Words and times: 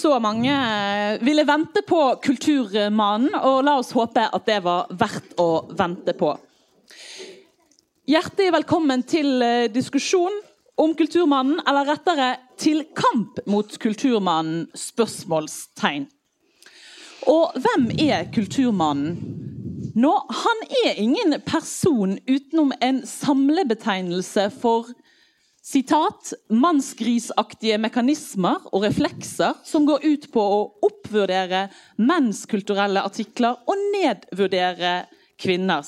så 0.00 0.16
mange 0.22 0.52
eh, 0.52 1.18
ville 1.24 1.44
vente 1.44 1.82
på 1.86 2.00
Kulturmannen, 2.24 3.34
og 3.44 3.64
la 3.66 3.76
oss 3.80 3.92
håpe 3.96 4.22
at 4.24 4.46
det 4.48 4.60
var 4.64 4.88
verdt 4.96 5.34
å 5.40 5.50
vente 5.76 6.14
på. 6.16 6.32
Hjertelig 8.10 8.54
velkommen 8.56 9.04
til 9.06 9.42
eh, 9.44 9.66
diskusjon 9.72 10.40
om 10.80 10.94
Kulturmannen, 10.96 11.60
eller 11.68 11.90
rettere 11.92 12.30
til 12.60 12.86
kamp 12.96 13.42
mot 13.50 13.76
Kulturmannen? 13.82 14.70
spørsmålstegn. 14.76 16.08
Og 17.28 17.60
hvem 17.60 17.90
er 18.00 18.30
Kulturmannen? 18.32 19.18
Nå, 20.00 20.10
han 20.30 20.60
er 20.86 21.00
ingen 21.02 21.34
person 21.44 22.14
utenom 22.30 22.70
en 22.80 23.02
samlebetegnelse 23.04 24.46
for 24.62 24.88
Citat, 25.72 26.32
mansgrisaktiga 26.48 27.78
mekanismer 27.78 28.56
och 28.64 28.82
reflexer 28.82 29.54
som 29.64 29.86
går 29.86 30.04
ut 30.04 30.32
på 30.32 30.64
att 30.64 30.92
uppvärdera 30.92 31.68
mäns 31.96 32.46
kulturella 32.46 33.02
artiklar 33.02 33.56
och 33.66 33.74
nedvärdera 33.94 35.02
kvinnors. 35.38 35.86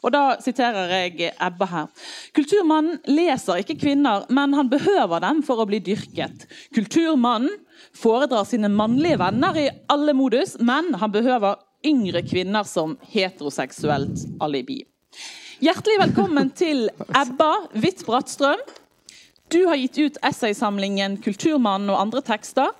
Och 0.00 0.10
då 0.10 0.36
citerar 0.40 0.88
jag 0.88 1.32
Ebba 1.40 1.64
här. 1.64 1.86
Kulturmannen 2.32 2.98
läser 3.04 3.56
inte 3.56 3.74
kvinnor, 3.74 4.24
men 4.28 4.54
han 4.54 4.68
behöver 4.68 5.20
dem 5.20 5.42
för 5.42 5.62
att 5.62 5.68
bli 5.68 5.78
dyrket. 5.78 6.46
Kulturmannen 6.74 7.58
föredrar 7.94 8.44
sina 8.44 8.68
manliga 8.68 9.16
vänner 9.16 9.58
i 9.58 9.70
alla 9.88 10.14
modus, 10.14 10.56
men 10.60 10.94
han 10.94 11.12
behöver 11.12 11.56
yngre 11.84 12.22
kvinnor 12.22 12.64
som 12.64 12.96
heterosexuellt 13.00 14.40
alibi. 14.40 14.84
Hjärtligt 15.58 16.00
välkommen 16.00 16.50
till 16.50 16.90
Ebba 17.14 17.54
Witt-Brattström 17.72 18.58
du 19.54 19.66
har 19.66 19.76
gitt 19.76 19.98
ut 19.98 20.16
essaysamlingen 20.22 21.16
'Kulturmannen 21.22 21.90
og 21.90 22.00
andre 22.00 22.20
tekster'. 22.26 22.72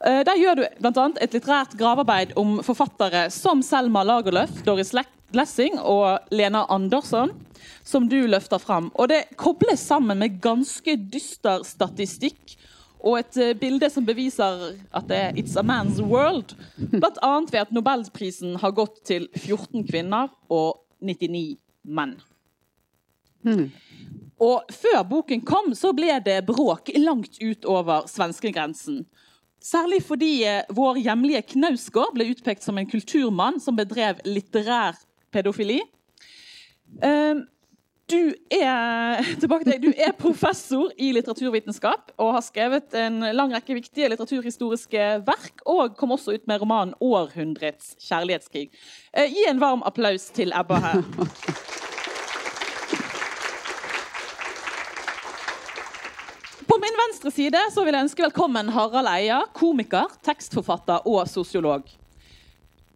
Eh, 0.00 0.22
der 0.24 0.38
gjør 0.40 0.54
du 0.56 0.62
bl.a. 0.80 1.02
et 1.20 1.34
litterært 1.36 1.74
gravearbeid 1.76 2.32
om 2.40 2.62
forfattere 2.64 3.26
som 3.30 3.60
Selma 3.62 4.00
Lagerlöf, 4.04 4.62
Doris 4.64 4.94
Lessing 5.36 5.76
og 5.76 6.24
Lena 6.32 6.64
Andersson, 6.72 7.34
som 7.84 8.08
du 8.08 8.16
løfter 8.26 8.56
fram. 8.58 8.88
Og 8.94 9.10
det 9.12 9.36
kobles 9.36 9.84
sammen 9.84 10.18
med 10.18 10.40
ganske 10.40 10.96
dyster 10.96 11.60
statistikk 11.68 12.56
og 13.04 13.18
et 13.20 13.36
eh, 13.36 13.52
bilde 13.52 13.92
som 13.92 14.08
beviser 14.08 14.72
at 14.96 15.08
det 15.12 15.18
er 15.20 15.32
'It's 15.36 15.58
a 15.60 15.62
man's 15.62 16.00
world'. 16.00 16.56
Bl.a. 16.96 17.40
ved 17.52 17.60
at 17.60 17.72
nobelprisen 17.72 18.56
har 18.56 18.70
gått 18.70 19.04
til 19.04 19.28
14 19.36 19.84
kvinner 19.84 20.32
og 20.48 20.80
99 21.02 21.58
menn. 21.84 22.16
Mm. 23.44 23.70
Og 24.42 24.68
før 24.72 25.02
boken 25.08 25.40
kom, 25.48 25.72
så 25.74 25.94
ble 25.96 26.18
det 26.24 26.42
bråk 26.48 26.92
langt 27.00 27.38
utover 27.40 28.04
svenskegrensen. 28.10 29.04
Særlig 29.64 30.02
fordi 30.06 30.44
eh, 30.46 30.62
vår 30.76 31.00
hjemlige 31.00 31.42
Knausgård 31.54 32.12
ble 32.14 32.28
utpekt 32.30 32.62
som 32.62 32.76
en 32.78 32.88
kulturmann 32.88 33.58
som 33.62 33.76
bedrev 33.78 34.20
litterær 34.28 34.98
pedofili. 35.34 35.80
Ehm, 37.02 37.46
du 38.06 38.34
er, 38.52 39.24
tilbake 39.40 39.78
du 39.82 39.88
er 39.90 40.12
professor 40.14 40.92
i 41.00 41.08
litteraturvitenskap 41.16 42.12
og 42.20 42.36
har 42.36 42.44
skrevet 42.46 42.94
en 43.00 43.24
lang 43.34 43.56
rekke 43.56 43.74
viktige 43.80 44.12
litteraturhistoriske 44.12 45.08
verk, 45.26 45.64
og 45.66 45.96
kom 45.98 46.14
også 46.14 46.36
ut 46.36 46.46
med 46.46 46.62
romanen 46.62 46.94
'Århundrets 47.00 47.96
kjærlighetskrig'. 48.06 48.70
Eh, 49.16 49.32
gi 49.32 49.48
en 49.48 49.60
varm 49.64 49.82
applaus 49.82 50.30
til 50.30 50.52
Ebba 50.54 50.78
her. 50.84 51.02
På 56.76 56.80
min 56.80 56.98
venstre 57.08 57.30
side 57.30 57.60
så 57.72 57.82
vil 57.86 57.94
jeg 57.96 58.04
ønske 58.04 58.20
velkommen 58.20 58.68
Harald 58.68 59.08
Eia, 59.08 59.38
komiker, 59.56 60.10
tekstforfatter 60.26 61.06
og 61.08 61.22
sosiolog. 61.24 61.86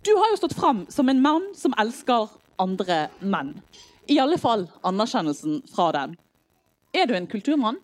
Du 0.05 0.11
har 0.19 0.35
jo 0.35 0.37
stått 0.37 0.53
fram 0.59 0.83
som 0.93 1.09
en 1.09 1.23
mann 1.25 1.47
som 1.57 1.73
elsker 1.81 2.29
andre 2.61 2.99
menn. 3.25 3.55
I 4.05 4.19
alle 4.21 4.37
fall 4.43 4.67
anerkjennelsen 4.85 5.63
fra 5.73 5.87
dem. 5.97 6.13
Er 6.93 7.09
du 7.09 7.17
en 7.17 7.31
kulturmann? 7.31 7.81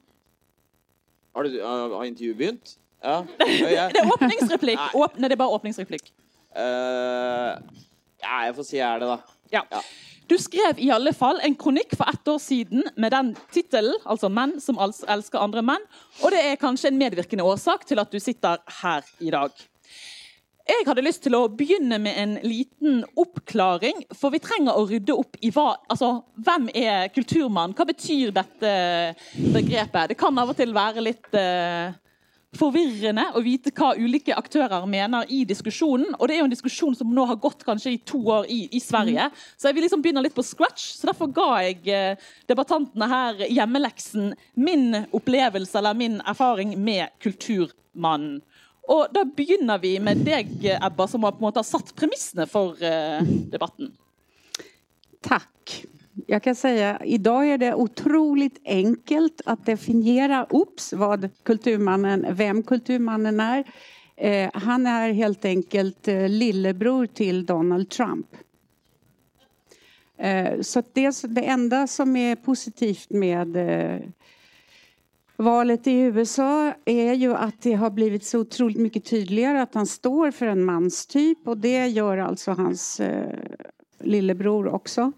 Har, 1.32 1.48
du, 1.48 1.56
har 1.64 2.04
intervjuet 2.04 2.42
begynt? 2.42 2.76
Ja. 3.00 3.22
det 3.40 4.02
er 4.02 4.12
åpningsreplikk. 4.18 4.84
Åp 5.00 5.16
Nei, 5.16 5.30
det 5.30 5.38
er 5.38 5.44
bare 5.46 5.56
åpningsreplikk. 5.56 6.12
Uh, 6.52 7.56
ja, 8.20 8.44
jeg 8.50 8.58
får 8.60 8.68
si 8.68 8.82
jeg 8.82 8.90
er 8.90 9.00
det, 9.00 9.14
da. 9.16 9.40
Ja. 9.62 9.64
Du 10.26 10.34
skrev 10.42 10.80
i 10.82 10.90
alle 10.90 11.12
fall 11.14 11.38
en 11.46 11.54
kronikk 11.54 11.94
for 11.94 12.08
ett 12.10 12.28
år 12.28 12.40
siden 12.42 12.82
med 12.96 13.14
den 13.14 13.30
tittelen, 13.54 13.94
altså 14.04 14.28
'Menn 14.28 14.58
som 14.60 14.78
elsker 14.82 15.38
andre 15.38 15.62
menn'. 15.62 15.86
Og 16.24 16.34
det 16.34 16.42
er 16.42 16.58
kanskje 16.58 16.90
en 16.90 16.98
medvirkende 16.98 17.46
årsak 17.46 17.86
til 17.86 18.02
at 18.02 18.10
du 18.10 18.18
sitter 18.18 18.58
her 18.82 19.06
i 19.20 19.30
dag. 19.30 19.50
Jeg 20.66 20.82
hadde 20.88 21.04
lyst 21.06 21.22
til 21.22 21.34
å 21.38 21.44
begynne 21.46 21.98
med 22.02 22.16
en 22.18 22.32
liten 22.42 23.04
oppklaring. 23.14 24.00
For 24.18 24.34
vi 24.34 24.40
trenger 24.42 24.74
å 24.74 24.86
rydde 24.90 25.14
opp 25.14 25.38
i 25.38 25.52
hva 25.54 25.76
Altså, 25.86 26.24
hvem 26.34 26.66
er 26.74 27.06
kulturmann? 27.14 27.74
Hva 27.78 27.86
betyr 27.86 28.32
dette 28.34 28.72
begrepet? 29.54 30.08
Det 30.10 30.18
kan 30.18 30.38
av 30.42 30.50
og 30.50 30.58
til 30.58 30.74
være 30.74 31.06
litt 31.06 31.30
uh, 31.38 31.94
forvirrende 32.58 33.24
å 33.36 33.42
vite 33.44 33.72
hva 33.76 33.92
ulike 33.98 34.34
aktører 34.36 34.86
mener 34.90 35.28
i 35.32 35.42
diskusjonen. 35.48 36.14
Og 36.18 36.28
det 36.28 36.36
er 36.36 36.42
jo 36.42 36.48
en 36.48 36.54
diskusjon 36.54 36.96
som 36.98 37.12
nå 37.14 37.26
har 37.30 37.38
gått 37.42 37.64
kanskje 37.66 37.94
i 37.94 38.00
to 38.06 38.20
år 38.34 38.48
i, 38.52 38.64
i 38.76 38.80
Sverige. 38.82 39.28
Mm. 39.28 39.44
Så 39.56 39.68
jeg 39.68 39.76
vil 39.76 39.86
liksom 39.86 40.04
begynne 40.04 40.24
litt 40.24 40.36
på 40.36 40.44
scratch. 40.46 40.88
Så 40.98 41.10
derfor 41.10 41.30
ga 41.36 41.48
jeg 41.66 41.80
eh, 41.92 42.28
debattantene 42.50 43.10
her 43.10 43.46
hjemmeleksen 43.46 44.34
min 44.58 45.02
opplevelse 45.16 45.78
eller 45.80 45.98
min 45.98 46.20
erfaring 46.24 46.76
med 46.80 47.14
Kulturmannen. 47.22 48.40
Og 48.86 49.10
da 49.10 49.24
begynner 49.26 49.80
vi 49.82 49.96
med 49.98 50.20
deg, 50.22 50.52
Ebba, 50.76 51.08
som 51.10 51.24
har 51.26 51.34
på 51.34 51.42
en 51.42 51.48
måte 51.48 51.64
satt 51.66 51.90
premissene 51.98 52.46
for 52.46 52.78
eh, 52.78 53.18
debatten. 53.50 53.90
Takk. 55.26 55.80
Jag 56.28 56.42
kan 56.42 56.54
säga 56.54 57.00
idag 57.04 57.48
är 57.48 57.58
det 57.58 57.74
otroligt 57.74 58.60
enkelt 58.64 59.40
att 59.44 59.66
definiera 59.66 60.46
ups, 60.50 60.92
vad 60.92 61.28
kulturmannen, 61.42 62.26
vem 62.30 62.62
kulturmannen 62.62 63.40
är. 63.40 63.64
Eh, 64.16 64.50
han 64.54 64.86
är 64.86 65.12
helt 65.12 65.44
enkelt 65.44 66.08
eh, 66.08 66.28
lillebror 66.28 67.06
till 67.06 67.46
Donald 67.46 67.90
Trump. 67.90 68.26
Eh, 70.18 70.60
så 70.60 70.82
det, 70.92 71.22
det 71.22 71.42
enda 71.42 71.86
som 71.86 72.16
är 72.16 72.36
positivt 72.36 73.10
med 73.10 73.56
eh, 73.56 74.00
valet 75.36 75.86
i 75.86 75.92
USA 75.92 76.72
är 76.84 77.12
ju 77.12 77.34
att 77.34 77.62
det 77.62 77.72
har 77.72 77.90
blivit 77.90 78.24
så 78.24 78.40
otroligt 78.40 78.78
mycket 78.78 79.04
tydligare 79.04 79.62
att 79.62 79.74
han 79.74 79.86
står 79.86 80.30
för 80.30 80.46
en 80.46 80.64
manstyp 80.64 81.48
och 81.48 81.58
det 81.58 81.86
gör 81.86 82.18
alltså 82.18 82.50
hans 82.50 83.00
eh, 83.00 83.38
lillebror 84.00 84.66
också 84.68 85.12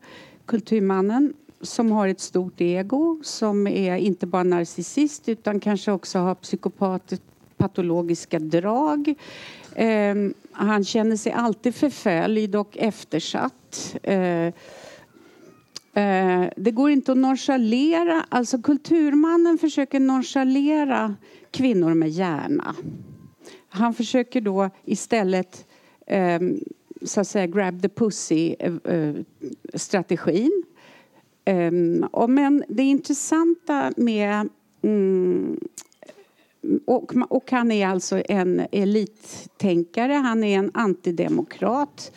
kulturmannen 0.49 1.35
som 1.61 1.93
har 1.93 2.09
ett 2.09 2.21
stort 2.21 2.61
ego, 2.61 3.21
som 3.23 3.67
är 3.67 3.97
inte 3.97 4.27
bara 4.27 4.43
narcissist 4.43 5.29
utan 5.29 5.61
kanske 5.61 5.93
också 5.93 6.19
har 6.19 6.35
psykopatologiska 6.35 8.39
drag. 8.39 9.15
Eh, 9.75 10.15
han 10.53 10.85
känner 10.85 11.17
sig 11.17 11.33
alltid 11.33 11.75
förföljd 11.75 12.57
och 12.57 12.79
eftersatt. 12.79 13.97
Eh, 14.03 14.47
eh, 15.95 16.45
det 16.57 16.71
går 16.71 16.91
inte 16.91 17.13
att 17.13 17.19
nonchalera, 17.19 18.25
alltså 18.29 18.63
kulturmannen 18.63 19.59
försöker 19.59 20.01
nonchalera 20.01 21.15
kvinnor 21.51 21.95
med 21.95 22.09
hjärna. 22.09 22.75
Han 23.69 23.95
försöker 23.95 24.41
då 24.41 24.71
istället 24.85 25.67
ehm, 26.07 26.61
så 27.03 27.21
att 27.21 27.29
säga 27.29 27.47
grab 27.47 27.83
the 27.83 27.89
pussy-strategin. 27.89 30.63
Eh, 31.45 31.57
eh, 31.57 31.67
ehm, 31.67 32.07
men 32.29 32.65
det 32.69 32.83
intressanta 32.83 33.93
med 33.97 34.49
mm, 34.83 35.61
och, 36.85 37.13
och, 37.29 37.51
han 37.51 37.73
är 37.73 37.87
alltså 37.87 38.23
en 38.29 38.67
elittänkare, 38.73 40.13
han 40.13 40.45
är 40.45 40.59
en 40.59 40.71
antidemokrat. 40.75 42.13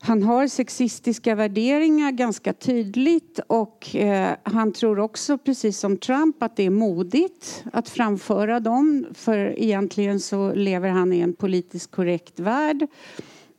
Han 0.00 0.22
har 0.22 0.46
sexistiska 0.46 1.34
värderingar 1.34 2.10
ganska 2.10 2.52
tydligt 2.52 3.40
och 3.46 3.96
eh, 3.96 4.36
han 4.42 4.72
tror 4.72 4.98
också, 4.98 5.38
precis 5.38 5.78
som 5.78 5.96
Trump, 5.96 6.42
att 6.42 6.56
det 6.56 6.62
är 6.62 6.70
modigt 6.70 7.64
att 7.72 7.88
framföra 7.88 8.60
dem. 8.60 9.06
För 9.14 9.58
egentligen 9.58 10.20
så 10.20 10.54
lever 10.54 10.88
han 10.88 11.12
i 11.12 11.20
en 11.20 11.32
politiskt 11.32 11.90
korrekt 11.90 12.40
värld. 12.40 12.86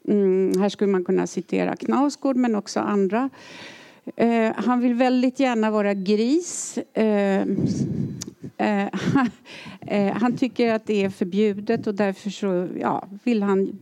Mm, 0.09 0.59
här 0.59 0.69
skulle 0.69 0.91
man 0.91 1.03
kunna 1.03 1.27
citera 1.27 1.75
Knausgård, 1.75 2.35
men 2.35 2.56
också 2.56 2.79
andra. 2.79 3.29
Eh, 4.15 4.51
han 4.56 4.79
vill 4.79 4.94
väldigt 4.94 5.39
gärna 5.39 5.71
vara 5.71 5.94
gris. 5.94 6.77
Eh, 6.77 7.41
eh, 8.57 8.88
eh, 9.88 10.13
han 10.13 10.38
tycker 10.38 10.73
att 10.73 10.85
det 10.85 11.03
är 11.03 11.09
förbjudet 11.09 11.88
och 11.88 11.95
därför 11.95 12.29
så, 12.29 12.67
ja, 12.79 13.07
vill 13.23 13.44
han 13.44 13.79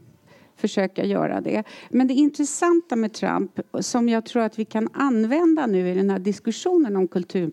försöka 0.56 1.06
göra 1.06 1.42
det. 1.42 1.64
Men 1.90 2.08
det 2.08 2.14
intressanta 2.14 2.96
med 2.96 3.14
Trump, 3.14 3.60
som 3.80 4.10
jag 4.10 4.26
tror 4.26 4.44
att 4.44 4.60
vi 4.60 4.66
kan 4.66 4.90
använda 4.94 5.66
nu 5.66 5.90
i 5.92 5.94
den 5.94 6.10
här 6.10 6.20
diskussionen 6.20 6.96
om 6.96 7.08
kultur 7.08 7.52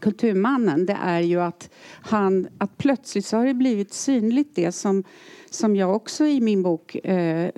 Kulturmannen 0.00 0.86
det 0.86 0.98
är 1.02 1.20
ju 1.20 1.40
att, 1.40 1.70
han, 2.02 2.48
att 2.58 2.78
plötsligt 2.78 3.26
så 3.26 3.36
har 3.36 3.46
det 3.46 3.54
blivit 3.54 3.92
synligt 3.92 4.56
det 4.56 4.72
som, 4.72 5.04
som 5.54 5.76
jag 5.76 5.96
också 5.96 6.26
i 6.26 6.40
min 6.40 6.62
bok 6.62 6.94
eh, 6.94 7.50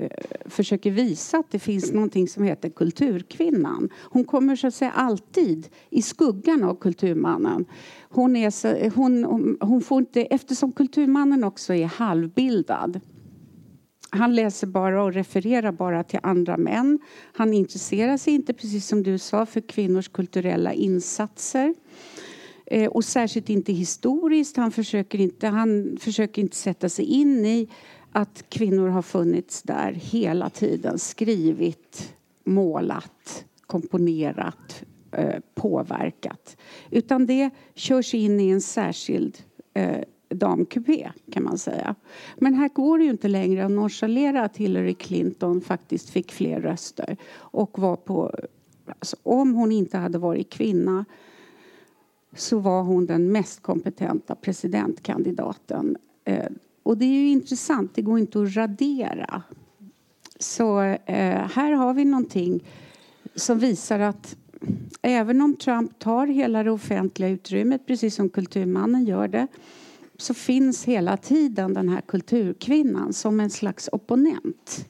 försöker 0.46 0.90
visa 0.90 1.38
att 1.38 1.50
det 1.50 1.58
finns 1.58 1.92
någonting 1.92 2.28
som 2.28 2.44
heter 2.44 2.70
Kulturkvinnan. 2.70 3.90
Hon 4.02 4.24
kommer 4.24 4.56
så 4.56 4.66
att 4.66 4.74
säga 4.74 4.90
alltid 4.90 5.68
i 5.90 6.02
skuggan 6.02 6.64
av 6.64 6.74
Kulturmannen. 6.74 7.64
Hon 8.10 8.36
är 8.36 8.50
så, 8.50 8.90
hon, 8.94 9.24
hon 9.60 9.80
får 9.80 9.98
inte, 9.98 10.22
eftersom 10.22 10.72
Kulturmannen 10.72 11.44
också 11.44 11.74
är 11.74 11.86
halvbildad 11.86 13.00
han 14.16 14.34
läser 14.34 14.66
bara 14.66 15.02
och 15.02 15.12
refererar 15.12 15.72
bara 15.72 16.04
till 16.04 16.20
andra 16.22 16.56
män. 16.56 16.98
Han 17.32 17.54
intresserar 17.54 18.16
sig 18.16 18.34
inte, 18.34 18.52
precis 18.52 18.86
som 18.86 19.02
du 19.02 19.18
sa, 19.18 19.46
för 19.46 19.60
kvinnors 19.60 20.08
kulturella 20.08 20.72
insatser. 20.72 21.74
Eh, 22.66 22.88
och 22.88 23.04
särskilt 23.04 23.50
inte 23.50 23.72
historiskt. 23.72 24.56
Han 24.56 24.70
försöker 24.70 25.20
inte, 25.20 25.48
han 25.48 25.96
försöker 26.00 26.42
inte 26.42 26.56
sätta 26.56 26.88
sig 26.88 27.04
in 27.04 27.46
i 27.46 27.68
att 28.12 28.44
kvinnor 28.48 28.88
har 28.88 29.02
funnits 29.02 29.62
där 29.62 29.92
hela 29.92 30.50
tiden. 30.50 30.98
Skrivit, 30.98 32.14
målat, 32.44 33.44
komponerat, 33.66 34.84
eh, 35.12 35.40
påverkat. 35.54 36.56
Utan 36.90 37.26
det 37.26 37.50
körs 37.74 38.14
in 38.14 38.40
i 38.40 38.48
en 38.48 38.60
särskild 38.60 39.38
eh, 39.74 40.00
damkupé 40.28 41.10
kan 41.32 41.44
man 41.44 41.58
säga. 41.58 41.94
Men 42.36 42.54
här 42.54 42.68
går 42.68 42.98
det 42.98 43.04
ju 43.04 43.10
inte 43.10 43.28
längre 43.28 43.64
att 43.64 43.70
nonchalera 43.70 44.42
att 44.44 44.56
Hillary 44.56 44.94
Clinton 44.94 45.60
faktiskt 45.60 46.10
fick 46.10 46.32
fler 46.32 46.60
röster 46.60 47.16
och 47.36 47.78
var 47.78 47.96
på 47.96 48.34
alltså, 48.86 49.16
om 49.22 49.54
hon 49.54 49.72
inte 49.72 49.98
hade 49.98 50.18
varit 50.18 50.50
kvinna 50.50 51.04
så 52.34 52.58
var 52.58 52.82
hon 52.82 53.06
den 53.06 53.32
mest 53.32 53.62
kompetenta 53.62 54.34
presidentkandidaten. 54.34 55.96
Eh, 56.24 56.50
och 56.82 56.98
det 56.98 57.04
är 57.04 57.12
ju 57.12 57.28
intressant, 57.28 57.94
det 57.94 58.02
går 58.02 58.18
inte 58.18 58.42
att 58.42 58.56
radera. 58.56 59.42
Så 60.38 60.80
eh, 60.80 61.48
här 61.48 61.72
har 61.72 61.94
vi 61.94 62.04
någonting 62.04 62.64
som 63.34 63.58
visar 63.58 64.00
att 64.00 64.36
även 65.02 65.40
om 65.40 65.56
Trump 65.56 65.98
tar 65.98 66.26
hela 66.26 66.62
det 66.62 66.70
offentliga 66.70 67.28
utrymmet, 67.30 67.86
precis 67.86 68.14
som 68.14 68.28
Kulturmannen 68.28 69.04
gör 69.04 69.28
det, 69.28 69.46
så 70.16 70.34
finns 70.34 70.84
hela 70.84 71.16
tiden 71.16 71.74
den 71.74 71.88
här 71.88 72.00
kulturkvinnan 72.00 73.12
som 73.12 73.40
en 73.40 73.50
slags 73.50 73.88
opponent. 73.92 74.88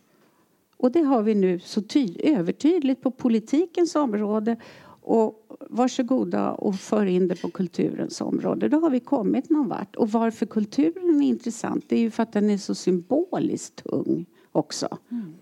Och 0.76 0.92
det 0.92 1.02
har 1.02 1.22
vi 1.22 1.34
nu 1.34 1.58
så 1.58 1.82
övertydligt 2.18 3.02
på 3.02 3.10
politikens 3.10 3.94
område 3.94 4.56
och 5.04 5.46
varsågoda 5.70 6.52
och 6.52 6.74
för 6.74 7.06
in 7.06 7.28
det 7.28 7.42
på 7.42 7.50
kulturens 7.50 8.20
område. 8.20 8.68
Då 8.68 8.80
har 8.80 8.90
vi 8.90 9.00
kommit 9.00 9.50
någon 9.50 9.68
vart. 9.68 9.96
Och 9.96 10.10
varför 10.10 10.46
kulturen 10.46 11.22
är 11.22 11.26
intressant 11.26 11.84
det 11.88 11.96
är 11.96 12.00
ju 12.00 12.10
för 12.10 12.22
att 12.22 12.32
den 12.32 12.50
är 12.50 12.58
så 12.58 12.74
symboliskt 12.74 13.84
tung 13.84 14.26
också. 14.52 14.98
Mm. 15.10 15.34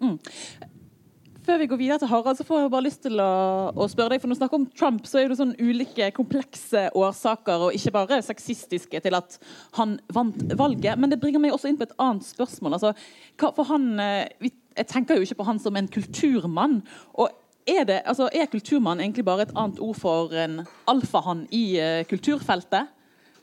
Mm. 0.00 0.18
Før 1.40 1.58
vi 1.58 1.66
går 1.66 1.78
videre 1.80 1.98
til 1.98 2.10
Harald, 2.10 2.36
så 2.38 2.44
får 2.44 2.60
jeg 2.60 2.70
bare 2.70 2.84
lyst 2.84 3.00
til 3.02 3.20
å, 3.22 3.32
å 3.72 3.86
spørre 3.88 4.12
deg, 4.12 4.20
for 4.20 4.30
Når 4.30 4.36
du 4.36 4.40
snakker 4.42 4.58
om 4.60 4.66
Trump, 4.76 5.06
så 5.08 5.18
er 5.18 5.30
det 5.32 5.38
sånn 5.40 5.54
ulike 5.58 6.10
komplekse 6.14 6.84
årsaker, 6.94 7.64
og 7.66 7.76
ikke 7.76 7.94
bare 7.96 8.20
sexistiske, 8.22 9.00
til 9.02 9.16
at 9.16 9.38
han 9.78 9.96
vant 10.14 10.54
valget. 10.60 11.00
Men 11.00 11.10
det 11.10 11.18
bringer 11.22 11.42
meg 11.42 11.56
også 11.56 11.72
inn 11.72 11.80
på 11.80 11.88
et 11.88 11.96
annet 11.98 12.28
spørsmål. 12.28 12.76
Altså, 12.76 12.92
for 13.40 13.66
han, 13.72 13.92
eh, 14.00 14.28
vi, 14.38 14.52
Jeg 14.76 14.86
tenker 14.86 15.16
jo 15.16 15.26
ikke 15.26 15.40
på 15.40 15.48
han 15.48 15.58
som 15.58 15.76
en 15.76 15.88
kulturmann. 15.88 16.82
og 17.14 17.28
er, 17.66 17.84
det, 17.84 18.00
altså, 18.06 18.28
er 18.32 18.48
kulturmann 18.50 19.00
egentlig 19.00 19.24
bare 19.24 19.42
et 19.46 19.52
annet 19.56 19.80
ord 19.80 19.98
for 19.98 20.32
en 20.36 20.62
alfahann 20.90 21.46
i 21.54 21.64
uh, 21.80 22.00
kulturfeltet? 22.08 22.90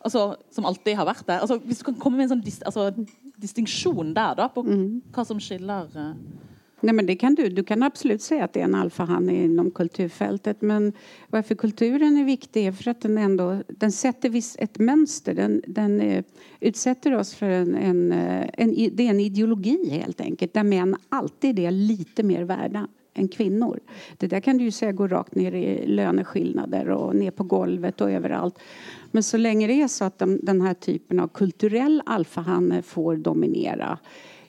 Altså, 0.05 0.35
som 0.53 0.65
alltid 0.69 0.95
har 0.95 1.07
vært 1.09 1.25
det? 1.27 1.39
Altså, 1.41 1.57
hvis 1.63 1.81
du 1.81 1.89
kan 1.89 1.99
komme 2.01 2.19
med 2.19 2.27
en 2.27 2.35
sånn 2.35 2.45
dis, 2.45 2.59
altså, 2.65 2.91
distinksjon 3.37 4.13
der, 4.15 4.37
da, 4.37 4.49
på 4.53 4.63
mm. 4.65 4.85
hva 5.15 5.25
som 5.27 5.41
skiller 5.41 5.89
uh, 5.95 6.13
Nej, 6.81 6.93
men 6.93 7.05
det 7.05 7.15
kan 7.15 7.35
du. 7.35 7.49
Du 7.49 7.63
kan 7.63 7.83
absolut 7.83 8.21
säga 8.21 8.43
att 8.43 8.53
det 8.53 8.59
är 8.59 8.63
en 8.63 8.75
alfahanne 8.75 9.33
inom 9.33 9.71
kulturfältet. 9.71 10.61
Men 10.61 10.93
varför 11.29 11.55
kulturen 11.55 12.17
är 12.17 12.23
viktig 12.23 12.65
är 12.65 12.71
för 12.71 12.91
att 12.91 13.01
den 13.01 13.17
ändå 13.17 13.61
den 13.67 13.91
sätter 13.91 14.29
viss, 14.29 14.55
ett 14.59 14.79
mönster. 14.79 15.33
Den, 15.33 15.61
den 15.67 16.01
eh, 16.01 16.23
utsätter 16.59 17.15
oss 17.15 17.33
för 17.33 17.49
en, 17.49 17.75
en, 17.75 18.11
en, 18.53 18.73
det 18.93 19.05
är 19.05 19.09
en 19.09 19.19
ideologi 19.19 19.89
helt 19.89 20.21
enkelt. 20.21 20.53
Där 20.53 20.63
män 20.63 20.95
alltid 21.09 21.59
är 21.59 21.71
lite 21.71 22.23
mer 22.23 22.43
värda 22.43 22.87
än 23.17 23.27
kvinnor. 23.27 23.79
Det 24.17 24.27
där 24.27 24.39
kan 24.39 24.57
du 24.57 24.63
ju 24.63 24.71
säga 24.71 24.91
går 24.91 25.07
rakt 25.07 25.35
ner 25.35 25.51
i 25.51 25.87
löneskillnader 25.87 26.89
och 26.89 27.15
ner 27.15 27.31
på 27.31 27.43
golvet 27.43 28.01
och 28.01 28.11
överallt. 28.11 28.59
Men 29.11 29.23
så 29.23 29.37
länge 29.37 29.67
det 29.67 29.81
är 29.81 29.87
så 29.87 30.05
att 30.05 30.19
de, 30.19 30.39
den 30.43 30.61
här 30.61 30.73
typen 30.73 31.19
av 31.19 31.27
kulturell 31.27 32.01
alfahanne 32.05 32.81
får 32.81 33.15
dominera 33.15 33.99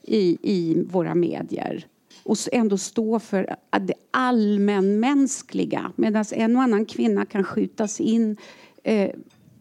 i, 0.03 0.39
i 0.43 0.85
våra 0.91 1.15
medier 1.15 1.87
och 2.23 2.37
ändå 2.53 2.79
stå 2.79 3.19
för 3.19 3.57
det 3.81 3.95
allmänmänskliga. 4.11 5.93
Medan 5.97 6.25
en 6.33 6.57
och 6.57 6.63
annan 6.63 6.87
kvinna 6.87 7.27
kan 7.27 7.45
skjutas 7.45 8.01
in 8.01 8.37
eh, 8.83 9.11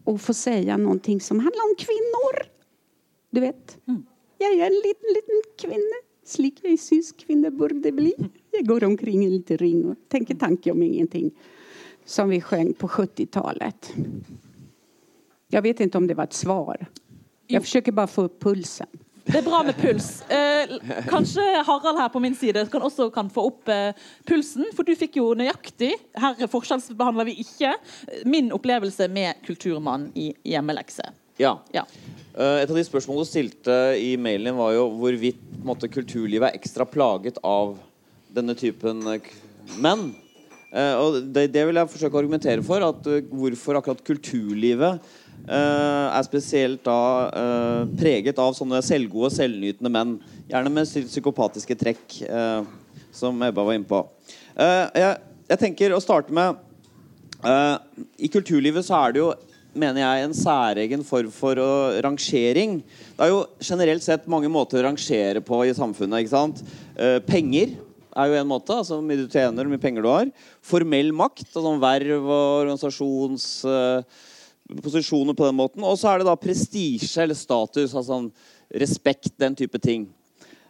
och 0.03 0.21
få 0.21 0.33
säga 0.33 0.77
någonting 0.77 1.21
som 1.21 1.39
handlar 1.39 1.63
om 1.69 1.75
kvinnor. 1.77 2.57
Du 3.29 3.39
vet, 3.39 3.77
mm. 3.87 4.05
jag 4.37 4.49
är 4.49 4.65
en 4.65 4.73
liten, 4.73 5.13
liten 5.15 5.41
kvinna. 5.59 6.06
Slik 6.27 6.59
jag 6.63 6.79
syns 6.79 7.11
kvinnor 7.11 7.49
borde 7.49 7.91
bli. 7.91 8.13
Jag 8.51 8.67
går 8.67 8.83
omkring 8.83 9.23
i 9.23 9.25
en 9.25 9.31
liten 9.31 9.57
ring 9.57 9.85
och 9.85 9.95
tänker 10.07 10.35
tanke 10.35 10.71
om 10.71 10.83
ingenting. 10.83 11.31
Som 12.05 12.29
vi 12.29 12.41
sjöng 12.41 12.73
på 12.73 12.87
70-talet. 12.87 13.93
Jag 15.47 15.61
vet 15.61 15.79
inte 15.79 15.97
om 15.97 16.07
det 16.07 16.13
var 16.13 16.23
ett 16.23 16.33
svar. 16.33 16.85
Jag 17.47 17.63
försöker 17.63 17.91
bara 17.91 18.07
få 18.07 18.21
upp 18.21 18.39
pulsen. 18.43 18.87
Det 19.23 19.37
er 19.37 19.41
bra 19.41 19.63
med 19.63 19.75
puls. 19.75 20.21
Eh, 20.21 20.69
kanskje 21.09 21.41
Harald 21.67 21.99
her 21.99 22.09
på 22.09 22.19
min 22.19 22.35
side 22.35 22.71
kan 22.71 22.81
også 22.81 23.09
kan 23.09 23.29
få 23.29 23.41
opp 23.49 23.67
eh, 23.67 23.91
pulsen, 24.23 24.65
for 24.75 24.87
du 24.87 24.93
fikk 24.95 25.17
jo 25.19 25.33
nøyaktig 25.35 25.91
Her 26.15 26.47
forskjellsbehandler 26.47 27.27
vi 27.27 27.33
ikke 27.43 27.73
min 28.23 28.53
opplevelse 28.55 29.09
med 29.11 29.43
Kulturmann 29.43 30.11
i 30.15 30.29
hjemmelekse. 30.47 31.09
Ja. 31.37 31.57
ja. 31.75 31.83
Eh, 32.37 32.61
Et 32.61 32.69
av 32.69 32.77
de 32.77 32.85
spørsmålene 32.85 33.25
du 33.25 33.31
stilte 33.31 33.75
i 33.97 34.13
mailen 34.21 34.57
var 34.57 34.75
jo 34.75 34.87
hvorvidt 34.99 35.41
måtte, 35.65 35.89
kulturlivet 35.89 36.51
er 36.51 36.59
ekstra 36.59 36.85
plaget 36.85 37.39
av 37.41 37.77
denne 38.33 38.53
typen 38.57 39.01
eh, 39.09 39.35
menn. 39.81 40.11
Uh, 40.67 40.95
og 40.99 41.15
det, 41.31 41.45
det, 41.53 41.61
vil 41.63 41.77
jeg 41.79 41.89
forsøke 41.89 42.17
å 42.17 42.19
argumentere 42.19 42.63
for. 42.65 42.83
At, 42.83 43.05
hvorfor 43.31 43.79
akkurat 43.79 44.03
kulturlivet 44.05 44.99
Uh, 45.47 46.11
er 46.11 46.25
spesielt 46.25 46.81
da 46.83 47.01
uh, 47.29 47.83
preget 47.95 48.39
av 48.41 48.55
sånne 48.57 48.81
selvgode, 48.83 49.29
selvnytende 49.31 49.91
menn. 49.93 50.15
Gjerne 50.49 50.71
med 50.73 50.89
psykopatiske 51.07 51.77
trekk, 51.79 52.17
uh, 52.27 52.65
som 53.15 53.39
Ebba 53.45 53.63
var 53.63 53.77
inne 53.77 53.87
på. 53.87 54.01
Jeg, 54.57 55.13
jeg, 55.47 55.59
tenker 55.61 55.93
å 55.93 56.01
starte 56.01 56.33
med 56.33 56.57
I 58.17 58.29
kulturlivet 58.33 58.87
så 58.87 58.95
er 58.97 59.13
det 59.13 59.21
jo 59.21 59.27
mener 59.79 60.01
jeg, 60.03 60.25
en 60.25 60.37
særegen 60.37 61.03
form 61.07 61.31
for 61.33 61.59
uh, 61.61 61.97
rangering. 62.03 62.79
Det 63.17 63.25
er 63.25 63.33
jo 63.33 63.43
generelt 63.63 64.05
sett 64.05 64.29
mange 64.29 64.49
måter 64.51 64.81
å 64.81 64.87
rangere 64.89 65.43
på 65.45 65.63
i 65.65 65.75
samfunnet. 65.77 66.23
ikke 66.23 66.35
sant? 66.35 66.63
Uh, 66.97 67.19
penger 67.27 67.75
er 68.17 68.31
jo 68.31 68.39
en 68.39 68.49
måte. 68.49 68.73
altså 68.73 68.97
Hvor 68.97 69.05
mye 69.05 69.21
du 69.21 69.27
tjener, 69.29 69.61
hvor 69.61 69.73
mye 69.73 69.83
penger 69.83 70.05
du 70.05 70.09
har. 70.11 70.33
Formell 70.65 71.13
makt, 71.15 71.49
altså 71.53 71.77
verv 71.83 72.17
og 72.25 72.47
organisasjons... 72.63 73.51
Uh, 73.67 74.25
posisjoner 74.83 75.31
på 75.31 75.47
den 75.47 75.55
måten. 75.55 75.83
Og 75.83 75.97
så 75.99 76.11
er 76.11 76.21
det 76.21 76.27
da 76.27 76.35
prestisje 76.39 77.23
eller 77.23 77.37
status, 77.37 77.95
altså 77.95 78.25
respekt, 78.83 79.31
den 79.39 79.55
type 79.55 79.79
ting. 79.79 80.07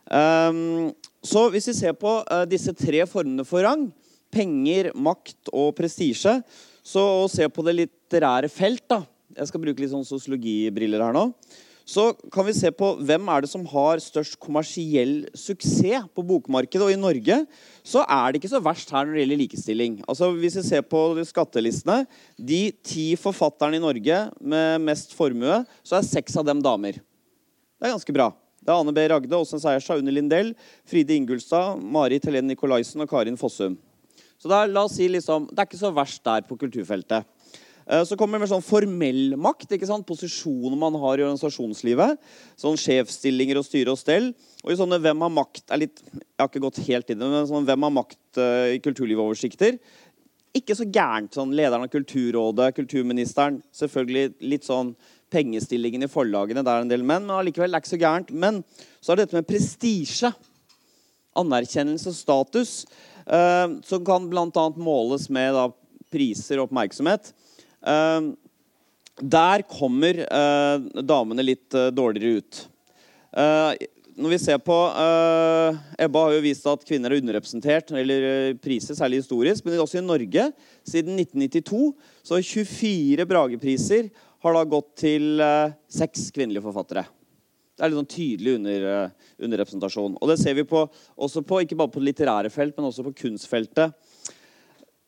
Um, 0.08 0.94
så 1.26 1.48
hvis 1.52 1.68
vi 1.72 1.76
ser 1.82 1.98
på 1.98 2.20
uh, 2.22 2.44
disse 2.48 2.74
tre 2.78 3.04
formene 3.10 3.46
for 3.48 3.66
rang, 3.66 3.88
penger, 4.32 4.92
makt 4.96 5.52
og 5.52 5.74
prestisje, 5.78 6.38
så 6.86 7.04
å 7.24 7.28
se 7.32 7.48
på 7.52 7.66
det 7.66 7.76
litterære 8.08 8.50
felt 8.50 8.88
da, 8.88 9.04
Jeg 9.38 9.48
skal 9.48 9.62
bruke 9.62 9.82
litt 9.84 9.92
sånn 9.92 10.08
sosiologibriller 10.08 11.04
her 11.04 11.14
nå 11.14 11.32
så 11.88 12.10
kan 12.36 12.44
vi 12.44 12.52
se 12.52 12.68
på 12.76 12.90
hvem 13.08 13.30
er 13.32 13.46
det 13.46 13.50
som 13.50 13.62
har 13.72 14.02
størst 14.04 14.36
kommersiell 14.44 15.22
suksess 15.32 16.10
på 16.12 16.26
bokmarkedet. 16.28 16.84
Og 16.84 16.92
i 16.92 17.00
Norge 17.00 17.38
så 17.80 18.02
er 18.04 18.34
det 18.34 18.42
ikke 18.42 18.52
så 18.52 18.60
verst 18.60 18.92
her 18.92 19.08
når 19.08 19.16
det 19.16 19.22
gjelder 19.22 19.40
likestilling. 19.40 19.94
Altså 20.04 20.28
Hvis 20.36 20.58
vi 20.60 20.66
ser 20.68 20.84
på 20.84 21.00
skattelistene, 21.30 22.02
de 22.36 22.74
ti 22.84 23.06
forfatterne 23.16 23.80
i 23.80 23.84
Norge 23.84 24.20
med 24.36 24.84
mest 24.84 25.16
formue, 25.16 25.62
så 25.80 25.96
er 25.96 26.10
seks 26.10 26.36
av 26.36 26.50
dem 26.50 26.60
damer. 26.60 27.00
Det 27.00 27.88
er 27.88 27.96
ganske 27.96 28.18
bra. 28.20 28.34
Det 28.60 28.74
er 28.74 28.84
Ane 28.84 28.92
B. 28.92 29.08
Ragde, 29.08 29.40
Åsen 29.40 29.64
Seierstad, 29.64 30.04
Unni 30.04 30.12
Lindell, 30.12 30.52
Fride 30.84 31.16
Ingulstad, 31.16 31.80
Marit 31.80 32.28
Helene 32.28 32.52
Nikolaisen 32.52 33.00
og 33.00 33.08
Karin 33.08 33.40
Fossum. 33.40 33.80
Så 34.36 34.52
der, 34.52 34.68
la 34.68 34.84
oss 34.84 35.00
si 35.00 35.08
liksom, 35.08 35.48
Det 35.50 35.64
er 35.64 35.70
ikke 35.70 35.80
så 35.80 35.96
verst 35.96 36.20
der 36.28 36.44
på 36.44 36.60
kulturfeltet. 36.60 37.24
Eh, 37.88 38.04
så 38.04 38.18
kommer 38.20 38.36
det 38.36 38.44
med 38.44 38.52
sånn 38.52 38.66
formell 38.66 39.38
makt. 39.40 39.72
ikke 39.72 39.88
sant? 39.88 40.08
Posisjoner 40.08 40.76
man 40.80 40.96
har 41.00 41.20
i 41.20 41.24
organisasjonslivet. 41.24 42.18
Sånn 42.60 42.80
Sjefsstillinger 42.80 43.62
og 43.62 43.68
styre 43.68 43.94
og 43.94 44.02
stell. 44.02 44.34
Og 44.66 44.74
i 44.74 44.80
sånne 44.80 45.00
Hvem 45.00 45.24
har 45.24 45.32
makt 45.32 45.72
er 45.72 45.86
litt, 45.86 46.02
Jeg 46.12 46.40
har 46.40 46.50
ikke 46.50 46.66
gått 46.68 46.84
helt 46.88 47.10
inn 47.10 47.22
i 47.22 47.24
det, 47.24 47.32
men 47.32 47.48
sånn 47.48 47.66
Hvem 47.66 47.84
har 47.84 47.96
makt 47.96 48.38
uh, 48.38 48.74
i 48.76 48.80
kulturlivoversikter. 48.80 49.80
ikke 50.54 50.76
så 50.76 50.90
gærent. 50.92 51.34
sånn 51.34 51.54
Lederen 51.56 51.84
av 51.84 51.90
Kulturrådet, 51.94 52.76
kulturministeren, 52.76 53.62
selvfølgelig 53.72 54.34
litt 54.42 54.64
sånn 54.64 54.96
pengestillingen 55.30 56.04
i 56.04 56.08
forlagene, 56.08 56.64
Der 56.64 56.78
er 56.78 56.82
en 56.82 56.88
del 56.88 57.04
menn, 57.04 57.26
men 57.26 57.36
allikevel 57.38 57.74
er 57.74 57.80
ikke 57.80 57.96
så 57.96 58.02
gærent. 58.02 58.32
Men 58.32 58.64
så 59.00 59.12
er 59.12 59.16
det 59.16 59.28
dette 59.28 59.40
med 59.40 59.48
prestisje. 59.48 60.34
Anerkjennelse 61.36 62.08
og 62.08 62.16
status. 62.16 62.86
Eh, 63.28 63.68
som 63.84 64.04
kan 64.04 64.28
bl.a. 64.30 64.70
måles 64.76 65.30
med 65.30 65.54
da, 65.54 65.70
priser 66.12 66.60
og 66.60 66.70
oppmerksomhet. 66.70 67.34
Eh, 67.86 68.32
der 69.18 69.64
kommer 69.70 70.24
eh, 70.24 70.88
damene 71.02 71.46
litt 71.46 71.74
eh, 71.74 71.92
dårligere 71.94 72.42
ut. 72.42 72.64
Eh, 73.38 73.88
når 74.18 74.34
vi 74.34 74.38
ser 74.42 74.58
på 74.66 74.74
uh, 74.74 75.78
Ebba 76.02 76.24
har 76.26 76.32
jo 76.34 76.42
vist 76.42 76.66
at 76.70 76.86
kvinner 76.88 77.14
er 77.14 77.22
underrepresentert 77.22 77.92
når 77.92 78.00
det 78.00 78.06
gjelder 78.16 78.56
priser, 78.64 78.98
særlig 78.98 79.20
historisk. 79.22 79.66
Men 79.66 79.84
også 79.84 80.00
i 80.00 80.06
Norge. 80.06 80.48
Siden 80.82 81.20
1992 81.22 81.92
så 82.26 82.34
har 82.34 82.48
24 82.48 83.28
Bragepriser 83.30 84.10
har 84.42 84.58
da 84.58 84.64
gått 84.70 84.90
til 85.04 85.38
uh, 85.38 85.70
seks 85.86 86.32
kvinnelige 86.34 86.66
forfattere. 86.66 87.06
Det 87.78 87.86
er 87.86 87.94
litt 87.94 88.00
sånn 88.00 88.10
tydelig 88.10 88.56
under, 88.58 88.88
uh, 88.90 89.36
underrepresentasjon. 89.46 90.18
Og 90.18 90.34
det 90.34 90.40
ser 90.42 90.58
vi 90.58 90.66
på, 90.66 90.82
også 91.14 91.46
på, 91.46 91.62
ikke 91.62 91.78
bare 91.78 91.94
på 91.94 92.02
det 92.02 92.10
litterære 92.10 92.54
felt, 92.54 92.74
men 92.74 92.90
også 92.90 93.06
på 93.06 93.14
kunstfeltet. 93.22 93.94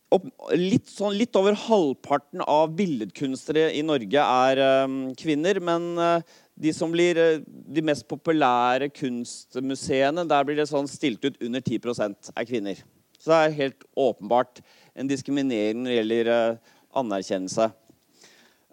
Opp, 0.10 0.24
litt, 0.58 0.88
sånn, 0.90 1.14
litt, 1.14 1.38
over 1.38 1.54
halvparten 1.68 2.42
av 2.42 2.72
billedkunstnere 2.78 3.68
i 3.78 3.84
Norge 3.86 4.24
er 4.26 4.62
um, 4.88 4.96
kvinner. 5.18 5.60
Men 5.62 5.86
uh, 6.02 6.40
de 6.58 6.74
som 6.74 6.90
blir 6.90 7.20
uh, 7.22 7.44
de 7.46 7.84
mest 7.86 8.08
populære 8.10 8.88
kunstmuseene, 8.90 10.26
der 10.26 10.48
blir 10.48 10.58
det 10.58 10.66
sånn 10.72 10.90
stilt 10.90 11.28
ut 11.28 11.38
under 11.46 11.62
10% 11.62 12.32
er 12.34 12.50
kvinner. 12.50 12.82
Så 13.20 13.30
det 13.30 13.38
er 13.38 13.58
helt 13.60 13.86
åpenbart 13.94 14.64
en 14.98 15.12
diskriminering 15.12 15.84
når 15.84 15.92
det 15.92 16.00
gjelder 16.00 16.32
uh, 16.34 16.74
anerkjennelse. 17.04 17.70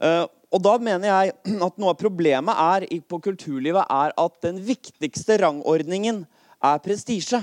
Uh, 0.01 0.25
og 0.53 0.63
da 0.65 0.77
mener 0.81 1.11
jeg 1.11 1.37
at 1.69 1.77
noe 1.77 1.93
av 1.93 2.01
problemet 2.01 2.65
er, 2.65 2.89
på 3.05 3.21
kulturlivet 3.29 3.85
er 3.93 4.17
at 4.25 4.41
den 4.47 4.63
viktigste 4.65 5.37
rangordningen 5.45 6.25
er 6.65 6.81
prestisje. 6.85 7.43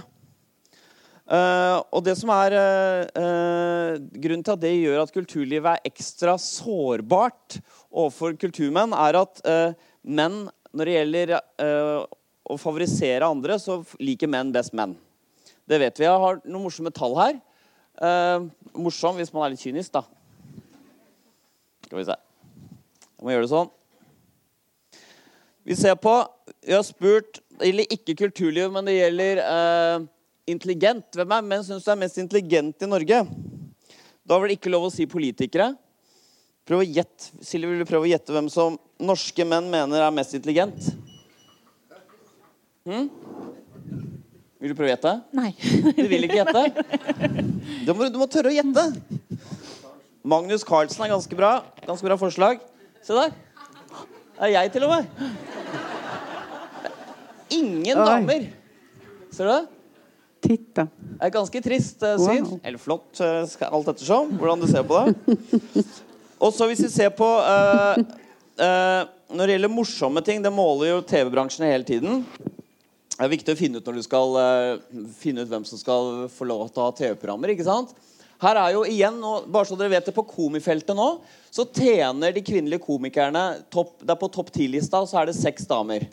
Uh, 1.23 1.79
og 1.95 2.01
det 2.03 2.17
som 2.19 2.27
er 2.35 2.51
eh, 2.59 3.05
eh, 3.15 3.93
grunnen 4.19 4.41
til 4.43 4.51
at 4.57 4.59
det 4.59 4.73
gjør 4.73 5.05
at 5.05 5.13
kulturlivet 5.15 5.69
er 5.69 5.87
ekstra 5.87 6.33
sårbart 6.35 7.61
overfor 7.87 8.35
kulturmenn, 8.41 8.91
er 8.91 9.15
at 9.21 9.39
menn, 10.03 10.49
når 10.75 10.89
det 10.89 10.95
gjelder 10.97 11.33
uh, 11.37 12.03
å 12.43 12.57
favorisere 12.59 13.29
andre, 13.29 13.55
så 13.61 13.79
liker 14.03 14.27
menn 14.27 14.51
best 14.51 14.73
menn. 14.75 14.97
Det 15.69 15.79
vet 15.79 16.01
vi. 16.01 16.09
Jeg 16.09 16.23
har 16.25 16.41
noen 16.43 16.65
morsomme 16.65 16.91
tall 16.91 17.15
her. 17.15 17.37
Uh, 18.01 18.49
morsom 18.75 19.15
hvis 19.21 19.31
man 19.31 19.45
er 19.45 19.53
litt 19.53 19.63
kynisk, 19.63 19.93
da. 19.93 20.03
Skal 21.85 22.01
vi 22.01 22.07
se. 22.09 22.17
Jeg 23.13 23.23
må 23.23 23.31
gjøre 23.31 23.45
det 23.45 23.53
sånn. 23.53 23.71
Vi 25.63 25.77
ser 25.79 25.95
på 25.95 26.11
Vi 26.65 26.73
har 26.75 26.81
spurt 26.83 27.37
Det 27.55 27.69
gjelder 27.69 27.93
ikke 27.95 28.17
kulturliv, 28.19 28.67
men 28.73 28.89
det 28.89 28.97
gjelder 28.97 29.39
uh, 29.45 30.03
intelligent. 30.49 31.07
Hvem 31.15 31.33
er 31.35 31.45
menn 31.45 31.63
syns 31.65 31.85
du 31.85 31.91
er 31.93 31.99
mest 31.99 32.19
intelligent 32.21 32.83
i 32.83 32.89
Norge? 32.89 33.23
Da 34.23 34.37
var 34.39 34.47
det 34.47 34.57
ikke 34.57 34.71
lov 34.71 34.87
å 34.87 34.93
si 34.93 35.07
politikere. 35.09 35.73
Prøv 36.67 36.79
å 36.79 36.87
gjette, 36.87 37.33
Silje, 37.43 37.67
vil 37.67 37.81
du 37.83 37.87
prøve 37.87 38.07
å 38.07 38.11
gjette 38.11 38.31
hvem 38.31 38.47
som 38.51 38.77
norske 39.03 39.43
menn 39.47 39.67
mener 39.71 39.99
er 39.99 40.15
mest 40.15 40.35
intelligent? 40.37 40.93
Hmm? 42.87 43.09
Vil 44.63 44.71
du 44.71 44.77
prøve 44.79 44.87
å 44.87 44.93
gjette? 44.93 45.13
Nei. 45.35 45.51
Du 45.97 46.05
vil 46.07 46.23
ikke 46.23 46.39
gjette? 46.39 46.63
Du 47.83 47.91
må, 47.91 48.07
du 48.07 48.19
må 48.21 48.29
tørre 48.31 48.53
å 48.53 48.55
gjette. 48.55 48.85
Magnus 50.23 50.63
Carlsen 50.63 51.03
er 51.03 51.11
ganske 51.11 51.35
bra. 51.35 51.57
Ganske 51.83 52.07
bra 52.07 52.15
forslag. 52.19 52.63
Se 53.03 53.11
der. 53.17 53.35
Det 54.33 54.47
er 54.47 54.53
jeg, 54.55 54.71
til 54.71 54.87
og 54.87 54.95
med. 54.95 55.03
Ingen 57.59 57.99
damer. 58.07 58.47
Ser 59.35 59.49
du 59.49 59.51
det? 59.51 59.82
Titta. 60.43 60.87
Det 61.13 61.27
er 61.27 61.33
ganske 61.33 61.61
trist 61.63 62.03
uh, 62.03 62.17
syn. 62.19 62.43
Wow. 62.49 62.59
Eller 62.63 62.81
flott, 62.81 63.11
uh, 63.23 63.67
alt 63.69 63.93
ettersom. 63.93 64.33
Hvordan 64.39 64.63
du 64.63 64.67
ser 64.69 64.83
på 64.87 64.99
det. 64.99 65.83
Og 66.43 66.51
så 66.51 66.67
hvis 66.67 66.83
vi 66.83 66.91
ser 66.91 67.13
på 67.15 67.27
uh, 67.27 67.99
uh, 68.59 69.01
Når 69.31 69.45
det 69.45 69.55
gjelder 69.55 69.71
morsomme 69.71 70.23
ting, 70.25 70.43
det 70.43 70.51
måler 70.53 70.91
jo 70.91 71.03
TV-bransjen 71.07 71.69
hele 71.69 71.87
tiden. 71.87 72.25
Det 73.13 73.21
er 73.21 73.31
viktig 73.31 73.53
å 73.53 73.59
finne 73.59 73.79
ut 73.79 73.87
når 73.87 73.99
du 73.99 74.05
skal 74.05 74.35
uh, 74.35 75.05
finne 75.19 75.45
ut 75.45 75.51
hvem 75.51 75.63
som 75.67 75.79
skal 75.79 76.25
få 76.33 76.47
lov 76.49 76.67
til 76.69 76.83
å 76.83 76.89
ha 76.89 76.97
TV-programmer. 76.97 77.53
ikke 77.53 77.67
sant? 77.67 77.93
Her 78.43 78.59
er 78.59 78.73
jo 78.75 78.81
igjen, 78.89 79.21
og 79.23 79.47
bare 79.53 79.69
så 79.69 79.77
dere 79.79 79.93
vet 79.93 80.09
det, 80.09 80.15
På 80.15 80.25
komifeltet 80.27 80.97
nå 80.97 81.07
så 81.53 81.67
tjener 81.69 82.33
de 82.33 82.41
kvinnelige 82.41 82.81
komikerne 82.81 83.43
topp, 83.71 83.99
det 84.01 84.09
er 84.09 84.19
På 84.19 84.31
topp 84.33 84.49
10-lista 84.51 85.03
så 85.07 85.21
er 85.21 85.29
det 85.29 85.37
seks 85.37 85.69
damer. 85.69 86.07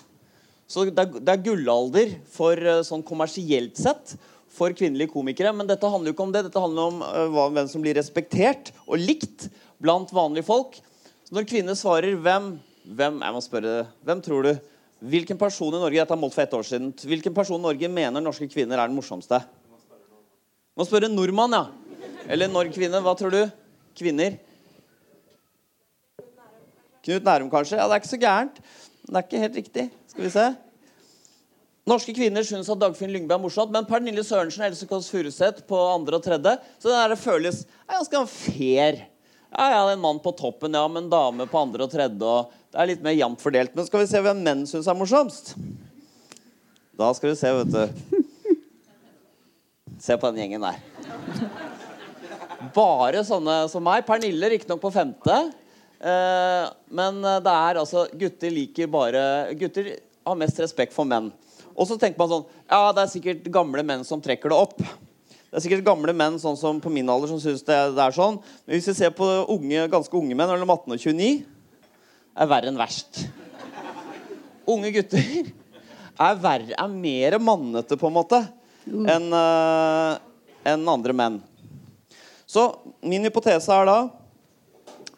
Så 0.71 0.87
det 0.87 1.03
er, 1.03 1.17
det 1.19 1.33
er 1.33 1.43
gullalder 1.43 2.13
for 2.31 2.55
eh, 2.55 2.85
sånn 2.87 3.03
kommersielt 3.07 3.79
sett 3.81 4.15
for 4.55 4.75
kvinnelige 4.77 5.11
komikere. 5.11 5.53
Men 5.57 5.67
dette 5.67 5.89
handler 5.91 6.11
jo 6.11 6.17
ikke 6.17 6.27
om 6.29 6.35
det. 6.35 6.45
Dette 6.47 6.63
handler 6.63 6.93
om 6.93 7.03
uh, 7.03 7.51
hvem 7.55 7.71
som 7.71 7.83
blir 7.83 7.97
respektert 7.99 8.71
og 8.87 9.01
likt 9.03 9.49
blant 9.83 10.11
vanlige 10.15 10.47
folk. 10.47 10.79
Så 11.27 11.35
når 11.35 11.49
kvinner 11.51 11.79
svarer 11.79 12.19
hvem, 12.19 12.53
hvem 12.99 13.23
jeg 13.25 13.35
må 13.37 13.43
spørre, 13.45 13.75
hvem 14.07 14.23
tror 14.23 14.47
du? 14.47 14.53
Hvilken 15.11 15.39
person 15.41 15.73
i 15.73 15.81
Norge 15.81 15.97
dette 15.97 16.13
er 16.13 16.21
målt 16.21 16.35
for 16.37 16.45
ett 16.45 16.55
år 16.59 16.67
siden, 16.69 16.91
hvilken 17.09 17.33
person 17.33 17.57
i 17.57 17.65
Norge 17.65 17.89
mener 17.89 18.21
norske 18.21 18.51
kvinner 18.53 18.77
er 18.77 18.91
den 18.91 18.99
morsomste? 18.99 19.39
Må 20.77 20.85
spørre 20.85 21.09
nordmann, 21.09 21.57
ja. 21.57 21.63
Eller 22.31 22.51
Norge-kvinne. 22.51 23.01
Hva 23.03 23.15
tror 23.19 23.33
du? 23.33 23.41
Kvinner? 23.97 24.37
Knut 27.01 27.25
Nærum, 27.25 27.49
kanskje? 27.51 27.81
Ja, 27.81 27.89
Det 27.89 27.97
er 27.97 28.03
ikke 28.03 28.13
så 28.13 28.21
gærent. 28.21 28.61
Det 29.07 29.17
er 29.17 29.25
ikke 29.25 29.43
helt 29.47 29.57
riktig. 29.57 29.87
Skal 30.11 30.27
vi 30.27 30.33
se. 30.35 30.49
Norske 31.91 32.13
kvinner 32.15 32.45
syns 32.47 32.69
at 32.71 32.79
Dagfinn 32.81 33.13
Lyngbø 33.15 33.37
er 33.37 33.43
morsomt, 33.43 33.73
men 33.75 33.87
Pernille 33.89 34.23
Sørensen 34.27 34.63
og 34.63 34.69
Else 34.69 34.87
Kåss 34.91 35.09
Furuseth 35.11 35.65
på 35.71 35.79
andre 35.95 36.19
og 36.19 36.25
tredje. 36.27 36.57
Så 36.83 36.91
det 36.91 36.99
der 36.99 37.19
føles 37.19 37.63
er 37.87 37.97
ganske 37.97 38.25
fair. 38.31 39.01
Ja, 39.51 39.67
ja, 39.73 39.81
en 39.91 40.03
mann 40.03 40.21
på 40.23 40.33
toppen, 40.39 40.75
ja, 40.77 40.83
men 40.91 41.09
dame 41.11 41.47
på 41.51 41.63
andre 41.63 41.87
og 41.87 41.91
tredje. 41.91 42.27
Og 42.27 42.51
det 42.71 42.79
er 42.83 42.91
litt 42.93 43.07
mer 43.07 43.17
jevnt 43.17 43.43
fordelt. 43.43 43.73
Men 43.75 43.87
skal 43.87 44.03
vi 44.03 44.11
se 44.11 44.23
hvem 44.23 44.43
menn 44.47 44.67
syns 44.71 44.91
er 44.91 44.99
morsomst? 44.99 45.55
Da 47.01 47.09
skal 47.17 47.33
vi 47.33 47.39
se, 47.41 47.55
vet 47.63 47.73
du. 47.75 48.21
Se 50.01 50.19
på 50.19 50.31
den 50.31 50.43
gjengen 50.43 50.67
der. 50.67 50.79
Bare 52.75 53.25
sånne 53.27 53.63
som 53.73 53.83
meg. 53.87 54.05
Pernille 54.07 54.53
riktignok 54.53 54.83
på 54.83 54.93
femte. 54.95 55.41
Eh, 56.01 56.65
men 56.97 57.21
det 57.21 57.53
er 57.53 57.81
altså 57.83 58.07
Gutter 58.17 58.53
liker 58.55 58.89
bare 58.89 59.23
Gutter 59.61 59.91
har 60.25 60.39
mest 60.41 60.61
respekt 60.63 60.97
for 60.97 61.09
menn. 61.09 61.29
Og 61.75 61.89
så 61.89 61.99
tenker 62.01 62.21
man 62.21 62.31
sånn 62.31 62.47
Ja, 62.71 62.91
det 62.97 63.05
er 63.05 63.13
sikkert 63.13 63.51
gamle 63.53 63.85
menn 63.87 64.05
som 64.09 64.23
trekker 64.23 64.53
det 64.53 64.59
opp. 64.59 64.81
Det 64.81 65.59
er 65.59 65.65
sikkert 65.65 65.87
gamle 65.87 66.15
menn 66.15 66.39
sånn 66.39 66.59
som 66.59 66.79
på 66.83 66.93
min 66.95 67.09
alder 67.11 67.33
som 67.33 67.41
syns 67.43 67.65
det, 67.67 67.77
det, 67.97 68.05
er 68.05 68.15
sånn. 68.15 68.39
Men 68.65 68.77
hvis 68.77 68.87
vi 68.93 68.97
ser 69.01 69.15
på 69.17 69.27
unge, 69.51 69.89
ganske 69.91 70.15
unge 70.15 70.37
menn 70.39 70.53
mellom 70.53 70.71
18 70.77 70.95
og 70.95 71.01
29, 71.03 71.31
er 72.39 72.51
verre 72.53 72.71
enn 72.71 72.79
verst. 72.79 73.25
Unge 74.71 74.93
gutter 74.95 75.25
er, 75.27 76.37
verre, 76.39 76.77
er 76.77 76.93
mer 76.93 77.39
mannete, 77.43 77.99
på 77.99 78.07
en 78.07 78.15
måte, 78.15 78.39
enn 78.87 79.27
uh, 79.35 80.21
enn 80.71 80.87
andre 80.93 81.17
menn. 81.17 81.41
Så 82.47 82.69
min 83.03 83.27
hypotese 83.27 83.75
er 83.75 83.89
da 83.89 83.99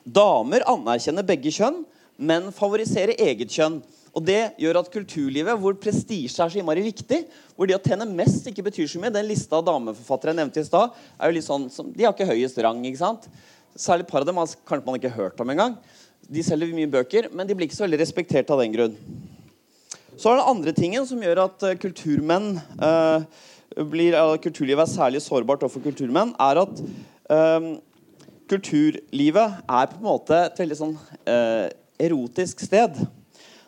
Damer 0.05 0.65
anerkjenner 0.71 1.27
begge 1.27 1.53
kjønn, 1.55 1.83
men 2.19 2.51
favoriserer 2.55 3.19
eget 3.23 3.53
kjønn. 3.55 3.81
Og 4.13 4.25
det 4.27 4.53
gjør 4.61 4.83
at 4.83 4.91
kulturlivet, 4.93 5.57
hvor 5.57 5.77
prestisje 5.81 6.43
er 6.45 6.53
så 6.53 6.61
innmari 6.61 6.83
viktig, 6.85 7.23
hvor 7.57 7.69
det 7.69 7.79
å 7.79 7.83
tjene 7.83 8.05
mest 8.11 8.45
ikke 8.51 8.67
betyr 8.67 8.91
så 8.91 9.01
mye 9.01 9.13
Den 9.15 9.29
lista 9.31 9.57
av 9.57 9.65
dameforfattere 9.71 10.35
jeg 10.35 10.41
nevnte 10.43 10.61
i 10.61 10.69
stad, 10.69 10.93
er 11.17 11.31
jo 11.31 11.37
litt 11.39 11.49
sånn 11.49 11.69
som, 11.73 11.89
De 11.89 12.05
har 12.05 12.13
ikke 12.13 12.29
høyest 12.29 12.61
rang. 12.61 12.83
ikke 12.85 13.01
sant? 13.01 13.29
Særlig 13.73 14.05
et 14.05 14.13
par 14.13 14.21
av 14.21 14.29
dem 14.29 14.37
har 14.37 14.53
kanskje 14.69 14.87
man 14.87 14.99
ikke 15.01 15.15
hørt 15.17 15.41
om 15.41 15.55
engang. 15.55 15.79
De 16.29 16.45
selger 16.45 16.75
mye 16.77 16.91
bøker, 16.93 17.31
men 17.33 17.49
de 17.49 17.57
blir 17.57 17.71
ikke 17.71 17.79
så 17.79 17.87
veldig 17.87 18.03
respektert 18.03 18.53
av 18.53 18.61
den 18.61 18.75
grunn. 18.75 18.99
Så 20.21 20.29
er 20.29 20.39
det 20.39 20.51
andre 20.51 20.77
tingen 20.77 21.09
som 21.09 21.23
gjør 21.25 21.47
at 21.47 21.65
eh, 21.65 21.79
kulturmenn 21.81 22.59
eh, 22.61 23.25
blir, 23.89 24.13
uh, 24.13 24.37
Kulturlivet 24.37 24.85
er 24.85 24.93
særlig 24.93 25.23
sårbart 25.25 25.65
overfor 25.65 25.87
kulturmenn, 25.87 26.35
er 26.37 26.61
at 26.61 26.83
uh, 27.33 27.73
kulturlivet 28.53 29.53
är 29.69 29.87
på 29.87 29.97
en 29.97 30.03
måte 30.03 30.37
ett 30.37 30.61
väldigt 30.61 30.79
sånn 30.79 30.99
eh, 31.25 31.71
erotisk 32.05 32.61
sted. 32.61 32.99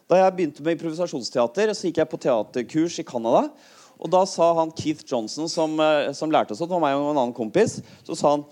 Da 0.04 0.18
jeg 0.18 0.32
begynte 0.36 0.64
med 0.64 0.74
improvisasjonsteater, 0.76 1.70
så 1.72 1.88
gikk 1.88 2.02
jeg 2.02 2.10
på 2.10 2.18
teaterkurs 2.20 2.98
i 3.00 3.04
Canada. 3.08 3.46
Og 3.96 4.10
da 4.12 4.20
sa 4.28 4.50
han 4.58 4.74
Keith 4.76 5.06
Johnson, 5.08 5.48
som, 5.48 5.78
eh, 5.80 6.10
som 6.12 6.28
lærte 6.28 6.52
oss 6.52 6.60
det, 6.60 6.68
var 6.68 6.82
meg 6.82 6.98
og 6.98 7.14
en 7.14 7.20
annen 7.22 7.32
kompis, 7.36 7.78
så 8.04 8.16
sa 8.18 8.34
han 8.34 8.44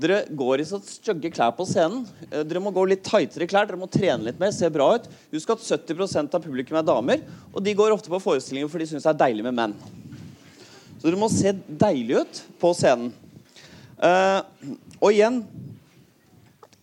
dere 0.00 0.20
går 0.30 0.62
i 0.62 0.66
så 0.68 0.78
stygge 0.86 1.32
klær 1.34 1.56
på 1.56 1.66
scenen. 1.66 2.04
Eh, 2.28 2.44
dere 2.46 2.62
må 2.62 2.70
gå 2.70 2.84
litt 2.86 3.02
tightere 3.08 3.48
klær, 3.50 3.66
dere 3.66 3.80
må 3.80 3.90
trene 3.90 4.28
litt 4.28 4.38
mer, 4.38 4.54
se 4.54 4.70
bra 4.70 4.92
ut. 4.94 5.08
Husk 5.34 5.50
at 5.56 5.64
70% 5.66 6.36
av 6.38 6.44
publikum 6.44 6.78
er 6.78 6.86
damer, 6.86 7.24
og 7.50 7.64
de 7.66 7.74
går 7.74 7.96
ofte 7.96 8.12
på 8.12 8.22
forestillinger 8.22 8.70
for 8.70 8.78
de 8.78 8.86
syns 8.92 9.08
det 9.08 9.10
er 9.16 9.24
deilig 9.24 9.48
med 9.48 9.58
menn. 9.58 9.74
Så 11.00 11.08
dere 11.08 11.18
må 11.18 11.32
se 11.34 11.56
deilig 11.66 12.22
ut 12.22 12.44
på 12.62 12.70
scenen. 12.78 13.10
Uh, 14.00 14.40
og 14.96 15.10
igjen 15.12 15.42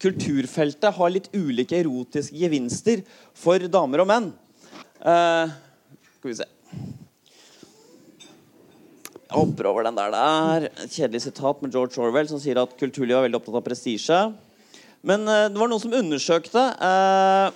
Kulturfeltet 0.01 0.93
har 0.93 1.09
litt 1.13 1.29
ulike 1.33 1.79
erotiske 1.79 2.37
gevinster 2.37 3.01
for 3.37 3.63
damer 3.71 4.03
og 4.03 4.09
menn. 4.11 4.27
Uh, 5.01 5.49
skal 6.17 6.29
vi 6.31 6.35
se 6.37 6.47
Jeg 9.27 9.35
hopper 9.35 9.67
over 9.67 9.83
den 9.87 9.97
der. 9.97 10.13
der. 10.13 10.67
Et 10.85 10.93
kjedelig 10.93 11.21
sitat 11.25 11.61
med 11.61 11.73
George 11.73 11.99
Orwell 11.99 12.29
som 12.29 12.39
sier 12.39 12.59
at 12.61 12.75
kulturlivet 12.79 13.17
er 13.19 13.25
veldig 13.27 13.39
opptatt 13.41 13.57
av 13.59 13.65
prestisje. 13.65 14.19
Men 15.03 15.25
uh, 15.27 15.47
det 15.51 15.59
var 15.59 15.67
noen 15.71 15.83
som 15.83 15.97
undersøkte 15.97 16.63
uh, 16.79 17.49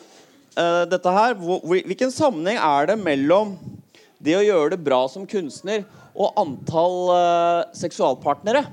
eh, 0.57 0.83
dette 0.91 1.13
her. 1.15 1.37
Hvor, 1.39 1.61
hvor- 1.63 1.85
hvilken 1.87 2.11
sammenheng 2.11 2.59
er 2.59 2.91
det 2.91 2.97
mellom 2.99 3.55
det 4.21 4.35
å 4.37 4.43
gjøre 4.45 4.73
det 4.75 4.83
bra 4.85 5.05
som 5.09 5.23
kunstner 5.29 5.85
og 6.11 6.35
antall 6.41 6.97
eh, 7.15 7.61
seksualpartnere? 7.79 8.65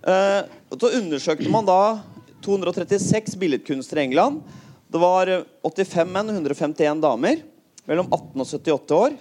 Eh, 0.00 0.40
og 0.72 0.80
så 0.80 0.88
undersøkte 0.96 1.50
man 1.52 1.68
da 1.68 2.00
236 2.44 3.36
billedkunstnere 3.40 4.02
i 4.02 4.08
England. 4.10 4.42
Det 4.90 4.98
var 4.98 5.30
eh, 5.30 5.46
85 5.66 6.12
menn 6.12 6.30
og 6.30 6.38
151 6.40 7.02
damer 7.02 7.42
mellom 7.88 8.08
18 8.10 8.42
og 8.42 8.46
78 8.46 8.96
år. 8.96 9.16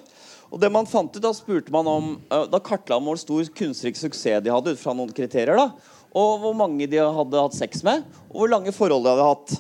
Og 0.49 0.61
det 0.61 0.71
man 0.73 0.87
fant 0.89 1.13
ut 1.13 1.21
Da 1.21 1.29
spurte 1.37 1.73
man 1.73 1.87
om 1.89 2.11
eh, 2.17 2.45
Da 2.49 2.61
kartla 2.63 2.97
man 2.97 3.11
hvor 3.11 3.21
stor 3.21 3.49
kunstnerisk 3.53 4.01
suksess 4.07 4.43
de 4.43 4.53
hadde 4.53 4.73
ut 4.73 4.81
fra 4.81 4.95
noen 4.97 5.13
kriterier. 5.13 5.57
da 5.57 5.69
Og 6.09 6.39
hvor 6.43 6.55
mange 6.57 6.87
de 6.89 7.01
hadde 7.01 7.43
hatt 7.43 7.57
sex 7.57 7.83
med, 7.85 8.05
og 8.31 8.43
hvor 8.43 8.53
lange 8.53 8.73
forhold 8.73 9.05
de 9.05 9.13
hadde 9.13 9.27
hatt. 9.29 9.57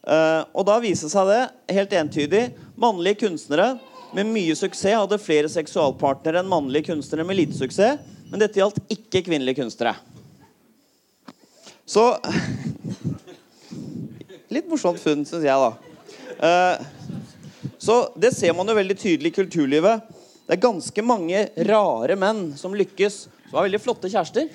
Eh, 0.00 0.42
og 0.52 0.66
da 0.68 0.80
viste 0.82 1.08
det 1.08 1.14
seg 1.14 1.30
det 1.30 1.76
helt 1.76 1.96
entydig. 2.02 2.44
Mannlige 2.80 3.22
kunstnere 3.26 3.72
med 4.16 4.28
mye 4.28 4.56
suksess 4.58 4.98
hadde 4.98 5.20
flere 5.22 5.48
seksualpartnere 5.48 6.42
enn 6.42 6.50
mannlige 6.50 6.90
kunstnere 6.90 7.24
med 7.24 7.38
lite 7.38 7.56
suksess. 7.56 8.00
Men 8.30 8.42
dette 8.42 8.60
gjaldt 8.60 8.78
ikke 8.92 9.24
kvinnelige 9.26 9.58
kunstnere. 9.58 9.96
Så 11.90 12.04
Litt 14.50 14.66
morsomt 14.70 14.98
funn, 14.98 15.22
syns 15.28 15.44
jeg, 15.46 15.54
da. 15.54 15.70
Eh, 16.42 16.86
så 17.80 17.96
det 18.18 18.32
ser 18.36 18.54
man 18.56 18.66
jo 18.70 18.74
veldig 18.74 18.96
tydelig 18.98 19.30
i 19.30 19.36
kulturlivet. 19.36 20.08
Det 20.48 20.56
er 20.56 20.62
ganske 20.64 21.04
mange 21.06 21.44
rare 21.68 22.16
menn 22.18 22.48
som 22.58 22.74
lykkes, 22.74 23.20
som 23.46 23.58
har 23.60 23.68
veldig 23.68 23.80
flotte 23.84 24.10
kjærester. 24.10 24.48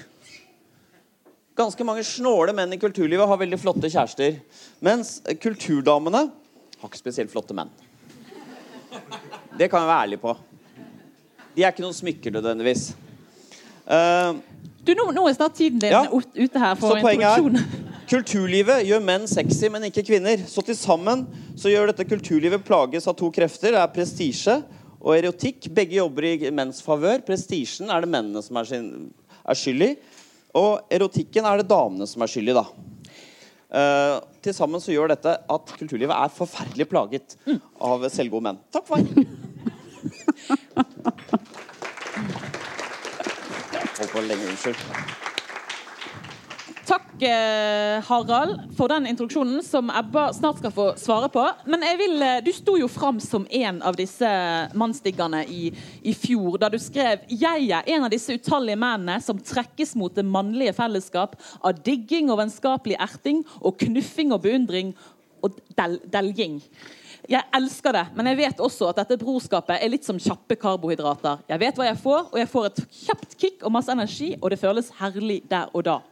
Ganske 1.55 1.85
mange 1.87 2.03
snåle 2.03 2.51
menn 2.57 2.73
i 2.75 2.79
kulturlivet 2.81 3.29
har 3.31 3.39
veldig 3.39 3.59
flotte 3.61 3.87
kjærester. 3.87 4.41
Mens 4.83 5.21
kulturdamene 5.39 6.25
har 6.81 6.89
ikke 6.91 6.99
spesielt 6.99 7.31
flotte 7.31 7.55
menn. 7.55 7.71
Det 9.55 9.69
kan 9.71 9.85
jeg 9.85 9.87
være 9.87 10.03
ærlig 10.09 10.19
på. 10.19 10.35
De 11.55 11.63
er 11.63 11.71
ikke 11.71 11.85
noen 11.85 11.95
smykker 11.95 12.35
nødvendigvis. 12.35 12.89
Eh, 13.87 14.33
Du, 14.85 14.91
nå, 14.93 15.07
nå 15.15 15.23
er 15.29 15.33
snart 15.33 15.55
tiden 15.57 15.79
din 15.81 15.89
Ja. 15.95 16.03
ut- 16.11 16.35
ute 16.35 16.59
her 16.61 16.75
for 16.75 16.97
introduksjon 16.99 17.55
kulturlivet 18.09 18.85
gjør 18.87 19.03
menn 19.03 19.27
sexy, 19.29 19.67
men 19.71 19.87
ikke 19.87 20.05
kvinner. 20.07 20.41
Så 20.49 20.63
til 20.65 20.77
sammen 20.77 21.25
så 21.57 21.71
gjør 21.71 21.91
dette 21.91 22.07
kulturlivet 22.07 22.65
plages 22.65 23.07
av 23.09 23.17
to 23.19 23.29
krefter. 23.33 23.75
Det 23.75 23.81
er 23.81 23.93
prestisje 23.93 24.55
og 24.99 25.13
erotikk. 25.15 25.69
Begge 25.75 25.99
jobber 25.99 26.27
i 26.29 26.51
menns 26.55 26.81
favør. 26.85 27.23
Prestisjen 27.25 27.91
er 27.93 28.05
det 28.05 28.11
mennene 28.11 28.43
som 28.45 28.59
er, 28.61 28.69
sin, 28.69 28.89
er 29.45 29.59
skyld 29.59 29.87
i. 29.87 29.91
Og 30.55 30.93
erotikken 30.93 31.47
er 31.47 31.61
det 31.61 31.69
damene 31.71 32.07
som 32.09 32.23
er 32.23 32.31
skyld 32.31 32.53
i, 32.53 32.57
da. 32.57 32.65
Uh, 33.75 34.21
til 34.45 34.53
sammen 34.55 34.79
så 34.79 34.93
gjør 34.93 35.11
dette 35.11 35.33
at 35.51 35.75
kulturlivet 35.75 36.15
er 36.15 36.31
forferdelig 36.31 36.87
plaget 36.91 37.35
av 37.81 38.05
selvgode 38.13 38.51
menn. 38.51 38.61
Takk 38.71 38.87
for 38.87 39.01
meg. 39.01 39.25
Holdt 43.95 44.11
på 44.11 44.25
lenge, 44.29 44.51
unnskyld. 44.53 45.24
Takk, 46.85 47.21
eh, 47.21 48.03
Harald, 48.05 48.59
for 48.77 48.87
den 48.87 49.07
introduksjonen 49.09 49.63
som 49.65 49.87
Ebba 49.89 50.27
snart 50.33 50.59
skal 50.59 50.71
få 50.71 50.83
svare 51.01 51.31
på. 51.33 51.41
Men 51.65 51.81
jeg 51.81 51.97
vil, 51.97 52.21
eh, 52.21 52.41
du 52.45 52.51
sto 52.53 52.75
jo 52.77 52.87
fram 52.87 53.19
som 53.19 53.47
en 53.49 53.81
av 53.81 53.95
disse 53.95 54.29
mannsdiggerne 54.77 55.41
i, 55.49 55.71
i 56.03 56.13
fjor, 56.13 56.59
da 56.61 56.69
du 56.69 56.77
skrev 56.77 57.25
Jeg 57.27 57.71
er 57.71 57.89
en 57.89 58.05
av 58.05 58.11
disse 58.13 58.29
utallige 58.37 58.77
mennene 58.77 59.17
som 59.19 59.41
trekkes 59.41 59.95
mot 59.95 60.13
det 60.13 60.25
mannlige 60.29 60.75
fellesskap 60.77 61.35
av 61.63 61.81
digging 61.81 62.29
og 62.29 62.37
vennskapelig 62.43 63.01
erting 63.01 63.41
og 63.63 63.79
knuffing 63.81 64.31
og 64.31 64.43
beundring 64.45 64.93
og 65.41 65.57
del, 65.73 65.99
deljing. 66.05 66.61
Jeg 67.27 67.49
elsker 67.51 67.97
det, 67.97 68.07
men 68.13 68.29
jeg 68.29 68.43
vet 68.45 68.61
også 68.61 68.91
at 68.91 69.01
dette 69.01 69.17
brorskapet 69.17 69.81
er 69.81 69.89
litt 69.89 70.05
som 70.05 70.21
kjappe 70.21 70.53
karbohydrater. 70.53 71.41
Jeg 71.49 71.65
vet 71.65 71.79
hva 71.79 71.89
jeg 71.89 71.97
får, 71.97 72.27
og 72.29 72.37
jeg 72.37 72.51
får 72.53 72.65
et 72.69 72.83
kjapt 73.07 73.39
kick 73.41 73.63
og 73.63 73.73
masse 73.73 73.89
energi, 73.89 74.35
og 74.37 74.51
det 74.53 74.61
føles 74.61 74.93
herlig 75.01 75.41
der 75.49 75.73
og 75.73 75.89
da. 75.89 76.03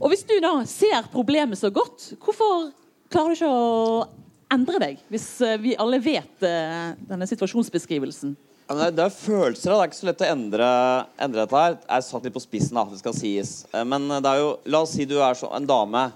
Og 0.00 0.10
hvis 0.10 0.24
du 0.26 0.34
da 0.42 0.56
ser 0.68 1.06
problemet 1.12 1.60
så 1.60 1.70
godt, 1.74 2.12
hvorfor 2.22 2.70
klarer 3.12 3.34
du 3.34 3.38
ikke 3.38 3.50
å 3.50 4.06
endre 4.54 4.80
deg? 4.82 5.04
Hvis 5.12 5.28
eh, 5.44 5.60
vi 5.60 5.76
alle 5.80 6.00
vet 6.02 6.46
eh, 6.46 6.94
denne 7.08 7.28
situasjonsbeskrivelsen. 7.30 8.34
Ja, 8.64 8.74
det, 8.78 8.84
er, 8.86 8.94
det 8.96 9.06
er 9.06 9.16
følelser, 9.16 9.70
da. 9.70 9.76
Det 9.76 9.82
er 9.82 9.90
ikke 9.90 10.00
så 10.00 10.08
lett 10.08 10.24
å 10.24 10.30
endre, 10.30 10.68
endre 11.26 11.44
dette 11.44 11.64
her. 11.64 11.76
Jeg 11.82 11.96
er 11.98 12.06
satt 12.06 12.26
litt 12.26 12.36
på 12.36 12.42
spissen, 12.42 12.78
da, 12.78 12.86
det 12.90 13.02
skal 13.02 13.16
sies. 13.16 13.56
Eh, 13.72 13.84
men 13.86 14.08
det 14.16 14.30
er 14.30 14.42
jo 14.42 14.54
La 14.72 14.84
oss 14.86 14.96
si 14.96 15.06
du 15.08 15.18
er 15.20 15.38
så, 15.38 15.52
en 15.54 15.68
dame, 15.68 16.08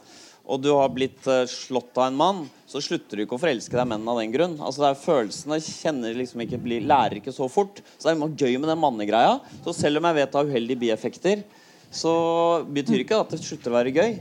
og 0.48 0.62
du 0.64 0.70
har 0.72 0.88
blitt 0.88 1.26
slått 1.52 1.98
av 2.00 2.06
en 2.08 2.16
mann. 2.16 2.38
Så 2.68 2.80
slutter 2.80 3.16
du 3.16 3.26
ikke 3.26 3.36
å 3.36 3.40
forelske 3.40 3.76
deg 3.76 3.84
menn 3.90 4.06
av 4.08 4.16
den 4.16 4.32
grunn. 4.32 4.54
Altså 4.64 4.80
det 4.80 4.88
er 4.88 5.02
Følelsene 5.02 5.58
kjenner 5.60 6.16
liksom 6.16 6.40
ikke, 6.44 6.60
blir, 6.64 6.86
lærer 6.88 7.18
ikke 7.20 7.34
så 7.36 7.50
fort. 7.52 7.82
Så 7.98 8.08
det 8.08 8.14
er 8.14 8.46
gøy 8.46 8.56
med 8.56 8.72
den 8.72 8.80
mannegreia. 8.80 9.34
Så 9.60 9.76
selv 9.76 10.00
om 10.00 10.08
jeg 10.08 10.16
vet 10.16 10.32
det 10.32 10.40
har 10.40 10.48
uheldige 10.48 10.82
bieffekter, 10.86 11.44
så 11.90 12.14
betyr 12.68 13.02
ikke 13.04 13.18
at 13.22 13.34
det 13.34 13.42
slutter 13.42 13.72
å 13.72 13.78
være 13.78 13.94
gøy. 13.96 14.16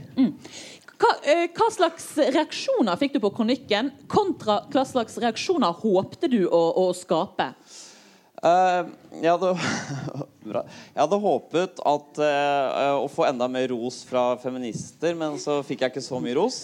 Hva, 0.98 1.10
eh, 1.22 1.44
hva 1.54 1.68
slags 1.70 2.10
reaksjoner 2.18 2.98
fikk 2.98 3.14
du 3.14 3.20
på 3.22 3.30
kronikken, 3.36 3.92
kontra 4.10 4.64
hva 4.72 4.82
slags 4.88 5.18
reaksjoner 5.22 5.76
håpte 5.84 6.30
du 6.32 6.40
å, 6.48 6.62
å 6.82 6.88
skape? 6.96 7.52
Eh, 8.38 8.90
jeg, 9.20 9.30
hadde, 9.30 9.52
jeg 10.56 10.98
hadde 10.98 11.20
håpet 11.22 11.82
at, 11.86 12.20
eh, 12.22 12.96
å 12.98 13.06
få 13.10 13.28
enda 13.28 13.46
mer 13.50 13.70
ros 13.70 14.00
fra 14.08 14.32
feminister, 14.42 15.14
men 15.18 15.38
så 15.42 15.60
fikk 15.66 15.84
jeg 15.84 15.94
ikke 15.94 16.06
så 16.08 16.22
mye 16.22 16.38
ros. 16.38 16.62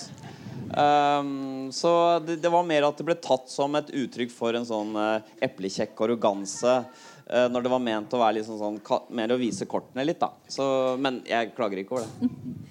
Um, 0.74 1.70
så 1.70 2.18
det, 2.24 2.40
det 2.42 2.50
var 2.50 2.64
mer 2.66 2.86
at 2.88 2.98
det 2.98 3.06
ble 3.06 3.14
tatt 3.22 3.46
som 3.52 3.76
et 3.78 3.92
uttrykk 3.94 4.32
for 4.34 4.56
en 4.58 4.66
sånn 4.66 4.96
uh, 4.98 5.34
eplekjekk 5.44 6.00
arroganse. 6.06 6.80
Eh, 7.30 7.48
når 7.48 7.62
det 7.62 7.70
var 7.72 7.78
ment 7.82 8.14
å 8.14 8.20
være 8.22 8.38
liksom 8.40 8.58
sånn, 8.58 8.78
mer 9.14 9.32
å 9.34 9.40
vise 9.40 9.66
kortene 9.66 10.04
litt. 10.04 10.20
da 10.20 10.30
så, 10.48 10.96
Men 10.98 11.22
jeg 11.28 11.54
klager 11.56 11.78
ikke 11.82 11.98
over 11.98 12.06
det. 12.06 12.30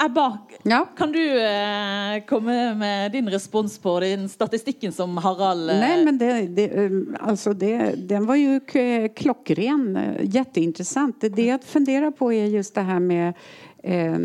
Ebba, 0.00 0.38
Ja. 0.62 0.84
kan 0.96 1.10
du 1.12 1.18
eh, 1.42 2.20
komme 2.28 2.74
med 2.74 3.12
din 3.12 3.28
respons 3.30 3.78
på 3.78 4.00
den 4.00 4.28
statistikken 4.28 4.92
som 4.92 5.16
Harald 5.18 5.70
eh, 5.70 5.80
Nej, 5.80 6.04
men 6.04 6.18
det, 6.18 6.46
det, 6.54 6.90
alltså 7.20 7.52
det, 7.52 7.94
den 8.08 8.26
var 8.26 8.36
ju 8.36 8.60
klockren, 9.14 9.98
jätteintressant. 10.22 11.20
Det 11.20 11.46
jag 11.46 11.64
funderar 11.64 12.10
på 12.10 12.32
är 12.32 12.44
just 12.46 12.74
det 12.74 12.80
här 12.80 13.00
med 13.00 13.34
eh, 13.82 14.18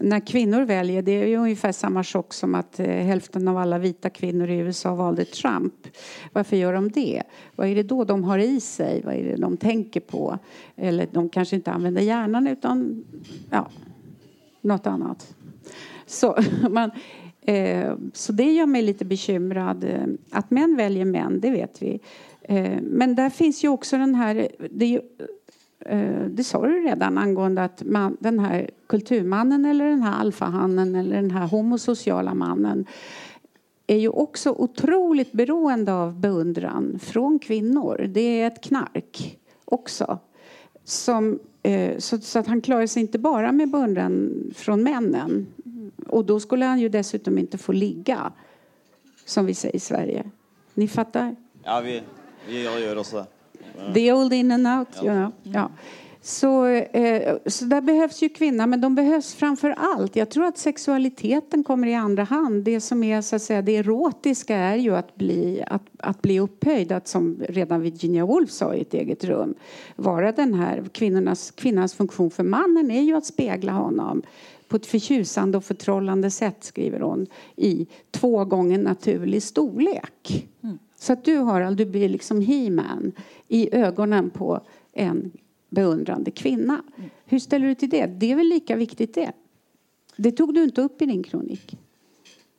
när 0.00 0.26
kvinnor 0.26 0.64
väljer. 0.64 1.02
Det 1.02 1.12
är 1.12 1.26
ju 1.26 1.36
ungefär 1.36 1.72
samma 1.72 2.04
chock 2.04 2.34
som 2.34 2.54
att 2.54 2.80
eh, 2.80 2.86
hälften 2.86 3.48
av 3.48 3.56
alla 3.56 3.78
vita 3.78 4.10
kvinnor 4.10 4.50
i 4.50 4.56
USA 4.56 4.94
valde 4.94 5.24
Trump. 5.24 5.74
Varför 6.32 6.56
gör 6.56 6.72
de 6.72 6.90
det? 6.90 7.22
Vad 7.56 7.68
är 7.68 7.74
det 7.74 7.82
då 7.82 8.04
de 8.04 8.24
har 8.24 8.38
i 8.38 8.60
sig? 8.60 9.02
Vad 9.04 9.14
är 9.14 9.24
det 9.24 9.36
de 9.36 9.56
tänker 9.56 10.00
på? 10.00 10.38
Eller 10.76 11.08
de 11.12 11.28
kanske 11.28 11.56
inte 11.56 11.72
använder 11.72 12.02
hjärnan 12.02 12.46
utan 12.46 13.04
ja, 13.50 13.68
något 14.60 14.86
annat. 14.86 15.34
Så, 16.06 16.38
man, 16.70 16.90
eh, 17.42 17.94
så 18.12 18.32
det 18.32 18.52
gör 18.52 18.66
mig 18.66 18.82
lite 18.82 19.04
bekymrad. 19.04 19.86
Att 20.30 20.50
män 20.50 20.76
väljer 20.76 21.04
män, 21.04 21.40
det 21.40 21.50
vet 21.50 21.82
vi. 21.82 22.00
Eh, 22.48 22.78
men 22.82 23.14
där 23.14 23.30
finns 23.30 23.64
ju 23.64 23.68
också 23.68 23.98
den 23.98 24.14
här... 24.14 24.48
Det, 24.70 24.84
är 24.84 24.88
ju, 24.88 25.00
Eh, 25.80 26.24
det 26.28 26.44
sa 26.44 26.66
du 26.66 26.82
redan 26.82 27.18
angående 27.18 27.64
att 27.64 27.82
man, 27.86 28.16
den 28.20 28.38
här 28.38 28.70
kulturmannen 28.86 29.64
eller 29.64 29.84
den 29.84 30.02
här 30.02 30.20
alfahannen 30.20 30.94
eller 30.94 31.16
den 31.16 31.30
här 31.30 31.46
homosociala 31.46 32.34
mannen 32.34 32.86
är 33.86 33.96
ju 33.96 34.08
också 34.08 34.50
otroligt 34.50 35.32
beroende 35.32 35.92
av 35.92 36.20
beundran 36.20 36.98
från 36.98 37.38
kvinnor. 37.38 38.06
Det 38.08 38.40
är 38.40 38.46
ett 38.46 38.62
knark 38.62 39.38
också. 39.64 40.18
Som, 40.84 41.38
eh, 41.62 41.98
så, 41.98 42.18
så 42.18 42.38
att 42.38 42.46
han 42.46 42.60
klarar 42.60 42.86
sig 42.86 43.02
inte 43.02 43.18
bara 43.18 43.52
med 43.52 43.70
beundran 43.70 44.32
från 44.54 44.82
männen. 44.82 45.46
Och 46.06 46.24
då 46.24 46.40
skulle 46.40 46.64
han 46.64 46.80
ju 46.80 46.88
dessutom 46.88 47.38
inte 47.38 47.58
få 47.58 47.72
ligga, 47.72 48.32
som 49.24 49.46
vi 49.46 49.54
säger 49.54 49.76
i 49.76 49.80
Sverige. 49.80 50.30
Ni 50.74 50.88
fattar? 50.88 51.36
Ja, 51.64 51.80
vi, 51.80 52.02
vi 52.48 52.62
gör 52.62 52.96
også 52.96 53.16
det. 53.16 53.35
The 53.94 54.12
old 54.12 54.32
in 54.32 54.50
and 54.50 54.66
out, 54.66 54.88
you 55.02 55.14
know. 55.14 55.32
Ja. 55.42 55.70
Så, 56.26 56.66
eh, 56.66 57.36
så 57.46 57.64
där 57.64 57.80
behövs 57.80 58.22
ju 58.22 58.28
kvinnan, 58.28 58.70
men 58.70 58.80
de 58.80 58.94
behövs 58.94 59.34
framför 59.34 59.70
allt. 59.70 60.16
Jag 60.16 60.30
tror 60.30 60.44
att 60.44 60.58
sexualiteten 60.58 61.64
kommer 61.64 61.88
i 61.88 61.94
andra 61.94 62.24
hand. 62.24 62.64
Det 62.64 62.80
som 62.80 63.02
är 63.02 63.20
så 63.20 63.36
att 63.36 63.42
säga, 63.42 63.62
det 63.62 63.76
erotiska 63.76 64.56
är 64.56 64.76
ju 64.76 64.96
att 64.96 65.16
bli, 65.16 65.64
att, 65.66 65.82
att 65.98 66.22
bli 66.22 66.40
upphöjd, 66.40 66.92
att 66.92 67.08
som 67.08 67.42
redan 67.48 67.80
Virginia 67.80 68.26
Woolf 68.26 68.50
sa 68.50 68.74
i 68.74 68.80
ett 68.80 68.94
eget 68.94 69.24
rum, 69.24 69.54
vara 69.96 70.32
den 70.32 70.54
här 70.54 70.84
kvinnornas, 70.92 71.50
kvinnans 71.50 71.94
funktion 71.94 72.30
för 72.30 72.44
mannen 72.44 72.90
är 72.90 73.02
ju 73.02 73.16
att 73.16 73.26
spegla 73.26 73.72
honom 73.72 74.22
på 74.68 74.76
ett 74.76 74.86
förtjusande 74.86 75.58
och 75.58 75.64
förtrollande 75.64 76.30
sätt, 76.30 76.64
skriver 76.64 77.00
hon, 77.00 77.26
i 77.56 77.86
två 78.10 78.44
gånger 78.44 78.78
naturlig 78.78 79.42
storlek. 79.42 80.48
Mm. 80.62 80.78
Så 81.06 81.12
att 81.12 81.24
du 81.24 81.38
Harald, 81.38 81.76
du 81.76 81.84
blir 81.84 82.08
liksom 82.08 82.40
he-man 82.40 83.12
i 83.48 83.74
ögonen 83.74 84.30
på 84.30 84.60
en 84.92 85.32
beundrande 85.70 86.30
kvinna. 86.30 86.82
Hur 87.24 87.38
ställer 87.38 87.66
du 87.66 87.74
till 87.74 87.90
det? 87.90 88.06
Det 88.06 88.32
är 88.32 88.36
väl 88.36 88.48
lika 88.48 88.76
viktigt 88.76 89.14
det? 89.14 89.32
Det 90.16 90.32
tog 90.32 90.54
du 90.54 90.64
inte 90.64 90.82
upp 90.82 91.02
i 91.02 91.06
din 91.06 91.22
kronik. 91.22 91.78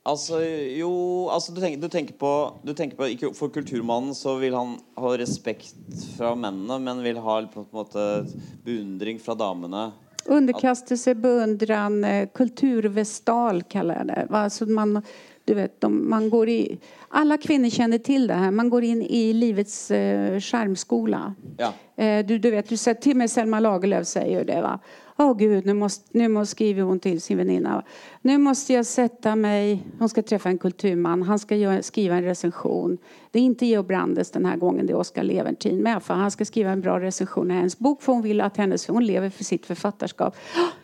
Altså, 0.04 0.42
jo, 0.44 1.28
altså 1.30 1.52
du, 1.52 1.62
tenker, 1.62 1.82
du, 1.82 1.90
tenker 1.90 2.14
på, 2.14 2.54
du 2.64 2.74
tenker 2.74 2.98
på 2.98 3.34
For 3.34 3.50
kulturmannen 3.50 4.16
så 4.16 4.36
vil 4.36 4.54
han 4.54 4.78
ha 4.96 5.18
respekt 5.18 5.76
fra 6.18 6.36
mennene, 6.36 6.80
men 6.80 7.04
vil 7.04 7.18
ha 7.18 7.42
på 7.42 7.60
en 7.60 7.66
måte 7.72 8.26
beundring 8.64 9.20
fra 9.20 9.36
damene. 9.36 9.92
Underkastelse, 10.26 11.16
beundran, 11.16 12.04
eh, 12.04 12.30
kulturvestal 12.34 13.64
kallar 13.64 13.96
jag 13.96 14.08
det. 14.08 14.28
Alltså 14.30 14.66
man, 14.66 15.02
du 15.48 15.54
vet, 15.54 15.82
de, 15.82 16.10
man 16.10 16.30
går 16.30 16.50
i, 16.50 16.78
alla 17.10 17.38
kvinnor 17.38 17.70
känner 17.70 17.98
till 17.98 18.28
det 18.28 18.34
här. 18.34 18.52
Man 18.52 18.70
går 18.70 18.84
in 18.84 19.02
i 19.02 19.34
livets 19.34 19.92
eh, 19.92 20.40
skärmskola. 20.40 21.36
Ja. 21.58 21.74
Eh, 22.04 22.26
du, 22.26 22.38
du 22.38 22.52
vet, 22.52 22.70
du 22.70 22.78
till 22.94 23.18
mig 23.18 23.28
Selma 23.28 23.60
Lagerlöf 23.60 24.08
säger 24.08 24.46
det 24.46 24.62
va. 24.62 24.80
Åh 25.18 25.32
oh, 25.32 25.38
gud, 25.38 25.66
nu, 25.66 25.74
måste, 25.74 26.18
nu 26.18 26.28
måste, 26.28 26.52
skriver 26.52 26.82
hon 26.82 27.00
till 27.00 27.22
sin 27.22 27.38
väninna. 27.38 27.84
Nu 28.22 28.38
måste 28.38 28.74
jag 28.74 28.86
sätta 28.86 29.36
mig, 29.36 29.84
hon 30.00 30.10
ska 30.10 30.22
träffa 30.22 30.50
en 30.50 30.58
kulturman, 30.58 31.22
han 31.22 31.40
ska 31.40 31.56
göra, 31.56 31.82
skriva 31.82 32.16
en 32.16 32.24
recension. 32.24 32.98
Det 33.32 33.40
är 33.40 33.44
inte 33.44 33.66
Georg 33.66 33.88
Brandes 33.88 34.32
den 34.32 34.46
här 34.46 34.58
gången, 34.58 34.86
det 34.86 34.94
är 34.94 34.98
Oskar 34.98 35.24
Leventin 35.24 35.84
med. 35.84 36.04
För 36.04 36.14
han 36.14 36.32
ska 36.32 36.46
skriva 36.46 36.72
en 36.72 36.82
bra 36.82 37.00
recension 37.00 37.52
i 37.52 37.54
hennes 37.54 37.80
bok 37.80 38.02
för 38.02 38.14
hon 38.14 38.22
vill 38.22 38.42
att 38.42 38.58
hennes, 38.58 38.88
hon 38.88 39.06
lever 39.06 39.30
för 39.30 39.44
sitt 39.44 39.66
författarskap. 39.66 40.36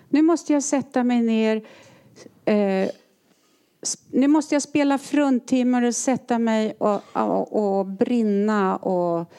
Nu 0.09 0.21
måste 0.21 0.53
jag 0.53 0.63
sätta 0.63 1.03
mig 1.03 1.21
ner 1.21 1.63
eh, 2.45 2.89
nu 4.11 4.27
måste 4.27 4.55
jag 4.55 4.61
spela 4.61 4.97
fruntimmer 4.97 5.81
och 5.81 5.95
sätta 5.95 6.39
mig 6.39 6.75
och, 6.77 7.01
och, 7.13 7.79
och 7.79 7.85
brinna 7.85 8.77
och 8.77 9.33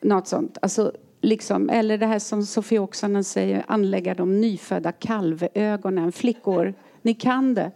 något 0.00 0.28
sånt. 0.28 0.58
Alltså, 0.62 0.92
liksom, 1.20 1.70
eller 1.70 1.98
det 1.98 2.06
här 2.06 2.18
som 2.18 2.42
Sofie 2.42 2.78
Oksanen 2.78 3.24
säger, 3.24 3.64
anlägga 3.68 4.14
de 4.14 4.40
nyfödda 4.40 4.92
kalvögonen. 4.92 6.12
Flickor, 6.12 6.74
ni 7.02 7.14
kan 7.14 7.54
det. 7.54 7.70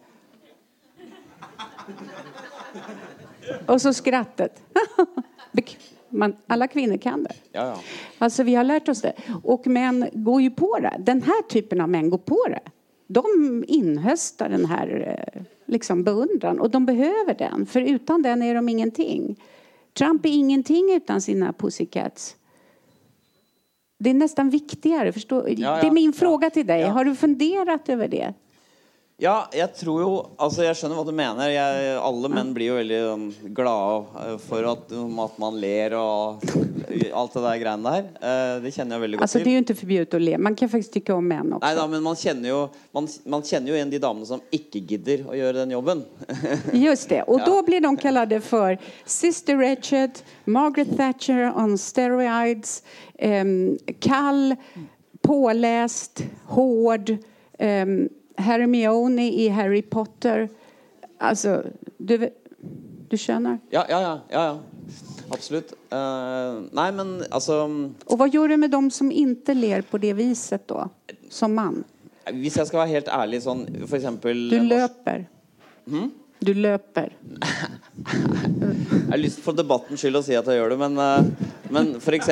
Och 3.66 3.82
så 3.82 3.94
skrattet. 3.94 4.62
Man, 6.08 6.36
alla 6.46 6.68
kvinnor 6.68 6.96
kan 6.96 7.24
det. 7.24 7.34
Ja, 7.52 7.66
ja. 7.66 7.78
Alltså 8.18 8.42
vi 8.42 8.54
har 8.54 8.64
lärt 8.64 8.88
oss 8.88 9.00
det. 9.02 9.12
Och 9.42 9.66
män 9.66 10.08
går 10.12 10.42
ju 10.42 10.50
på 10.50 10.78
det. 10.78 10.96
Den 10.98 11.22
här 11.22 11.42
typen 11.48 11.80
av 11.80 11.88
män 11.88 12.10
går 12.10 12.18
på 12.18 12.46
det. 12.48 12.60
De 13.06 13.64
inhöstar 13.68 14.48
den 14.48 14.64
här 14.64 15.18
eh, 15.34 15.42
liksom 15.66 16.04
beundran. 16.04 16.60
Och 16.60 16.70
de 16.70 16.86
behöver 16.86 17.34
den, 17.34 17.66
för 17.66 17.80
utan 17.80 18.22
den 18.22 18.42
är 18.42 18.54
de 18.54 18.68
ingenting. 18.68 19.42
Trump 19.92 20.26
är 20.26 20.30
ingenting 20.30 20.92
utan 20.92 21.20
sina 21.20 21.52
pussycats. 21.52 22.36
Det 23.98 24.10
är 24.10 24.14
nästan 24.14 24.50
viktigare. 24.50 25.12
Förstår? 25.12 25.48
Ja, 25.48 25.54
ja, 25.58 25.80
det 25.80 25.86
är 25.86 25.90
min 25.92 26.12
fråga 26.12 26.50
till 26.50 26.66
dig. 26.66 26.82
Har 26.82 27.04
du 27.04 27.14
funderat 27.14 27.88
över 27.88 28.08
det? 28.08 28.34
Ja, 29.16 29.46
jeg 29.56 29.70
tror 29.78 30.00
jo 30.02 30.08
Altså, 30.36 30.60
jeg 30.66 30.76
skjønner 30.76 30.98
hva 30.98 31.04
du 31.08 31.12
mener. 31.16 31.48
Jeg, 31.48 31.92
alle 32.04 32.28
menn 32.28 32.50
blir 32.52 32.68
jo 32.68 32.74
veldig 32.76 32.98
um, 33.14 33.22
glade 33.56 34.24
eh, 34.26 34.32
for 34.44 34.66
at, 34.68 34.90
um, 34.92 35.14
at, 35.24 35.38
man 35.40 35.56
ler 35.60 35.94
og 35.96 36.42
alt 37.16 37.32
det 37.32 37.44
der 37.46 37.62
greiene 37.62 37.94
der. 37.94 38.10
Uh, 38.20 38.58
det 38.60 38.74
kjenner 38.74 38.98
jeg 38.98 39.04
veldig 39.06 39.18
godt 39.18 39.24
altså, 39.24 39.38
til. 39.38 39.46
Det 39.46 39.52
er 39.52 39.56
jo 39.56 39.62
ikke 39.64 39.76
forbudt 39.78 40.16
å 40.18 40.20
le. 40.20 40.34
Man 40.48 40.58
kan 40.60 40.70
faktisk 40.72 40.98
tykke 40.98 41.16
om 41.16 41.30
menn 41.32 41.54
også. 41.56 41.62
Nei 41.64 41.70
da, 41.78 41.86
men 41.94 42.04
man 42.04 42.18
kjenner, 42.20 42.50
jo, 42.50 42.58
man, 42.98 43.08
man 43.36 43.46
kjenner 43.48 43.72
jo 43.72 43.78
igjen 43.78 43.94
de 43.94 44.02
damene 44.04 44.28
som 44.28 44.44
ikke 44.58 44.84
gidder 44.92 45.24
å 45.24 45.38
gjøre 45.38 45.62
den 45.62 45.72
jobben. 45.72 46.04
Just 46.84 47.08
det. 47.14 47.22
Og 47.24 47.40
ja. 47.40 47.48
da 47.48 47.64
blir 47.70 47.86
de 47.86 47.94
kalt 48.02 48.36
for 48.44 48.76
Sister 49.16 49.56
Richard, 49.62 50.20
Margaret 50.44 50.92
Thatcher 51.00 51.48
on 51.56 51.78
steroids, 51.80 52.82
um, 53.24 53.78
kall, 54.04 54.58
påläst, 55.24 56.26
hård. 56.52 57.16
Um, 57.56 57.98
Hermione 58.36 59.32
i 59.32 59.48
Harry 59.48 59.82
Potter. 59.82 60.48
Alltså, 61.18 61.62
du, 61.98 62.30
du 63.08 63.18
känner? 63.18 63.58
Ja, 63.70 63.86
ja, 63.88 64.00
ja. 64.00 64.20
ja. 64.30 64.58
Absolut. 65.28 65.72
Uh, 65.72 66.62
nej, 66.72 66.92
men 66.92 67.22
alltså... 67.30 67.70
Och 68.04 68.18
vad 68.18 68.34
gör 68.34 68.48
du 68.48 68.56
med 68.56 68.70
dem 68.70 68.90
som 68.90 69.12
inte 69.12 69.54
ler 69.54 69.82
på 69.82 69.98
det 69.98 70.12
viset 70.12 70.68
då, 70.68 70.88
som 71.30 71.54
man? 71.54 71.84
Om 72.30 72.44
jag 72.44 72.66
ska 72.66 72.76
vara 72.76 72.86
helt 72.86 73.08
ärlig, 73.08 73.42
sån, 73.42 73.66
för 73.86 73.96
exempel... 73.96 74.48
Du 74.48 74.60
löper. 74.60 75.28
Mm? 75.86 76.10
Du 76.46 76.54
löper. 76.54 77.16
jag 79.04 79.10
har 79.10 79.16
lyst 79.16 79.40
for 79.42 79.56
debattens 79.56 79.98
skyld 79.98 80.18
å 80.20 80.22
si 80.22 80.36
at 80.38 80.46
jeg 80.46 80.60
gjør 80.60 80.70
det, 80.70 80.76
men, 80.78 80.98
uh, 81.00 81.48
men 81.74 81.88
f.eks. 81.98 82.28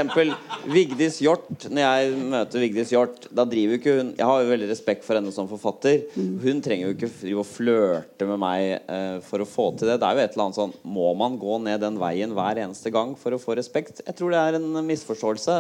Vigdis 0.71 1.17
Hjort. 1.25 1.65
Når 1.67 1.83
jeg 1.83 2.13
møter 2.31 2.63
Vigdis 2.63 2.93
Hjort, 2.95 3.27
da 3.35 3.43
driver 3.49 3.81
ikke 3.81 3.97
hun 3.97 4.13
Jeg 4.15 4.29
har 4.29 4.45
jo 4.45 4.53
veldig 4.53 4.69
respekt 4.71 5.03
for 5.03 5.19
henne 5.19 5.35
som 5.35 5.49
forfatter. 5.51 6.05
Mm. 6.15 6.37
Hun 6.45 6.63
trenger 6.63 6.87
jo 6.87 6.95
ikke 6.95 7.11
drive 7.25 7.43
og 7.43 7.51
flørte 7.51 8.29
med 8.29 8.39
meg 8.45 8.69
uh, 8.87 8.95
eh, 9.01 9.17
for 9.27 9.43
å 9.43 9.49
få 9.51 9.67
til 9.75 9.91
det. 9.91 9.99
Det 9.99 10.07
er 10.07 10.15
jo 10.15 10.23
et 10.29 10.37
eller 10.37 10.47
annet 10.47 10.61
sånn 10.61 10.77
Må 10.95 11.11
man 11.19 11.41
gå 11.43 11.59
ned 11.67 11.83
den 11.83 11.99
veien 11.99 12.39
hver 12.39 12.63
eneste 12.69 12.95
gang 12.95 13.17
for 13.19 13.35
å 13.35 13.43
få 13.43 13.59
respekt? 13.59 14.05
Jeg 14.07 14.15
tror 14.21 14.31
det 14.31 14.45
er 14.45 14.61
en 14.61 14.79
misforståelse. 14.93 15.59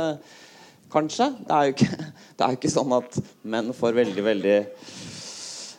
Kanskje. 0.94 1.32
Det 1.42 1.58
er 1.58 1.66
jo 1.66 1.74
ikke, 1.74 1.90
det 2.38 2.46
er 2.46 2.54
jo 2.54 2.62
ikke 2.62 2.74
sånn 2.76 2.96
at 3.00 3.20
menn 3.42 3.74
får 3.74 3.98
veldig, 3.98 4.26
veldig 4.30 4.58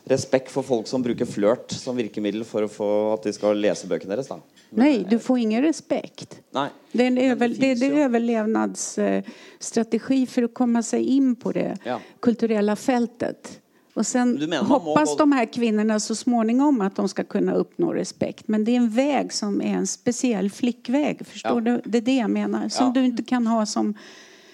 respekt 0.06 0.50
for 0.50 0.62
folk 0.62 0.86
som 0.86 1.02
bruker 1.02 1.26
flørt 1.26 1.72
som 1.74 1.96
virkemiddel 1.96 2.44
for 2.46 2.62
å 2.62 2.68
få 2.70 3.12
at 3.14 3.22
de 3.26 3.32
skal 3.34 3.58
lese 3.58 3.88
bøkene 3.90 4.14
deres. 4.14 4.28
da. 4.30 4.38
Nej, 4.70 5.06
du 5.10 5.18
får 5.18 5.38
ingen 5.38 5.62
respekt. 5.62 6.40
Nej. 6.50 6.70
Det 6.92 7.02
är 7.02 7.06
en 7.06 7.18
över, 7.18 7.48
det, 7.48 7.70
är 7.70 7.92
överlevnadsstrategi 7.92 10.26
för 10.26 10.42
att 10.42 10.54
komma 10.54 10.82
sig 10.82 11.04
in 11.04 11.36
på 11.36 11.52
det 11.52 11.78
ja. 11.84 12.00
kulturella 12.20 12.76
fältet. 12.76 13.60
Och 13.94 14.06
sen 14.06 14.52
hoppas 14.52 15.10
må... 15.10 15.16
de 15.16 15.32
här 15.32 15.52
kvinnorna 15.52 16.00
så 16.00 16.14
småningom 16.14 16.80
att 16.80 16.96
de 16.96 17.08
ska 17.08 17.24
kunna 17.24 17.54
uppnå 17.54 17.92
respekt. 17.92 18.48
Men 18.48 18.64
det 18.64 18.72
är 18.72 18.76
en 18.76 18.90
väg 18.90 19.32
som 19.32 19.62
är 19.62 19.74
en 19.74 19.86
speciell 19.86 20.50
flickväg. 20.50 21.26
Förstår 21.26 21.68
ja. 21.68 21.70
du? 21.72 21.80
Det 21.84 21.98
är 21.98 22.02
det 22.02 22.16
jag 22.16 22.30
menar. 22.30 22.68
Som 22.68 22.86
ja. 22.86 22.92
du 22.92 23.04
inte 23.04 23.22
kan 23.22 23.46
ha 23.46 23.66
som, 23.66 23.94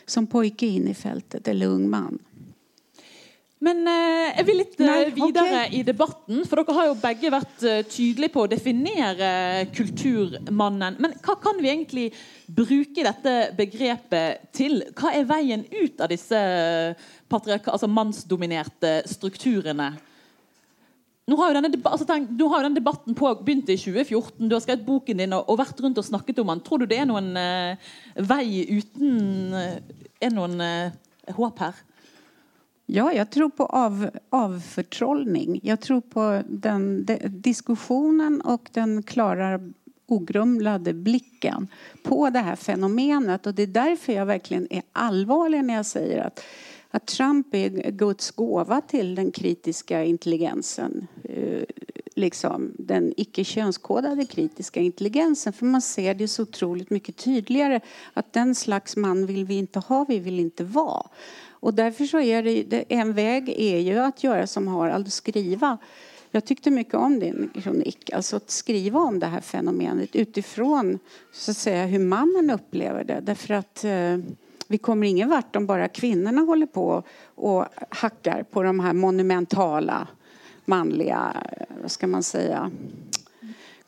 som 0.06 0.26
pojke 0.26 0.66
in 0.66 0.88
i 0.88 0.94
fältet 0.94 1.48
eller 1.48 1.66
ung 1.66 1.90
man. 1.90 2.18
Men 3.62 3.85
eh, 3.87 4.33
jeg 4.40 4.46
vil 4.48 4.59
litt 4.59 4.81
eh, 4.81 4.88
Nei, 4.88 5.01
videre 5.14 5.62
okay. 5.62 5.75
i 5.79 5.83
debatten. 5.87 6.42
For 6.51 6.59
dere 6.59 6.75
har 6.81 6.88
jo 6.88 6.98
begge 6.98 7.31
vært 7.31 7.64
eh, 7.68 7.83
tydelige 7.87 8.35
på 8.35 8.42
å 8.42 8.51
definere 8.51 9.29
kulturmannen. 9.77 10.98
Men 11.03 11.14
hva 11.22 11.37
kan 11.42 11.61
vi 11.62 11.70
egentlig 11.70 12.07
bruke 12.51 13.05
dette 13.07 13.35
begrepet 13.59 14.48
til? 14.57 14.81
Hva 14.98 15.12
er 15.14 15.29
veien 15.31 15.62
ut 15.70 16.03
av 16.03 16.11
disse 16.11 16.40
altså 17.33 17.88
mannsdominerte 17.88 19.05
strukturene? 19.09 19.92
Nå 21.31 21.38
har, 21.38 21.53
jo 21.53 21.61
denne, 21.61 21.79
altså 21.87 22.05
tenk, 22.09 22.33
nå 22.35 22.48
har 22.51 22.61
jo 22.61 22.66
denne 22.66 22.81
debatten 22.81 23.14
på, 23.14 23.31
begynt 23.46 23.70
i 23.70 23.79
2014. 23.79 24.42
Du 24.51 24.57
har 24.57 24.64
skrevet 24.64 24.83
boken 24.88 25.22
din 25.22 25.38
og, 25.38 25.46
og, 25.46 25.61
vært 25.62 25.79
rundt 25.85 26.03
og 26.03 26.09
snakket 26.09 26.42
om 26.42 26.51
den. 26.51 26.64
Tror 26.66 26.83
du 26.83 26.88
det 26.90 26.98
er 26.98 27.07
noen 27.07 27.31
uh, 27.38 27.94
vei 28.27 28.66
uten 28.75 29.55
Er 29.55 30.35
noen 30.35 30.59
uh, 30.59 31.31
håp 31.38 31.62
her? 31.62 31.79
Ja, 32.87 33.12
jag 33.12 33.31
tror 33.31 33.49
på 33.49 33.66
av, 33.66 34.11
avförtrollning. 34.31 35.61
Jag 35.62 35.81
tror 35.81 36.01
på 36.01 36.42
den, 36.49 37.05
de, 37.05 37.18
diskussionen 37.29 38.40
och 38.40 38.68
den 38.73 39.03
klara 39.03 39.61
ogrumlade 40.07 40.92
blicken 40.92 41.68
på 42.03 42.31
det 42.31 42.38
här 42.38 42.57
fenomenet. 42.57 43.47
Och 43.47 43.55
det 43.55 43.62
är 43.62 43.66
därför 43.66 44.12
jag 44.12 44.27
verkligen 44.27 44.73
är 44.73 44.83
allvarlig 44.92 45.64
när 45.64 45.75
jag 45.75 45.87
säger 45.87 46.25
att, 46.25 46.45
att 46.90 47.07
Trump 47.07 47.55
är 47.55 47.90
Guds 47.90 48.31
gåva 48.31 48.81
till 48.81 49.14
den 49.14 49.33
kritiska 49.33 50.05
intelligensen. 50.05 51.07
Eh, 51.25 51.62
liksom 52.14 52.73
den 52.79 53.14
icke 53.16 53.45
könskodade 53.45 54.27
kritiska 54.27 54.81
intelligensen. 54.81 55.53
För 55.53 55.66
man 55.66 55.83
ser 55.83 56.14
det 56.14 56.29
så 56.29 56.42
otroligt 56.42 56.90
mycket 56.90 57.16
tydligare 57.16 57.81
att 58.12 58.33
den 58.33 58.55
slags 58.55 58.97
man 58.97 59.27
vill 59.27 59.45
vi 59.45 59.55
inte 59.55 59.79
ha, 59.79 60.05
vi 60.09 60.18
vill 60.18 60.40
inte 60.40 60.64
vara. 60.64 61.07
Och 61.62 61.75
därför 61.75 62.05
så 62.05 62.20
är 62.20 62.42
det, 62.42 62.85
en 62.88 63.12
väg 63.12 63.48
är 63.48 63.79
ju 63.79 63.98
att 63.98 64.25
göra 64.25 64.46
som 64.46 64.68
Harald, 64.68 65.12
skriva. 65.12 65.79
Jag 66.31 66.44
tyckte 66.44 66.70
mycket 66.70 66.94
om 66.94 67.18
din 67.20 67.51
kronik, 67.62 68.11
alltså 68.12 68.37
att 68.37 68.51
skriva 68.51 69.01
om 69.01 69.18
det 69.18 69.27
här 69.27 69.40
fenomenet 69.40 70.16
utifrån 70.16 70.98
så 71.33 71.51
att 71.51 71.57
säga, 71.57 71.87
hur 71.87 71.98
mannen 71.98 72.51
upplever 72.51 73.05
det. 73.05 73.20
Därför 73.20 73.55
att 73.55 73.85
eh, 73.85 74.18
Vi 74.68 74.79
kommer 74.79 75.07
ingen 75.07 75.29
vart 75.29 75.57
om 75.57 75.66
bara 75.66 75.88
kvinnorna 75.88 76.40
håller 76.40 76.66
på 76.66 77.03
och 77.35 77.64
hackar 77.88 78.42
på 78.42 78.62
de 78.62 78.81
här 78.81 78.92
monumentala 78.92 80.09
manliga, 80.64 81.42
eh, 81.53 81.66
vad 81.83 81.90
ska 81.90 82.07
man 82.07 82.22
säga, 82.22 82.70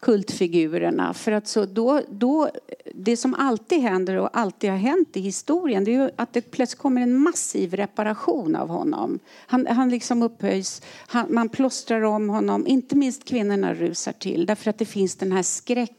kultfigurerna. 0.05 1.14
För 1.14 1.33
att 1.33 1.49
så 1.49 1.64
då, 1.64 2.01
då, 2.11 2.51
det 2.95 3.17
som 3.17 3.35
alltid 3.35 3.81
händer 3.81 4.17
och 4.17 4.29
alltid 4.33 4.71
har 4.71 4.77
hänt 4.77 5.17
i 5.17 5.21
historien 5.21 5.85
det 5.85 5.95
är 5.95 6.11
att 6.17 6.33
det 6.33 6.51
plötsligt 6.51 6.83
kommer 6.83 7.03
en 7.03 7.17
massiv 7.17 7.75
reparation 7.75 8.57
av 8.57 8.69
honom. 8.69 9.19
Han, 9.47 9.67
han 9.67 9.88
liksom 9.88 10.23
upphöjs, 10.23 10.83
han, 11.07 11.27
man 11.35 11.49
plåstrar 11.49 12.03
om 12.03 12.29
honom, 12.29 12.67
inte 12.67 12.97
minst 12.97 13.25
kvinnorna 13.25 13.75
rusar 13.75 14.12
till 14.12 14.47
därför 14.47 14.71
att 14.71 14.79
det 14.79 14.85
finns 14.85 15.17
den 15.17 15.33
här 15.33 15.43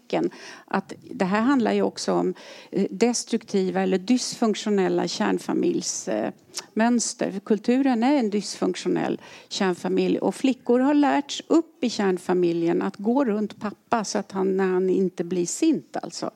skräcken 0.06 0.30
att 0.65 0.94
det 1.12 1.26
här 1.26 1.41
handlar 1.41 1.74
ju 1.74 1.82
också 1.82 2.13
om 2.13 2.34
eh, 2.72 2.88
destruktiva 2.89 3.82
eller 3.82 3.98
dysfunktionella 3.98 5.08
kärnfamiljsmönster. 5.08 7.39
Kulturen 7.46 8.04
är 8.04 8.20
en 8.20 8.30
dysfunktionell 8.30 9.22
kärnfamilj 9.50 10.20
och 10.20 10.36
flickor 10.36 10.80
har 10.80 10.94
lärts 10.94 11.44
upp 11.48 11.84
i 11.84 11.89
kärnfamiljen 11.89 12.82
att 12.82 12.98
gå 12.98 13.26
runt 13.26 13.60
pappa 13.60 14.04
så 14.04 14.18
att 14.18 14.32
han, 14.32 14.58
när 14.58 14.68
han 14.68 14.89
inte 14.89 15.24
blir 15.24 15.46
sint 15.46 15.98
alltså. 16.04 16.32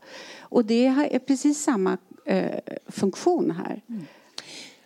Och 0.50 0.66
det 0.66 0.86
är 0.86 1.20
precis 1.20 1.64
samma 1.64 1.98
eh, 2.26 2.60
funktion 2.88 3.52
här. 3.52 3.82
Mm. 3.90 4.06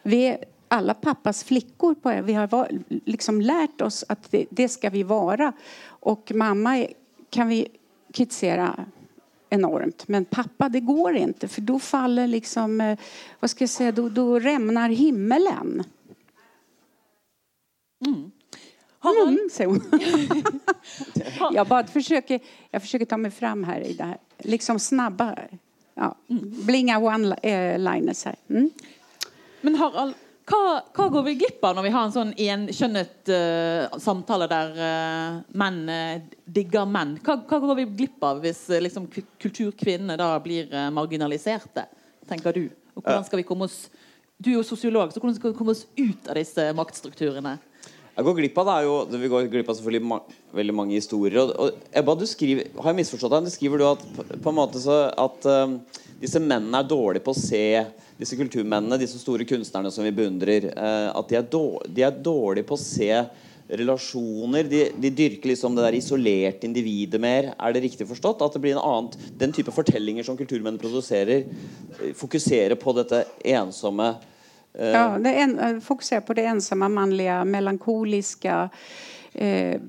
Vi 0.04 0.28
är 0.28 0.38
alla 0.68 0.94
pappas 0.94 1.44
flickor. 1.44 1.96
På, 1.96 2.22
vi 2.24 2.34
har 2.34 2.68
liksom 3.06 3.42
lärt 3.42 3.82
oss 3.82 4.04
att 4.10 4.32
det, 4.32 4.46
det 4.50 4.70
ska 4.70 4.90
vi 4.90 5.04
vara. 5.04 5.54
Och 6.04 6.32
mamma 6.36 6.88
kan 7.30 7.48
vi 7.48 7.68
kritisera 8.14 8.86
enormt. 9.50 10.08
Men 10.08 10.26
pappa, 10.26 10.70
det 10.70 10.80
går 10.80 11.16
inte 11.16 11.48
för 11.48 11.62
då 11.62 11.80
faller 11.80 12.28
liksom, 12.28 12.82
eh, 12.82 12.98
vad 13.40 13.50
ska 13.50 13.64
jag 13.64 13.70
säga, 13.70 13.92
då, 13.92 14.10
då 14.10 14.40
rämnar 14.40 14.90
himmelen. 14.90 15.84
Mm. 18.06 18.32
Mm, 19.28 19.50
säger 19.52 19.70
hon. 19.70 19.82
jag 21.56 21.68
bara 21.68 21.88
försöker, 21.88 22.40
jag 22.72 22.82
försöker 22.82 23.06
ta 23.06 23.18
mig 23.18 23.32
fram 23.32 23.64
här 23.64 23.82
i 23.82 23.94
det 23.94 24.04
här, 24.04 24.18
liksom 24.38 24.80
snabba, 24.80 25.38
ja, 25.94 26.16
blinga 26.66 27.00
one-liners 27.00 28.26
här. 28.26 28.36
Mm. 28.48 28.70
Men 29.62 29.76
Harald, 29.76 30.14
hva, 30.44 30.82
hva, 30.92 31.06
går 31.08 31.24
vi 31.24 31.34
glipp 31.40 31.64
av 31.64 31.78
når 31.78 31.86
vi 31.86 31.92
har 31.94 32.08
en 32.08 32.14
sånn 32.14 32.32
enkjønnet 32.36 33.30
uh, 33.32 33.98
samtale 34.02 34.48
der 34.52 34.74
uh, 34.76 35.38
menn 35.56 35.80
uh, 35.88 36.40
digger 36.44 36.88
menn? 36.90 37.16
Hva, 37.24 37.38
hva, 37.48 37.60
går 37.64 37.80
vi 37.80 37.86
glipp 38.02 38.26
av 38.28 38.42
hvis 38.44 38.66
liksom, 38.84 39.08
kulturkvinnene 39.40 40.18
da 40.20 40.34
blir 40.44 40.74
marginaliserte, 40.96 41.86
tenker 42.28 42.60
du? 42.60 42.66
Og 42.94 43.06
hvordan 43.06 43.24
skal 43.28 43.40
vi 43.40 43.48
komme 43.48 43.70
oss 43.70 43.88
Du 44.44 44.52
er 44.52 44.58
jo 44.58 44.66
sosiolog, 44.68 45.14
så 45.14 45.22
hvordan 45.22 45.38
skal 45.38 45.54
vi 45.54 45.58
komme 45.58 45.74
oss 45.74 45.86
ut 45.96 46.28
av 46.28 46.36
disse 46.36 46.68
maktstrukturene? 46.76 47.56
Jeg 48.14 48.28
går 48.28 48.36
glipp 48.38 48.58
av 48.60 48.68
det 48.68 48.74
er 48.76 48.88
jo, 48.90 48.96
Vi 49.24 49.32
går 49.32 49.50
glipp 49.50 49.72
av 49.72 49.78
selvfølgelig 49.80 50.10
ma 50.12 50.20
veldig 50.54 50.76
mange 50.76 50.98
historier. 51.00 51.40
Og, 51.40 51.54
og, 51.56 51.86
Ebba, 51.96 52.18
du 52.20 52.28
skriver, 52.30 52.68
har 52.76 52.92
jeg 52.92 53.00
misforstått 53.00 53.32
deg? 53.38 53.48
Du 53.48 53.54
skriver 53.54 53.80
du 53.80 53.88
at, 53.88 54.04
på 54.44 54.52
en 54.52 54.60
måte 54.60 54.82
så 54.84 55.06
at 55.10 55.48
disse 56.22 56.42
mennene 56.44 56.84
er 56.84 56.92
dårlige 56.92 57.24
på 57.24 57.34
å 57.34 57.40
se 57.40 57.64
disse 58.20 58.38
kulturmennene, 58.40 59.00
disse 59.02 59.20
store 59.22 59.48
kunstnerne 59.50 59.92
som 59.92 60.06
vi 60.06 60.14
beundrer, 60.16 60.70
eh, 60.74 61.10
at 61.14 61.30
de 61.30 61.40
er, 61.40 61.48
dårlige, 61.50 61.96
de 61.96 62.06
er 62.06 62.22
dårlige 62.26 62.68
på 62.70 62.78
å 62.78 62.84
se 62.84 63.10
relasjoner. 63.68 64.68
De, 64.70 64.84
de, 65.00 65.12
dyrker 65.16 65.54
liksom 65.54 65.76
det 65.76 65.86
der 65.86 65.98
isolerte 65.98 66.68
individet 66.68 67.22
mer. 67.22 67.54
Er 67.58 67.74
det 67.74 67.86
riktig 67.86 68.08
forstått? 68.10 68.44
At 68.46 68.56
det 68.56 68.62
blir 68.64 68.76
en 68.76 68.84
annen, 68.84 69.32
den 69.40 69.56
type 69.56 69.74
fortellinger 69.74 70.28
som 70.28 70.38
kulturmenn 70.40 70.80
produserer, 70.82 71.48
fokuserar 72.14 72.20
fokuserer 72.24 72.80
på 72.80 72.94
dette 72.98 73.24
ensomme 73.44 74.14
eh. 74.74 74.92
Ja, 74.92 75.18
det 75.20 75.34
en, 75.34 75.60
eh, 75.60 75.80
fokuserar 75.80 76.22
på 76.22 76.34
det 76.34 76.46
ensamma, 76.46 76.90
manliga, 76.90 77.44
melankoliska 77.46 78.70
eh, 79.34 79.82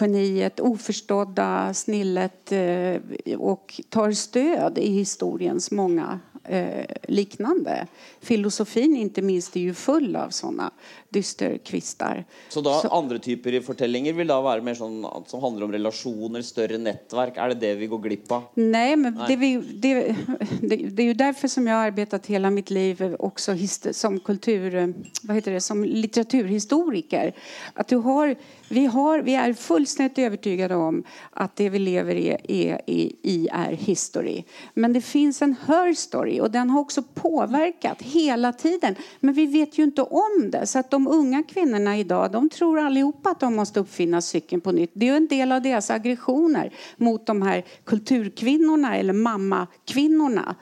geniet, 0.00 0.60
oförstådda 0.60 1.74
snillet 1.74 2.52
eh, 2.52 3.38
och 3.38 3.80
tar 3.88 4.12
stöd 4.12 4.78
i 4.78 4.92
historiens 4.92 5.70
många 5.70 6.20
eh, 6.44 6.84
liknande. 7.08 7.86
Filosofin 8.20 8.96
inte 8.96 9.22
minst 9.22 9.56
är 9.56 9.60
ju 9.60 9.74
full 9.74 10.16
av 10.16 10.30
sådana 10.30 10.70
dysterkvistar. 11.08 12.24
Så 12.48 12.60
då 12.60 12.74
Så, 12.74 12.88
andra 12.88 13.18
typer 13.18 13.56
av 13.56 13.60
fortellinger 13.60 14.12
vill 14.12 14.26
då 14.26 14.40
vara 14.40 14.62
mer 14.62 14.74
sån, 14.74 15.06
som 15.26 15.40
handlar 15.40 15.64
om 15.64 15.72
relationer, 15.72 16.42
större 16.42 16.78
nätverk? 16.78 17.36
Är 17.36 17.48
det 17.48 17.54
det 17.54 17.74
vi 17.74 17.86
går 17.86 17.98
glipp 17.98 18.32
av? 18.32 18.42
Nej, 18.54 18.96
men 18.96 19.14
Nej. 19.14 19.24
Det, 19.28 19.36
vi, 19.36 19.56
det, 19.56 20.16
det, 20.60 20.76
det, 20.76 21.02
är 21.02 21.06
ju 21.06 21.14
därför 21.14 21.48
som 21.48 21.66
jag 21.66 21.74
har 21.74 21.84
arbetat 21.84 22.26
hela 22.26 22.50
mitt 22.50 22.70
liv 22.70 23.16
också 23.18 23.56
som 23.92 24.20
kultur, 24.20 24.94
vad 25.22 25.36
heter 25.36 25.52
det, 25.52 25.60
som 25.60 25.84
litteraturhistoriker. 25.84 27.34
Att 27.74 27.88
du 27.88 27.96
har, 27.96 28.36
vi, 28.68 28.86
har, 28.86 29.18
vi 29.18 29.34
är 29.34 29.52
fullständigt 29.52 30.18
övertygade 30.18 30.74
om 30.74 31.04
att 31.30 31.56
det 31.56 31.68
vi 31.68 31.78
lever 31.78 32.14
i, 32.14 32.28
är, 32.48 32.80
i 32.86 33.48
är 33.52 33.72
history. 33.72 34.44
Men 34.74 34.92
det 34.92 35.00
finns 35.00 35.42
en 35.42 35.56
her 35.66 35.94
story 35.94 36.29
och 36.40 36.50
den 36.50 36.70
har 36.70 36.80
också 36.80 37.02
påverkat 37.02 38.02
hela 38.02 38.52
tiden. 38.52 38.94
Men 39.20 39.34
vi 39.34 39.46
vet 39.46 39.78
ju 39.78 39.82
inte 39.82 40.02
om 40.02 40.50
det. 40.50 40.66
Så 40.66 40.78
att 40.78 40.90
de 40.90 41.08
unga 41.08 41.42
kvinnorna 41.42 41.98
idag, 41.98 42.32
de 42.32 42.48
tror 42.48 42.78
allihopa 42.78 43.30
att 43.30 43.40
de 43.40 43.56
måste 43.56 43.80
uppfinna 43.80 44.20
cykeln 44.20 44.60
på 44.60 44.72
nytt. 44.72 44.90
Det 44.94 45.08
är 45.08 45.16
en 45.16 45.26
del 45.26 45.52
av 45.52 45.62
deras 45.62 45.90
aggressioner 45.90 46.74
mot 46.96 47.26
de 47.26 47.42
här 47.42 47.64
kulturkvinnorna 47.84 48.96
eller 48.96 49.12
mammakvinnorna. 49.12 50.56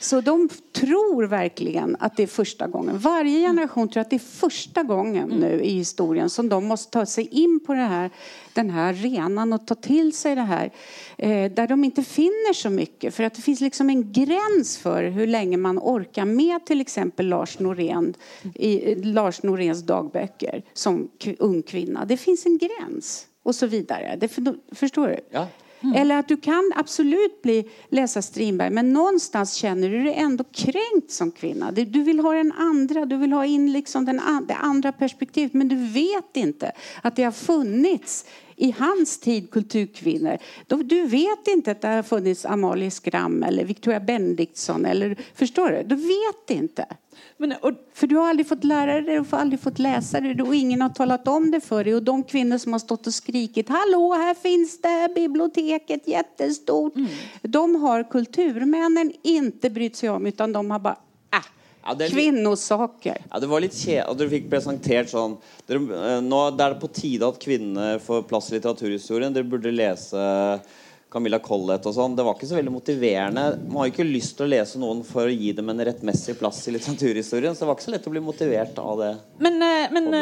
Så 0.00 0.20
de 0.20 0.48
tror 0.72 1.26
verkligen 1.26 1.96
att 2.00 2.16
det 2.16 2.22
är 2.22 2.26
första 2.26 2.66
gången. 2.66 2.98
Varje 2.98 3.40
generation 3.40 3.88
tror 3.88 4.00
att 4.00 4.10
det 4.10 4.16
är 4.16 4.48
första 4.48 4.82
gången 4.82 5.28
nu 5.28 5.60
i 5.60 5.70
historien 5.70 6.30
som 6.30 6.48
de 6.48 6.64
måste 6.64 6.90
ta 6.90 7.06
sig 7.06 7.28
in 7.30 7.60
på 7.66 7.72
här, 7.72 8.10
den 8.52 8.70
här 8.70 8.88
arenan 8.88 9.52
och 9.52 9.66
ta 9.66 9.74
till 9.74 10.12
sig 10.12 10.34
det 10.34 10.42
här. 10.42 10.70
Eh, 11.18 11.52
där 11.52 11.66
de 11.66 11.84
inte 11.84 12.02
finner 12.02 12.52
så 12.52 12.70
mycket. 12.70 13.14
För 13.14 13.24
att 13.24 13.34
det 13.34 13.42
finns 13.42 13.60
liksom 13.60 13.90
en 13.90 14.12
gräns 14.12 14.78
för 14.78 15.04
hur 15.04 15.26
länge 15.26 15.56
man 15.56 15.78
orkar 15.78 16.24
med 16.24 16.66
till 16.66 16.80
exempel 16.80 17.26
Lars 17.26 17.58
Norén 17.58 18.14
i 18.54 18.94
Lars 18.94 19.42
Noréns 19.42 19.82
dagböcker 19.82 20.62
som 20.72 21.10
ung 21.38 21.62
kvinna. 21.62 22.04
Det 22.04 22.16
finns 22.16 22.46
en 22.46 22.58
gräns 22.58 23.26
och 23.42 23.54
så 23.54 23.66
vidare. 23.66 24.16
Det, 24.16 24.28
förstår 24.72 25.08
du? 25.08 25.16
Ja. 25.30 25.46
Mm. 25.80 25.96
Eller 25.96 26.18
att 26.18 26.28
du 26.28 26.36
kan 26.36 26.72
absolut 26.76 27.42
bli, 27.42 27.68
läsa 27.88 28.22
Strindberg 28.22 28.70
men 28.70 28.92
någonstans 28.92 29.54
känner 29.54 29.88
du 29.88 30.04
dig 30.04 30.14
ändå 30.14 30.44
kränkt 30.44 31.10
som 31.10 31.30
kvinna. 31.30 31.70
Du 31.70 32.02
vill 32.02 32.20
ha 32.20 32.32
den 32.32 32.52
andra, 32.52 33.04
du 33.04 33.16
vill 33.16 33.32
ha 33.32 33.44
in 33.44 33.72
liksom 33.72 34.04
den, 34.04 34.20
det 34.48 34.54
andra 34.54 34.92
perspektivet 34.92 35.54
men 35.54 35.68
du 35.68 35.76
vet 35.76 36.36
inte 36.36 36.72
att 37.02 37.16
det 37.16 37.24
har 37.24 37.32
funnits 37.32 38.24
i 38.56 38.74
hans 38.78 39.18
tid 39.18 39.50
kulturkvinnor. 39.50 40.38
Du 40.66 41.06
vet 41.06 41.46
inte 41.46 41.70
att 41.70 41.80
det 41.80 41.88
har 41.88 42.02
funnits 42.02 42.44
Amalie 42.44 42.90
Skram 42.90 43.42
eller 43.42 43.64
Victoria 43.64 44.00
Benediktsson. 44.00 44.86
Eller, 44.86 45.16
förstår 45.34 45.70
du? 45.70 45.82
Du 45.82 45.94
vet 45.94 46.60
inte. 46.60 46.86
Men, 47.36 47.52
och, 47.52 47.72
för 47.94 48.06
du 48.06 48.16
har 48.16 48.28
aldrig 48.28 48.48
fått 48.48 48.64
lära 48.64 49.00
dig 49.00 49.14
du 49.14 49.24
har 49.30 49.38
aldrig 49.38 49.60
fått 49.60 49.78
läsa 49.78 50.20
det 50.20 50.42
och 50.42 50.54
ingen 50.54 50.82
har 50.82 50.88
talat 50.88 51.28
om 51.28 51.50
det 51.50 51.60
för 51.60 51.84
dig. 51.84 51.94
Och 51.94 52.02
de 52.02 52.22
kvinnor 52.22 52.58
som 52.58 52.72
har 52.72 52.78
stått 52.78 53.06
och 53.06 53.14
skrikit 53.14 53.68
hallå 53.68 54.14
här 54.14 54.34
finns 54.34 54.80
det 54.80 55.14
biblioteket 55.14 56.08
jättestort. 56.08 56.96
Mm. 56.96 57.08
De 57.42 57.76
har 57.76 58.10
kulturmännen 58.10 59.12
inte 59.22 59.70
brytt 59.70 59.96
sig 59.96 60.10
om 60.10 60.26
utan 60.26 60.52
de 60.52 60.70
har 60.70 60.78
bara 60.78 60.96
äh, 61.34 61.44
ja, 61.86 61.94
det 61.94 62.10
Kvinnosaker. 62.10 63.20
Ja, 63.30 63.40
det 63.42 63.50
var 63.50 63.62
lite 63.62 63.78
kjedelig. 63.78 64.08
Og 64.10 64.18
dere 64.18 64.32
fikk 64.32 64.48
presentert 64.50 65.12
sånn 65.12 65.36
dere, 65.68 65.82
eh, 66.00 66.18
Nå 66.24 66.40
er 66.48 66.56
det 66.58 66.80
på 66.82 66.90
tide 66.90 67.28
at 67.28 67.38
kvinner 67.42 68.02
får 68.02 68.26
plass 68.30 68.50
i 68.50 68.56
litteraturhistorien. 68.56 69.34
Dere 69.34 69.46
burde 69.46 69.74
lese 69.74 70.26
Camilla 71.12 71.38
Collett 71.38 71.86
og 71.86 71.94
sånn. 71.94 72.16
Det 72.18 72.26
var 72.26 72.34
ikke 72.36 72.50
så 72.50 72.58
veldig 72.58 72.74
motiverende. 72.74 73.46
Man 73.68 73.80
har 73.80 73.88
jo 73.88 73.94
ikke 73.94 74.08
lyst 74.10 74.34
til 74.36 74.48
å 74.48 74.52
lese 74.56 74.82
noen 74.82 75.04
for 75.06 75.30
å 75.30 75.32
gi 75.32 75.54
dem 75.56 75.70
en 75.70 75.84
rettmessig 75.88 76.36
plass 76.40 76.64
i 76.66 76.74
litteraturhistorien. 76.74 77.54
Så 77.54 77.62
det 77.62 77.70
var 77.70 77.78
ikke 77.78 77.88
så 77.88 77.94
lett 77.94 78.10
å 78.10 78.14
bli 78.16 78.24
motivert 78.24 78.78
av 78.82 79.02
det. 79.04 79.12
Men, 79.46 79.62
eh, 79.62 79.92
men 79.94 80.12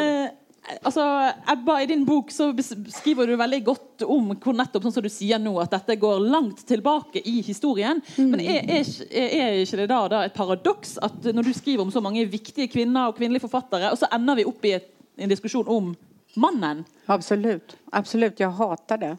altså, 0.81 1.03
Ebba, 1.51 1.77
i 1.81 1.89
din 1.89 2.05
bok 2.05 2.31
så 2.33 2.49
beskriver 2.55 3.27
du 3.27 3.35
veldig 3.39 3.61
godt 3.65 4.05
om 4.07 4.31
hvor 4.33 4.55
nettopp 4.57 4.87
sånn 4.87 4.95
som 4.97 5.05
du 5.05 5.11
sier 5.13 5.41
nå, 5.41 5.53
at 5.61 5.73
dette 5.75 5.97
går 6.01 6.23
langt 6.25 6.63
tilbake 6.67 7.21
i 7.25 7.39
historien. 7.45 8.01
Mm. 8.17 8.31
Men 8.31 8.43
er, 8.43 8.71
er, 8.79 8.89
er, 9.25 9.59
ikke 9.63 9.81
det 9.83 9.89
da, 9.91 10.01
da 10.11 10.23
et 10.25 10.37
paradoks 10.37 10.97
at 11.05 11.29
når 11.35 11.49
du 11.49 11.53
skriver 11.57 11.85
om 11.85 11.93
så 11.93 12.03
mange 12.03 12.25
viktige 12.29 12.69
kvinner 12.71 13.11
og 13.11 13.19
kvinnelige 13.19 13.45
forfattere, 13.45 13.93
og 13.93 14.01
så 14.01 14.09
ender 14.15 14.41
vi 14.41 14.49
opp 14.49 14.67
i 14.67 14.75
et, 14.79 14.89
en 15.21 15.31
diskusjon 15.31 15.69
om 15.71 15.93
mannen? 16.41 16.83
Absolut. 17.05 17.77
Absolut. 17.91 18.39
Jag 18.39 18.49
hatar 18.49 18.97
det. 18.97 19.15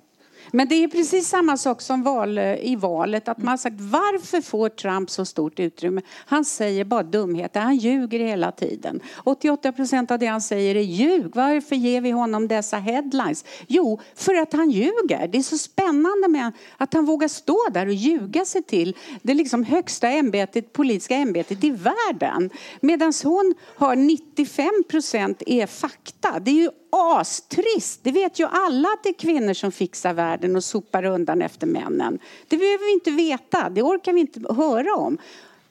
Men 0.50 0.68
det 0.68 0.74
är 0.84 0.88
precis 0.88 1.28
samma 1.28 1.56
sak 1.56 1.80
som 1.80 2.02
val, 2.02 2.38
eh, 2.38 2.54
i 2.54 2.76
valet. 2.76 3.28
Att 3.28 3.38
man 3.38 3.48
har 3.48 3.56
sagt 3.56 3.76
varför 3.80 4.40
får 4.40 4.68
Trump 4.68 5.10
så 5.10 5.24
stort 5.24 5.60
utrymme? 5.60 6.02
Han 6.26 6.44
säger 6.44 6.84
bara 6.84 7.02
dumheter. 7.02 7.60
Han 7.60 7.76
ljuger 7.76 8.18
hela 8.18 8.52
tiden. 8.52 9.00
88 9.24 9.72
procent 9.72 10.10
av 10.10 10.18
det 10.18 10.26
han 10.26 10.40
säger 10.40 10.74
är 10.74 10.80
ljug. 10.80 11.30
Varför 11.34 11.76
ger 11.76 12.00
vi 12.00 12.10
honom 12.10 12.48
dessa 12.48 12.76
headlines? 12.76 13.44
Jo, 13.66 14.00
för 14.14 14.34
att 14.34 14.52
han 14.52 14.70
ljuger. 14.70 15.28
Det 15.28 15.38
är 15.38 15.42
så 15.42 15.58
spännande 15.58 16.28
med 16.28 16.52
att 16.76 16.94
han 16.94 17.04
vågar 17.04 17.28
stå 17.28 17.58
där 17.70 17.86
och 17.86 17.94
ljuga 17.94 18.44
sig 18.44 18.62
till 18.62 18.96
det 19.22 19.34
liksom 19.34 19.64
högsta 19.64 20.08
ämbetet, 20.08 20.72
politiska 20.72 21.16
ämbetet 21.16 21.64
i 21.64 21.70
världen. 21.70 22.50
Medan 22.80 23.12
hon 23.24 23.54
har 23.76 23.96
95 23.96 24.70
procent 24.88 25.42
är 25.46 25.66
fakta. 25.66 26.40
Det 26.40 26.50
är 26.50 26.54
ju 26.54 26.70
astrist. 26.96 28.00
Det 28.02 28.12
vet 28.12 28.40
ju 28.40 28.46
alla 28.46 28.88
att 28.88 29.02
det 29.02 29.08
är 29.08 29.18
kvinnor 29.18 29.54
som 29.54 29.72
fixar 29.72 30.14
världen 30.14 30.56
och 30.56 30.64
sopar 30.64 31.04
undan 31.04 31.42
efter 31.42 31.66
männen. 31.66 32.18
Det 32.48 32.56
behöver 32.56 32.86
vi 32.86 32.92
inte 32.92 33.10
veta. 33.10 33.68
Det 33.70 33.82
orkar 33.82 34.12
vi 34.12 34.20
inte 34.20 34.54
höra 34.54 34.94
om. 34.94 35.18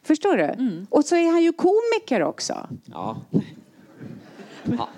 Förstår 0.03 0.37
du? 0.37 0.43
Mm. 0.43 0.87
Och 0.89 1.05
så 1.05 1.15
är 1.15 1.31
han 1.31 1.43
ju 1.43 1.51
komiker 1.51 2.23
också. 2.23 2.69
Ja. 2.85 3.17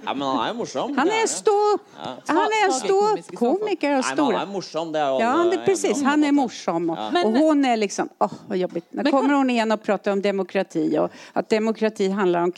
Ja, 0.06 0.14
men 0.14 0.22
han 0.22 0.50
är 0.50 0.54
morsom. 0.54 0.98
Han 0.98 1.08
är 1.08 1.28
stå, 1.28 1.52
ja. 2.04 2.18
han 2.28 2.38
är 2.38 2.66
en 2.66 2.74
ståuppkomiker 2.74 3.98
och 3.98 4.06
stor. 4.06 4.34
Han 4.34 4.50
är 4.50 4.54
morsom, 4.54 4.92
det 4.92 5.00
är 5.00 5.22
Ja, 5.22 5.54
precis. 5.66 6.04
Han 6.04 6.24
är 6.24 6.32
morsom. 6.32 6.90
Och, 6.90 6.98
ja. 6.98 7.24
och 7.26 7.32
hon 7.32 7.66
är 7.66 7.78
liksom, 7.78 8.10
åh 8.20 8.28
oh, 8.28 8.34
vad 8.48 8.58
jobbigt. 8.58 8.86
Nu 8.90 9.12
kommer 9.12 9.34
hon 9.34 9.50
igen 9.50 9.72
och 9.72 9.84
pratar 9.84 10.12
om 10.12 10.22
demokrati 10.22 10.98
och 10.98 11.12
att 11.34 11.50
demokrati 11.50 12.10
handlar 12.10 12.44
om 12.44 12.52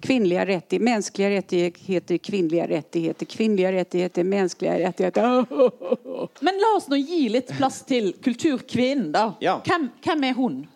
kvinnliga 0.00 0.46
rättigheter, 0.46 0.84
mänskliga 0.84 1.30
rättigheter, 1.30 2.18
kvinnliga 2.18 2.68
rättigheter, 2.68 3.26
kvinnliga 3.26 3.72
rättigheter, 3.72 4.24
mänskliga 4.24 4.78
rättigheter. 4.78 5.22
Men 6.40 6.54
låt 6.54 6.82
oss 6.82 6.88
nu 6.88 6.98
ge 6.98 7.28
lite 7.28 7.54
plats 7.54 7.84
till 7.84 8.14
kulturkvinnan 8.22 9.12
då. 9.12 9.32
Ja. 9.38 9.62
Vem, 9.66 9.88
vem 10.04 10.24
är 10.24 10.34
hon? 10.34 10.66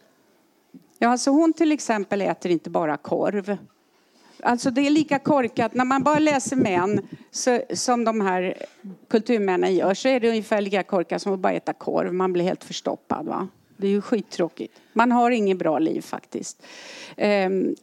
Ja, 0.99 1.09
alltså 1.09 1.31
hon 1.31 1.53
till 1.53 1.73
exempel 1.73 2.21
äter 2.21 2.51
inte 2.51 2.71
bara 2.71 2.97
korv. 2.97 3.59
Alltså 4.43 4.71
det 4.71 4.87
är 4.87 4.91
lika 4.91 5.19
korkat. 5.19 5.75
När 5.75 5.85
man 5.85 6.03
bara 6.03 6.19
läser 6.19 6.57
män 6.57 7.01
så, 7.31 7.61
som 7.75 8.05
de 8.05 8.21
här 8.21 8.55
kulturmännen 9.09 9.75
gör 9.75 9.95
så 9.95 10.09
är 10.09 10.21
det 10.21 10.29
ungefär 10.29 10.61
lika 10.61 10.83
korkat 10.83 11.23
som 11.23 11.33
att 11.33 11.41
bara 11.41 11.53
äta 11.53 11.73
korv. 11.73 12.15
Man 12.15 12.33
blir 12.33 12.45
helt 12.45 12.65
förstoppad. 12.65 13.27
Va? 13.27 13.49
Det 13.77 13.87
är 13.87 13.91
ju 13.91 14.01
skittråkigt. 14.01 14.81
Man 14.93 15.13
har 15.13 15.31
inget 15.31 15.59
bra 15.59 15.79
liv 15.79 16.01
faktiskt. 16.01 16.63
Um, 17.17 17.75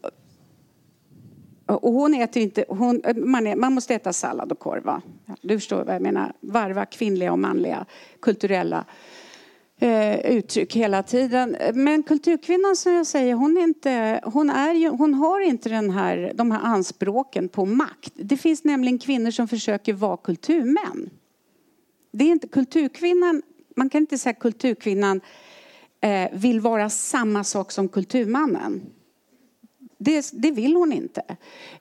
och 1.66 1.94
hon 1.94 2.14
äter 2.14 2.44
inte, 2.44 2.66
hon, 2.68 3.02
man, 3.16 3.48
är, 3.48 3.56
man 3.56 3.74
måste 3.74 3.96
äta 3.96 4.14
sallad 4.14 4.52
och 4.52 4.60
korv. 4.60 4.84
Va? 4.84 5.02
Du 5.42 5.60
förstår 5.60 5.84
vad 5.84 5.96
jag 5.96 6.02
menar. 6.02 6.34
Varva 6.40 6.86
kvinnliga 6.86 7.32
och 7.32 7.40
manliga 7.40 7.86
kulturella 8.20 8.86
eh, 9.82 10.20
uttryck 10.38 10.76
hela 10.76 11.04
tiden. 11.04 11.58
Men 11.74 12.04
kulturkvinnan 12.04 12.76
som 12.76 12.94
jag 12.94 13.08
säger, 13.08 13.34
hon, 13.34 13.58
är 13.58 13.62
inte, 13.62 14.22
hon, 14.24 14.50
är 14.50 14.74
ju, 14.74 14.90
hon 14.90 15.14
har 15.14 15.42
inte 15.42 15.70
den 15.70 15.90
här, 15.90 16.32
de 16.36 16.52
här 16.52 16.60
anspråken 16.60 17.50
på 17.50 17.66
makt. 17.66 18.14
Det 18.16 18.38
finns 18.38 18.64
nämligen 18.64 19.00
kvinnor 19.00 19.32
som 19.32 19.48
försöker 19.48 19.94
vara 19.94 20.18
kulturmän. 20.18 21.10
Det 22.12 22.24
är 22.24 22.30
inte 22.30 22.48
kulturkvinnan, 22.48 23.42
man 23.76 23.90
kan 23.90 24.02
inte 24.02 24.18
säga 24.18 24.32
att 24.32 24.40
kulturkvinnan 24.40 25.22
eh, 26.02 26.30
vill 26.34 26.60
vara 26.60 26.90
samma 26.90 27.44
sak 27.44 27.72
som 27.72 27.90
kulturmannen. 27.90 28.82
Det, 30.04 30.30
det 30.34 30.52
vill 30.52 30.76
hon 30.76 30.94
inte. 30.94 31.22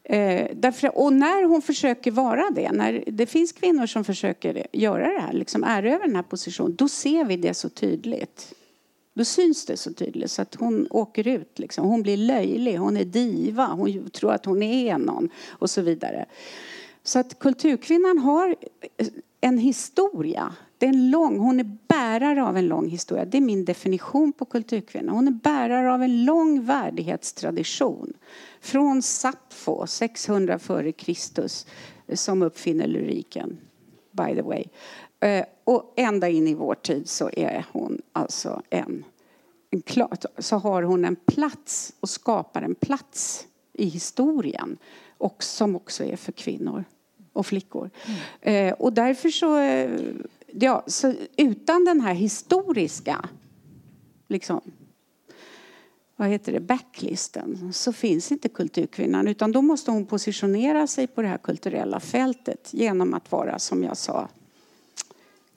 Eh, 0.03 0.47
därför, 0.55 0.99
och 0.99 1.13
när 1.13 1.45
hon 1.45 1.63
försöker 1.63 2.11
vara 2.11 2.51
det, 2.51 2.73
när 2.73 3.05
det 3.07 3.27
finns 3.27 3.53
kvinnor 3.53 3.87
som 3.87 4.05
försöker 4.05 4.67
göra 4.73 5.13
det 5.13 5.21
här, 5.21 5.33
liksom 5.33 5.65
erövra 5.65 6.07
den 6.07 6.17
här 6.17 6.23
positionen, 6.23 6.77
då 6.77 6.89
ser 6.89 7.25
vi 7.25 7.37
det 7.37 7.55
så 7.55 7.69
tydligt. 7.69 8.55
Då 9.15 9.25
syns 9.25 9.67
det 9.67 9.77
så 9.77 9.93
tydligt 9.93 10.31
så 10.31 10.43
att 10.43 10.55
hon 10.55 10.87
åker 10.91 11.29
ut. 11.29 11.59
Liksom. 11.59 11.87
Hon 11.87 12.03
blir 12.03 12.17
löjlig, 12.17 12.77
hon 12.77 12.97
är 12.97 13.05
diva, 13.05 13.67
hon 13.67 14.11
tror 14.11 14.33
att 14.33 14.47
hon 14.47 14.63
är 14.63 14.99
någon 14.99 15.29
och 15.49 15.71
så 15.71 15.83
vidare. 15.83 16.27
Så 17.03 17.19
att 17.19 17.39
kulturkvinnan 17.39 18.19
har 18.19 18.57
en 19.41 19.59
historia 19.59 20.55
det 20.81 20.87
är 20.87 20.91
en 20.91 21.11
lång, 21.11 21.39
hon 21.39 21.61
är 21.61 21.77
bärare 21.89 22.45
av 22.45 22.57
en 22.57 22.69
lång 22.69 22.89
historia. 22.89 23.25
Det 23.25 23.37
är 23.37 23.41
min 23.43 23.65
definition 23.65 24.33
på 24.33 24.45
kulturkvinna. 24.45 25.13
Hon 25.13 25.29
är 25.29 25.33
bärare 25.33 25.93
av 25.93 26.03
en 26.03 26.25
lång 26.25 26.65
värdighetstradition. 26.65 28.13
Från 28.61 29.03
Sappho, 29.03 29.87
600 29.87 30.59
före 30.59 30.93
Kristus, 30.93 31.67
som 32.13 32.43
uppfinner 32.43 32.87
lyriken, 32.87 33.59
by 34.11 34.35
the 34.35 34.43
way. 34.43 34.65
Eh, 35.21 35.45
och 35.65 35.95
ända 35.97 36.29
in 36.29 36.49
i 36.49 36.55
vår 36.55 36.75
tid 36.75 37.09
så 37.09 37.31
är 37.33 37.67
hon 37.73 38.03
alltså 38.13 38.63
en, 38.71 39.05
en 39.71 39.83
så 40.39 40.57
har 40.57 40.83
hon 40.83 41.05
en 41.05 41.17
plats 41.17 41.93
och 42.01 42.09
skapar 42.09 42.63
en 42.63 42.75
plats 42.75 43.47
i 43.73 43.87
historien 43.87 44.77
och 45.19 45.43
som 45.43 45.77
också 45.77 46.05
är 46.05 46.17
för 46.17 46.33
kvinnor 46.33 46.85
och 47.33 47.47
flickor. 47.47 47.91
Mm. 48.43 48.75
och 48.79 48.93
därför 48.93 49.29
så 49.29 49.59
eh, 49.59 49.91
ja, 50.53 50.85
så 50.87 51.15
utan 51.37 51.85
den 51.85 52.01
här 52.01 52.15
historiska 52.15 53.29
liksom, 54.29 54.61
vad 56.17 56.29
heter 56.29 56.53
det, 56.53 56.61
backlisten 56.61 57.73
så 57.73 57.93
finns 57.93 58.33
inte 58.33 58.49
kulturkvinnan 58.49 59.29
utan 59.29 59.53
då 59.53 59.63
måste 59.63 59.91
hon 59.91 60.07
positionera 60.07 60.87
sig 60.87 61.07
på 61.07 61.23
det 61.23 61.29
här 61.29 61.39
kulturella 61.39 62.01
fältet 62.01 62.69
genom 62.73 63.15
att 63.15 63.33
vara, 63.33 63.59
som 63.59 63.83
jag 63.83 63.97
sa, 63.97 64.29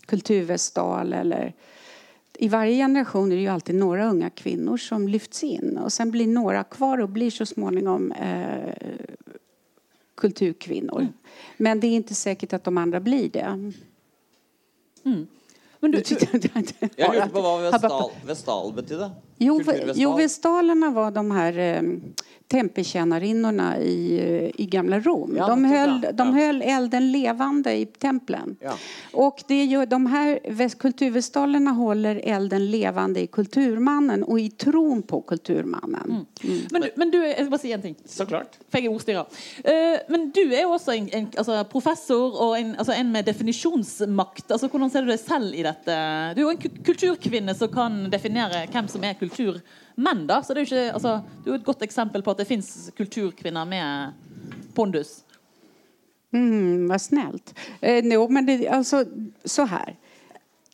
kulturvästal 0.06 1.14
eller 1.14 1.54
i 2.34 2.48
varje 2.48 2.76
generation 2.76 3.32
är 3.32 3.36
det 3.36 3.42
ju 3.42 3.48
alltid 3.48 3.76
några 3.76 4.10
unga 4.10 4.30
kvinnor 4.30 4.78
som 4.78 5.08
lyfts 5.08 5.44
in 5.44 5.78
och 5.78 5.94
sen 5.94 6.12
blir 6.12 6.28
några 6.28 6.64
kvar 6.64 6.98
och 6.98 7.10
blir 7.10 7.32
så 7.32 7.46
småningom 7.46 8.12
eh, 8.12 8.74
kulturkvinnor. 10.16 11.00
Mm. 11.00 11.14
Men 11.58 11.80
det 11.80 11.88
är 11.88 11.96
inte 11.96 12.16
säkert 12.16 12.54
att 12.54 12.64
de 12.64 12.78
andra 12.78 13.00
blir 13.00 13.30
det. 13.30 13.72
Mm. 15.06 15.28
Men 15.80 15.92
du, 15.92 16.02
du, 16.02 16.16
jag 16.96 17.16
lurte 17.16 17.30
på 17.30 17.42
vad 17.42 17.62
vestal, 17.62 18.12
vestal 18.26 18.74
betydde. 18.74 19.12
Jo, 19.38 19.62
jo, 19.96 20.16
vestalerna 20.16 20.90
var 20.90 21.12
de 21.12 21.32
här 21.32 21.58
eh, 21.58 21.82
tempeltjänarinnorna 22.54 23.80
i, 23.80 24.20
eh, 24.20 24.62
i 24.62 24.66
gamla 24.66 25.00
Rom. 25.00 25.36
Ja, 25.38 25.48
de 25.48 25.66
höll, 25.66 26.02
de 26.14 26.38
ja. 26.38 26.46
höll 26.46 26.62
elden 26.62 27.12
levande 27.12 27.74
i 27.74 27.86
templen. 27.86 28.56
Ja. 28.60 28.74
Och 29.12 29.44
det 29.48 29.64
gör, 29.64 29.86
de 29.86 30.06
här 30.06 30.70
kulturvestalerna 30.70 31.72
håller 31.72 32.22
elden 32.24 32.72
levande 32.72 33.20
i 33.20 33.28
kulturmannen 33.28 34.24
och 34.24 34.40
i 34.40 34.50
tron 34.50 35.02
på 35.02 35.22
kulturmannen. 35.22 36.06
Mm. 36.10 36.26
Mm. 36.44 36.68
Men, 36.72 36.82
du, 36.82 36.92
men 36.96 37.12
du, 37.12 37.28
jag 37.28 37.36
ska 37.36 37.46
bara 37.46 37.58
säga 37.58 37.76
en 37.76 37.82
ting. 37.82 37.96
Såklart. 38.06 38.58
Ordstyrer. 38.74 39.20
Uh, 39.20 40.00
men 40.08 40.32
du 40.32 40.56
är 40.56 40.66
också 40.66 40.92
en, 40.94 41.10
en 41.12 41.28
alltså, 41.38 41.66
professor 41.72 42.42
och 42.42 42.58
en, 42.58 42.76
alltså, 42.76 42.94
en 42.94 43.12
med 43.12 43.26
definitionsmakt. 43.26 44.52
Alltså, 44.52 44.68
Hur 44.68 44.90
ser 44.90 45.02
du 45.02 45.08
dig 45.08 45.18
själv 45.18 45.56
i 45.56 45.64
detta? 45.64 45.92
Du 46.34 46.48
är 46.48 46.50
en 46.50 46.58
kulturkvinna 46.58 47.54
som 47.54 47.68
kan 47.68 48.10
definiera 48.10 48.68
vem 48.74 48.88
som 48.88 49.04
är 49.04 49.14
kultur 49.14 49.62
menn, 49.96 50.28
da. 50.28 50.42
Så 50.44 50.54
det 50.54 50.62
er 50.62 50.66
jo 50.66 50.70
ikke, 50.72 50.94
altså, 50.94 51.18
det 51.44 51.50
er 51.50 51.56
jo 51.56 51.60
et 51.62 51.68
godt 51.68 51.86
eksempel 51.86 52.24
på 52.24 52.34
at 52.34 52.42
det 52.42 52.48
fins 52.50 52.92
kulturkvinner 52.98 53.66
med 53.70 54.14
pondus. 54.74 55.22
Mm, 56.34 56.88
vad 56.88 57.02
snällt. 57.02 57.54
Eh, 57.82 58.04
no, 58.04 58.28
men 58.30 58.46
det, 58.46 58.68
alltså, 58.68 59.06
så 59.46 59.66
här. 59.66 59.96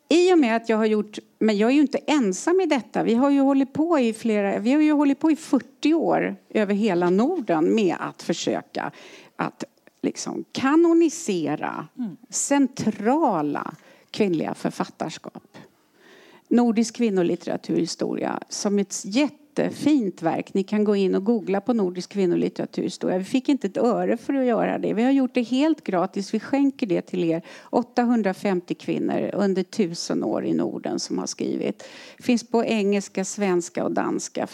I 0.08 0.32
och 0.32 0.38
med 0.38 0.56
att 0.56 0.68
jag 0.68 0.76
har 0.76 0.86
gjort, 0.86 1.18
men 1.38 1.58
jag 1.58 1.70
är 1.70 1.74
ju 1.74 1.80
inte 1.80 1.98
ensam 1.98 2.60
i 2.60 2.66
detta. 2.66 3.02
Vi 3.02 3.14
har 3.14 3.30
ju 3.30 3.40
hållit 3.40 3.72
på 3.72 3.98
i 3.98 4.12
flera, 4.12 4.58
vi 4.58 4.72
har 4.72 4.80
ju 4.80 4.92
hållit 4.92 5.18
på 5.18 5.30
i 5.30 5.36
40 5.36 5.94
år 5.94 6.36
över 6.48 6.74
hela 6.74 7.10
Norden 7.10 7.74
med 7.74 7.96
att 8.00 8.22
försöka 8.22 8.92
att 9.36 9.64
liksom 10.02 10.44
kanonisera 10.52 11.88
mm. 11.98 12.16
centrala 12.30 13.74
kvinnliga 14.10 14.54
författarskap 14.54 15.58
nordisk 16.50 16.96
kvinnolitteraturhistoria 16.96 18.40
som 18.48 18.78
ett 18.78 19.02
jättefint 19.04 20.22
verk. 20.22 20.54
Ni 20.54 20.62
kan 20.62 20.84
gå 20.84 20.96
in 20.96 21.14
och 21.14 21.24
googla 21.24 21.60
på 21.60 21.72
nordisk 21.72 22.10
kvinnolitteraturhistoria. 22.10 23.18
Vi 23.18 23.24
fick 23.24 23.48
inte 23.48 23.66
ett 23.66 23.76
öre 23.76 24.16
för 24.16 24.34
att 24.34 24.44
göra 24.44 24.78
det. 24.78 24.94
Vi 24.94 25.02
har 25.02 25.10
gjort 25.10 25.34
det 25.34 25.42
helt 25.42 25.84
gratis. 25.84 26.34
Vi 26.34 26.40
skänker 26.40 26.86
det 26.86 27.02
till 27.02 27.24
er. 27.24 27.42
850 27.70 28.74
kvinnor 28.74 29.30
under 29.34 29.62
tusen 29.62 30.24
år 30.24 30.44
i 30.44 30.54
Norden 30.54 30.98
som 30.98 31.18
har 31.18 31.26
skrivit. 31.26 31.84
Finns 32.18 32.48
på 32.48 32.64
engelska, 32.64 33.24
svenska 33.24 33.84
och 33.84 33.92
danska. 33.92 34.46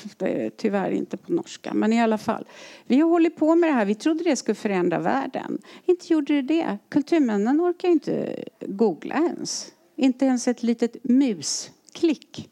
Tyvärr 0.57 0.91
inte 0.91 1.17
på 1.17 1.33
norska, 1.33 1.75
men 1.75 1.93
i 1.93 2.03
alla 2.03 2.19
fall. 2.19 2.45
Vi 2.87 3.01
har 3.01 3.09
hållit 3.09 3.37
på 3.37 3.55
med 3.55 3.71
det 3.71 3.75
här. 3.75 3.85
Vi 3.85 3.95
trodde 3.95 4.25
det 4.25 4.37
skulle 4.37 4.55
förändra 4.55 4.99
världen. 4.99 5.59
Inte 5.87 6.13
gjorde 6.13 6.35
det 6.35 6.43
det. 6.43 6.79
Kulturmännen 6.89 7.61
orkar 7.61 7.89
inte 7.89 8.45
googla 8.67 9.15
ens. 9.15 9.73
Inte 9.97 10.25
ens 10.25 10.49
ett 10.49 10.63
litet 10.63 11.05
mus 11.05 11.71
klick. 11.97 12.45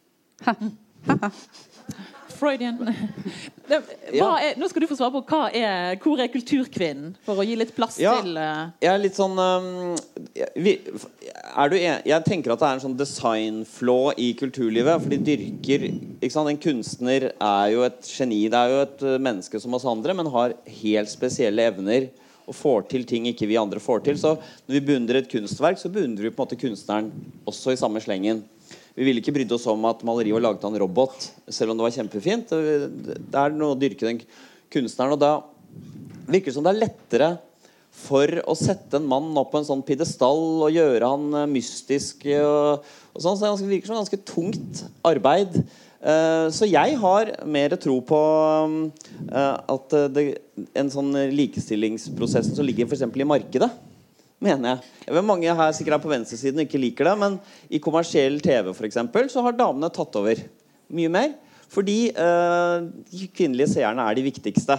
Freudian. 2.35 2.81
Det, 3.69 3.79
hva 4.19 4.31
er, 4.43 4.57
nå 4.59 4.67
skal 4.69 4.83
du 4.83 4.89
få 4.91 4.97
svare 4.99 5.13
på 5.15 5.21
hva 5.29 5.43
er, 5.55 5.95
hvor 6.03 6.19
er 6.21 6.29
kulturkvinnen, 6.33 7.13
for 7.25 7.39
å 7.41 7.45
gi 7.47 7.55
litt 7.57 7.71
plass 7.77 7.97
Ja. 8.03 8.17
til 8.21 8.37
eh, 8.41 8.73
Jeg 8.83 8.91
er 8.91 8.99
litt 9.01 9.17
sånn 9.17 9.39
um, 9.39 9.95
jeg- 10.35 10.51
vi, 10.59 10.73
er 11.55 11.71
du 11.71 11.77
en, 11.79 12.03
Jeg 12.05 12.25
tenker 12.27 12.53
at 12.53 12.59
det 12.65 12.69
er 12.69 12.75
en 12.81 12.83
sånn 12.83 12.99
designflaw 12.99 14.13
i 14.19 14.33
kulturlivet. 14.41 15.01
For 15.05 15.15
de 15.15 15.21
dyrker 15.31 15.87
ikke 16.19 16.33
sant? 16.35 16.51
En 16.51 16.59
kunstner 16.61 17.31
er 17.39 17.71
jo 17.73 17.87
et 17.87 18.03
geni. 18.11 18.43
Det 18.51 18.59
er 18.61 18.75
jo 18.75 18.83
et 18.83 19.07
uh, 19.07 19.15
menneske 19.23 19.61
som 19.63 19.79
oss 19.79 19.87
andre, 19.89 20.17
men 20.19 20.27
har 20.35 20.57
helt 20.83 21.13
spesielle 21.13 21.71
evner. 21.71 22.11
Og 22.45 22.53
får 22.59 22.83
til 22.91 23.07
ting 23.09 23.25
ikke 23.31 23.47
vi 23.49 23.57
andre 23.57 23.81
får 23.81 24.03
til. 24.05 24.19
Så 24.21 24.35
når 24.67 24.75
vi 24.75 24.83
beundrer 24.91 25.23
et 25.23 25.31
kunstverk, 25.33 25.79
så 25.81 25.89
beundrer 25.89 26.27
vi 26.27 26.35
på 26.35 26.43
en 26.43 26.45
måte 26.45 26.59
kunstneren 26.61 27.07
også 27.49 27.73
i 27.73 27.79
samme 27.81 28.03
slengen. 28.05 28.43
Vi 28.95 29.07
ville 29.07 29.23
ikke 29.23 29.35
brydd 29.35 29.53
oss 29.57 29.67
om 29.71 29.89
at 29.91 30.05
maleriet 30.07 30.37
var 30.37 30.45
laget 30.45 30.65
av 30.67 30.71
en 30.71 30.83
robot, 30.85 31.27
selv 31.51 31.73
om 31.73 31.79
det 31.79 31.87
var 31.87 31.95
kjempefint. 31.97 32.53
Det 32.53 33.41
er 33.41 33.57
noe 33.57 33.75
å 33.75 33.79
dyrke 33.79 34.07
den 34.07 34.21
kunstneren. 34.71 35.17
Og 35.17 35.23
da 35.23 35.33
virker 36.29 36.53
det 36.53 36.57
som 36.57 36.67
det 36.67 36.75
er 36.75 36.83
lettere 36.85 37.31
for 37.95 38.31
å 38.51 38.55
sette 38.59 38.99
en 38.99 39.09
mann 39.11 39.35
opp 39.39 39.53
på 39.53 39.61
en 39.61 39.67
sånn 39.67 39.83
pidestall 39.87 40.65
og 40.67 40.75
gjøre 40.75 41.11
han 41.13 41.27
eh, 41.39 41.51
mystisk 41.51 42.27
og, 42.41 42.87
og 43.15 43.23
sånn. 43.23 43.39
Så 43.39 43.55
det 43.63 43.71
virker 43.71 43.91
som 43.91 44.01
ganske 44.01 44.21
tungt 44.27 44.85
arbeid. 45.07 45.61
Eh, 46.03 46.47
så 46.55 46.69
jeg 46.69 46.99
har 47.01 47.33
mer 47.47 47.75
tro 47.81 48.01
på 48.07 48.21
at 49.35 49.99
det, 50.15 50.27
en 50.79 50.91
sånn 50.93 51.15
likestillingsprosessen 51.35 52.55
som 52.55 52.67
ligger 52.67 52.91
f.eks. 52.91 53.07
i 53.07 53.27
markedet, 53.27 53.71
mener 54.45 54.75
jeg. 54.75 54.93
jeg 55.07 55.17
vet 55.17 55.27
mange 55.27 55.57
her 55.61 55.77
sikkert 55.77 55.99
er 55.99 56.05
på 56.05 56.13
venstresiden 56.13 56.61
og 56.61 56.67
ikke 56.67 56.83
liker 56.83 57.09
det, 57.11 57.15
men 57.21 57.39
i 57.73 57.81
kommersiell 57.83 58.37
TV 58.45 58.71
for 58.73 58.89
eksempel, 58.89 59.31
så 59.33 59.45
har 59.45 59.57
damene 59.57 59.93
tatt 59.93 60.21
over 60.21 60.41
mye 60.95 61.13
mer. 61.13 61.33
Fordi 61.75 61.99
eh, 62.13 62.75
de 63.11 63.29
kvinnelige 63.35 63.73
seerne 63.73 64.05
er 64.05 64.19
de 64.19 64.27
viktigste. 64.27 64.77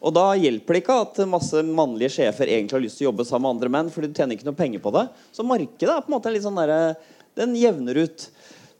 Og 0.00 0.14
da 0.16 0.30
hjelper 0.40 0.76
det 0.76 0.80
ikke 0.80 1.00
at 1.02 1.18
masse 1.28 1.60
mannlige 1.66 2.14
sjefer 2.14 2.48
egentlig 2.48 2.78
har 2.78 2.84
lyst 2.86 3.00
til 3.00 3.06
å 3.06 3.10
jobbe 3.10 3.26
sammen 3.28 3.50
med 3.50 3.56
andre 3.58 3.72
menn, 3.74 3.90
fordi 3.92 4.08
du 4.08 4.16
tjener 4.16 4.38
ikke 4.38 4.48
noe 4.48 4.56
penger 4.56 4.80
på 4.80 4.92
det. 4.96 5.04
Så 5.36 5.44
markedet 5.44 5.92
er 5.92 6.00
på 6.00 6.08
en 6.08 6.16
måte 6.16 6.32
litt 6.32 6.46
sånn 6.46 6.60
der, 6.60 6.94
Den 7.36 7.52
jevner 7.54 8.00
ut. 8.00 8.24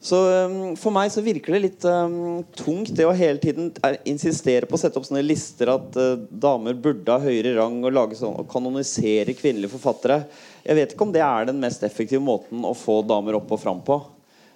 Så 0.01 0.17
um, 0.49 0.77
for 0.81 0.95
meg 0.97 1.11
så 1.13 1.21
virker 1.21 1.53
det 1.53 1.61
litt 1.61 1.85
um, 1.85 2.41
tungt 2.57 2.95
det 2.97 3.05
å 3.05 3.13
hele 3.13 3.37
tiden 3.43 3.67
er, 3.85 3.99
insistere 4.09 4.65
på 4.69 4.79
å 4.79 4.81
sette 4.81 4.97
opp 4.97 5.05
sånne 5.05 5.21
lister 5.27 5.69
at 5.75 5.99
uh, 6.01 6.15
damer 6.17 6.79
burde 6.81 7.13
ha 7.13 7.21
høyere 7.21 7.53
rang 7.59 7.83
og 7.85 7.93
lage 7.93 8.17
sånn, 8.17 8.39
og 8.41 8.49
kanonisere 8.49 9.37
kvinnelige 9.37 9.75
forfattere. 9.75 10.23
Jeg 10.65 10.79
vet 10.79 10.95
ikke 10.95 11.05
om 11.05 11.13
det 11.13 11.21
er 11.27 11.51
den 11.51 11.61
mest 11.61 11.85
effektive 11.85 12.23
måten 12.25 12.65
å 12.65 12.73
få 12.73 13.03
damer 13.05 13.37
opp 13.37 13.53
og 13.53 13.61
fram 13.61 13.85
på. 13.85 13.99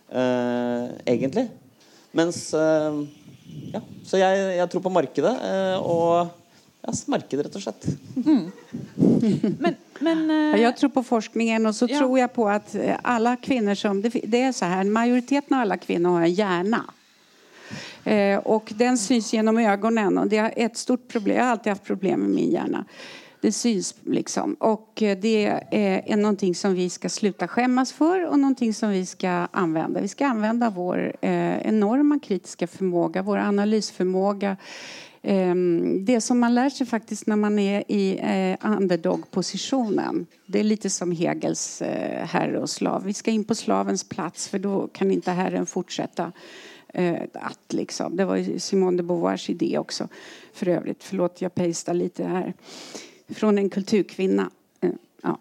Uh, 0.09 0.97
egentlig. 1.05 1.51
Mens 2.17 2.47
uh, 2.57 3.05
Ja. 3.75 3.83
Så 4.09 4.17
jeg, 4.17 4.41
jeg 4.57 4.71
tror 4.73 4.83
på 4.87 4.93
markedet. 4.97 5.35
uh, 5.45 5.77
og 5.85 6.44
ja, 6.87 6.93
markedet, 7.07 7.47
rett 7.47 7.57
og 7.57 7.63
slett. 7.63 7.87
Men, 9.59 9.75
men 9.99 10.31
eh, 10.31 10.37
Ja, 10.37 10.57
Jag 10.57 10.77
tror 10.77 10.91
på 10.91 11.03
forskningen 11.03 11.67
och 11.67 11.75
så 11.77 11.87
Ja. 11.91 11.99
tror 11.99 12.19
jag 12.19 12.33
på 12.33 12.49
att 12.49 12.75
eh, 12.75 12.97
alla 13.03 13.37
kvinnor 13.37 13.75
som... 13.75 14.03
Det, 14.03 14.09
det 14.09 14.43
är 14.43 14.53
så 14.53 14.65
här, 14.65 14.85
majoriteten 14.85 15.57
av 15.57 15.61
alla 15.61 15.77
kvinnor 15.77 16.11
har 16.11 16.23
en 16.23 16.35
hjärna. 16.35 16.85
Eh, 18.05 18.39
och 18.39 18.73
den 18.77 18.99
syns 18.99 19.33
genom 19.33 19.59
ögonen 19.59 20.19
och 20.19 20.29
det 20.29 20.37
är 20.37 20.53
ett 20.57 20.77
stort 20.77 21.09
problem. 21.09 21.37
Jag 21.37 21.45
har 21.45 21.51
alltid 21.51 21.71
haft 21.71 21.85
problem 21.85 22.21
med 22.21 22.31
min 22.31 22.51
hjärna. 22.51 22.85
Det 23.41 23.53
syns 23.53 23.95
liksom. 24.03 24.55
Och 24.55 25.03
eh, 25.03 25.19
det 25.19 25.47
är, 25.71 26.17
någonting 26.17 26.55
som 26.55 26.75
vi 26.75 26.91
ska 26.91 27.09
sluta 27.09 27.49
skämmas 27.49 27.93
för 27.93 28.27
och 28.27 28.39
någonting 28.39 28.75
som 28.75 28.91
vi 28.91 29.07
ska 29.07 29.29
använda. 29.51 30.01
Vi 30.01 30.09
ska 30.09 30.27
använda 30.27 30.71
vår 30.71 31.17
eh, 31.21 31.59
enorma 31.67 32.19
kritiska 32.23 32.67
förmåga, 32.67 33.23
vår 33.23 33.39
analysförmåga, 33.39 34.57
Ehm, 35.27 36.05
det 36.05 36.21
som 36.21 36.41
man 36.41 36.55
lär 36.55 36.71
sig 36.71 36.87
faktiskt 36.87 37.27
när 37.27 37.37
man 37.37 37.59
är 37.59 37.85
i 37.89 38.19
eh, 38.19 38.73
underdog-positionen. 38.73 40.27
Det 40.47 40.61
är 40.61 40.65
lite 40.65 40.91
som 40.91 41.13
Hegels 41.13 41.83
eh, 41.83 42.27
herre 42.27 42.59
och 42.59 42.71
slav. 42.71 43.05
Vi 43.05 43.15
ska 43.15 43.31
in 43.31 43.45
på 43.45 43.55
slavens 43.55 44.09
plats 44.09 44.49
för 44.49 44.59
då 44.59 44.89
kan 44.89 45.11
inte 45.11 45.31
herren 45.31 45.67
fortsätta 45.67 46.33
eh, 46.89 47.23
att 47.33 47.73
liksom. 47.73 48.17
Det 48.17 48.25
var 48.25 48.37
ju 48.37 48.59
Simone 48.59 48.97
de 48.97 49.03
Beauvoirs 49.03 49.51
idé 49.51 49.79
också 49.79 50.09
för 50.53 50.69
övrigt. 50.69 51.05
Förlåt, 51.05 51.41
jag 51.41 51.55
pastar 51.55 51.95
lite 51.95 52.25
här. 52.25 52.55
Från 53.29 53.59
en 53.59 53.71
kulturkvinna. 53.71 54.51
Ja. 55.23 55.39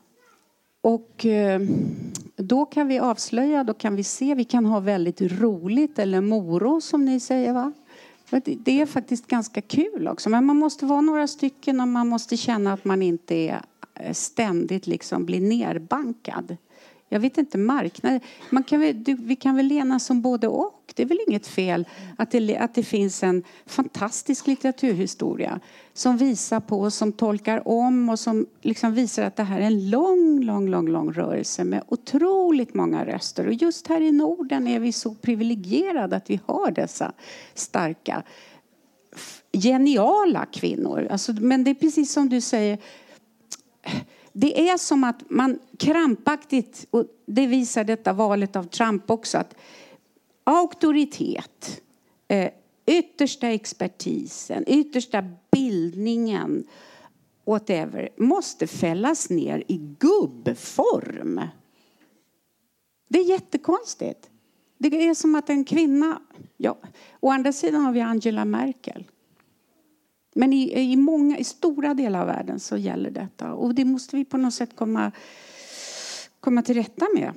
Och 0.81 1.25
då 2.35 2.65
kan 2.65 2.87
vi 2.87 2.99
avslöja, 2.99 3.63
då 3.63 3.73
kan 3.73 3.95
vi 3.95 4.03
se, 4.03 4.35
vi 4.35 4.43
kan 4.43 4.65
ha 4.65 4.79
väldigt 4.79 5.21
roligt 5.21 5.99
eller 5.99 6.21
moro 6.21 6.81
som 6.81 7.05
ni 7.05 7.19
säger 7.19 7.53
va? 7.53 7.73
Det- 8.39 8.81
är 8.81 8.85
faktiskt 8.85 9.27
ganska 9.27 9.61
kul 9.61 10.07
också. 10.07 10.29
Men 10.29 10.45
man 10.45 10.57
måste 10.57 10.85
vara 10.85 11.01
några 11.01 11.27
stycken 11.27 11.79
och 11.81 11.87
man 11.87 12.07
måste 12.07 12.37
känna 12.37 12.73
att 12.73 12.85
man 12.85 13.01
inte 13.01 13.35
är 13.35 13.61
eh, 13.99 14.13
ständigt 14.13 14.87
liksom 14.87 15.25
blir 15.25 15.41
nerbankad. 15.41 16.57
Jag 17.13 17.19
vet 17.19 17.37
inte, 17.37 17.57
marknad. 17.57 18.19
Man 18.49 18.63
kan 18.63 18.79
väl, 18.79 19.03
du, 19.03 19.13
vi 19.13 19.35
kan 19.35 19.55
väl 19.55 19.71
enas 19.71 20.05
som 20.05 20.21
både 20.21 20.47
och. 20.47 20.93
Det 20.95 21.03
är 21.03 21.07
väl 21.07 21.19
inget 21.27 21.47
fel 21.47 21.87
att 22.17 22.31
det, 22.31 22.57
att 22.57 22.75
det 22.75 22.83
finns 22.83 23.23
en 23.23 23.43
fantastisk 23.65 24.47
litteraturhistoria 24.47 25.59
som 25.93 26.17
visar 26.17 26.59
på, 26.59 26.91
som 26.91 27.11
tolkar 27.11 27.67
om 27.67 28.09
och 28.09 28.19
som 28.19 28.45
liksom 28.61 28.93
visar 28.93 29.23
att 29.23 29.35
det 29.35 29.43
här 29.43 29.59
är 29.59 29.65
en 29.65 29.89
lång, 29.89 30.43
lång, 30.43 30.69
lång, 30.69 30.87
lång 30.87 31.13
rörelse 31.13 31.63
med 31.63 31.83
otroligt 31.87 32.73
många 32.73 33.05
röster. 33.05 33.47
Och 33.47 33.53
just 33.53 33.87
här 33.87 34.01
i 34.01 34.11
Norden 34.11 34.67
är 34.67 34.79
vi 34.79 34.91
så 34.91 35.15
privilegierade 35.15 36.15
att 36.15 36.29
vi 36.29 36.39
har 36.45 36.71
dessa 36.71 37.13
starka 37.53 38.23
geniala 39.51 40.45
kvinnor. 40.45 41.07
Alltså, 41.11 41.33
men 41.33 41.63
det 41.63 41.71
är 41.71 41.75
precis 41.75 42.13
som 42.13 42.29
du 42.29 42.41
säger, 42.41 42.77
det 44.33 44.69
är 44.69 44.77
som 44.77 45.03
att 45.03 45.29
man 45.29 45.59
krampaktigt, 45.79 46.87
och 46.89 47.05
det 47.25 47.47
visar 47.47 47.83
detta 47.83 48.13
valet 48.13 48.55
av 48.55 48.63
Trump 48.63 49.11
också, 49.11 49.37
att 49.37 49.55
auktoritet, 50.43 51.81
eh, 52.27 52.51
yttersta 52.85 53.47
expertisen, 53.47 54.63
yttersta 54.67 55.23
bildningen, 55.51 56.63
whatever, 57.45 58.09
måste 58.17 58.67
fällas 58.67 59.29
ner 59.29 59.63
i 59.67 59.77
gubbform. 59.99 61.41
Det 63.09 63.19
är 63.19 63.29
jättekonstigt. 63.29 64.29
Det 64.77 65.07
är 65.07 65.13
som 65.13 65.35
att 65.35 65.49
en 65.49 65.65
kvinna... 65.65 66.21
Ja, 66.57 66.77
å 67.19 67.29
andra 67.29 67.53
sidan 67.53 67.81
har 67.81 67.91
vi 67.91 68.01
Angela 68.01 68.45
Merkel. 68.45 69.05
Men 70.33 70.53
i, 70.53 70.91
i, 70.91 70.95
många, 70.95 71.37
i 71.37 71.43
stora 71.43 71.93
delar 71.93 72.21
av 72.21 72.27
världen 72.27 72.59
så 72.59 72.77
gäller 72.77 73.11
detta. 73.11 73.53
Och 73.53 73.75
det 73.75 73.85
måste 73.85 74.15
vi 74.15 74.25
på 74.25 74.37
något 74.37 74.53
sätt 74.53 74.75
komma, 74.75 75.11
komma 76.39 76.61
till 76.61 76.75
rätta 76.75 77.05
med. 77.15 77.31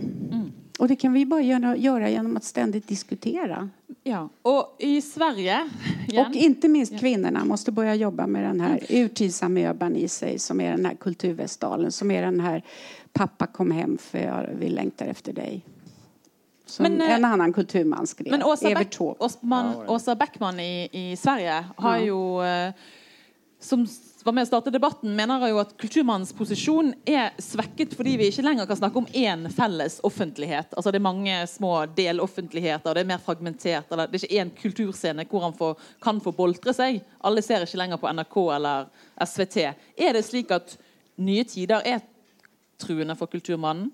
Och 0.79 0.89
det 0.89 0.97
kan 0.97 1.13
vi 1.13 1.27
bara 1.27 1.43
göra, 1.43 1.77
göra 1.77 2.11
genom 2.11 2.37
att 2.37 2.45
ständigt 2.45 2.89
diskutera. 2.89 3.71
ja. 4.03 4.29
Og 4.43 4.65
i 4.79 5.01
Sverige 5.01 5.71
igjen, 6.09 6.27
Och 6.27 6.35
inte 6.37 6.69
minst 6.69 6.99
kvinnorna 7.01 7.45
måste 7.45 7.73
börja 7.73 7.95
jobba 7.95 8.27
med 8.27 8.45
den 8.45 8.61
här 8.61 8.81
urtidsamöban 8.89 9.97
i 9.97 10.09
sig 10.09 10.39
som 10.39 10.61
är 10.61 10.71
den 10.71 10.87
här 10.87 10.95
kulturvästalen, 10.95 11.93
som 11.93 12.11
är 12.11 12.23
den 12.23 12.41
här 12.41 12.63
pappa 13.13 13.47
kom 13.47 13.71
hem 13.71 13.99
för 13.99 14.19
jag, 14.19 14.49
vi 14.59 14.69
längtar 14.69 15.07
efter 15.07 15.33
dig. 15.33 15.65
Som 16.67 16.83
Men, 16.83 17.01
eh, 17.01 17.15
en 17.15 17.25
annan 17.25 17.53
kulturman 17.53 18.07
skrev. 18.07 18.31
Men 18.31 18.43
Åsa, 18.43 18.73
Taube. 18.91 19.17
Åsman, 19.23 19.75
Åsa 19.89 20.15
Beckman 20.19 20.61
i, 20.61 20.89
i 20.93 21.17
Sverige 21.17 21.65
har 21.79 21.97
Ja. 21.99 22.05
jo 22.05 22.41
eh, 22.43 22.73
Som 23.59 23.87
var 24.25 24.33
med 24.35 24.45
å 24.45 24.47
starte 24.51 24.71
debatten, 24.71 25.15
mener 25.17 25.49
jo 25.49 25.59
at 25.59 25.71
kulturmannens 25.79 26.33
posisjon 26.37 26.91
er 27.07 27.31
svekket 27.41 27.95
fordi 27.97 28.17
vi 28.19 28.27
ikke 28.29 28.43
lenger 28.45 28.67
kan 28.67 28.77
snakke 28.77 28.99
om 29.01 29.07
én 29.07 29.47
felles 29.51 30.01
offentlighet. 30.05 30.75
Altså 30.77 30.93
Det 30.93 30.99
er 31.01 31.07
mange 31.07 31.47
små 31.49 31.87
deloffentligheter, 31.97 32.95
det 32.95 33.01
er 33.01 33.09
mer 33.09 33.23
fragmentert. 33.23 33.87
Eller 33.91 34.07
det 34.11 34.21
er 34.21 34.27
ikke 34.27 34.43
én 34.43 34.51
kulturscene 34.61 35.25
hvor 35.31 35.47
han 35.47 35.55
får, 35.57 35.77
kan 36.03 36.21
få 36.21 36.35
boltre 36.37 36.75
seg. 36.75 37.01
Alle 37.25 37.43
ser 37.43 37.65
ikke 37.65 37.79
lenger 37.81 37.97
på 38.03 38.11
NRK 38.13 38.37
eller 38.57 38.87
SVT. 39.25 39.57
Er 39.97 40.13
det 40.19 40.25
slik 40.27 40.51
at 40.51 40.77
nye 41.17 41.45
tider 41.45 41.81
er 41.87 42.03
truende 42.79 43.17
for 43.17 43.27
kulturmannen? 43.33 43.91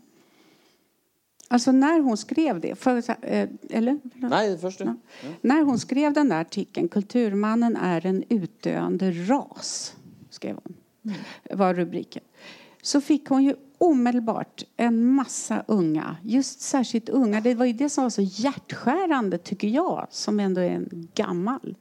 Alltså 1.53 1.73
när 1.73 2.01
hon 2.01 2.17
skrev 2.17 2.61
det, 2.61 2.75
för, 2.75 2.97
eh, 3.23 3.49
eller? 3.71 3.99
Nei, 4.15 4.59
først 4.59 4.79
du. 4.79 4.85
Ja. 4.85 4.95
När 5.41 5.63
hon 5.63 5.79
skrev 5.79 6.13
den 6.13 6.29
där 6.29 6.41
artikeln, 6.41 6.89
Kulturmannen 6.89 7.77
är 7.77 8.07
en 8.07 8.25
utdöende 8.29 9.11
ras, 9.11 9.97
skrev 10.31 10.59
hon, 10.65 10.75
var 11.59 11.75
rubriken. 11.75 12.23
Så 12.83 13.01
fick 13.01 13.29
hon 13.29 13.45
ju 13.45 13.55
omedelbart 13.79 14.65
en 14.77 15.07
massa 15.07 15.65
unga, 15.67 16.17
just 16.23 16.61
särskilt 16.61 17.09
unga. 17.09 17.41
Det 17.41 17.55
var 17.55 17.65
ju 17.65 17.73
det 17.73 17.89
som 17.89 18.03
var 18.03 18.11
så 18.11 18.23
hjärtskärande, 18.23 19.39
tycker 19.39 19.69
jag, 19.69 20.07
som 20.11 20.41
ändå 20.41 20.61
är 20.61 20.71
en 20.71 21.09
gammal 21.15 21.75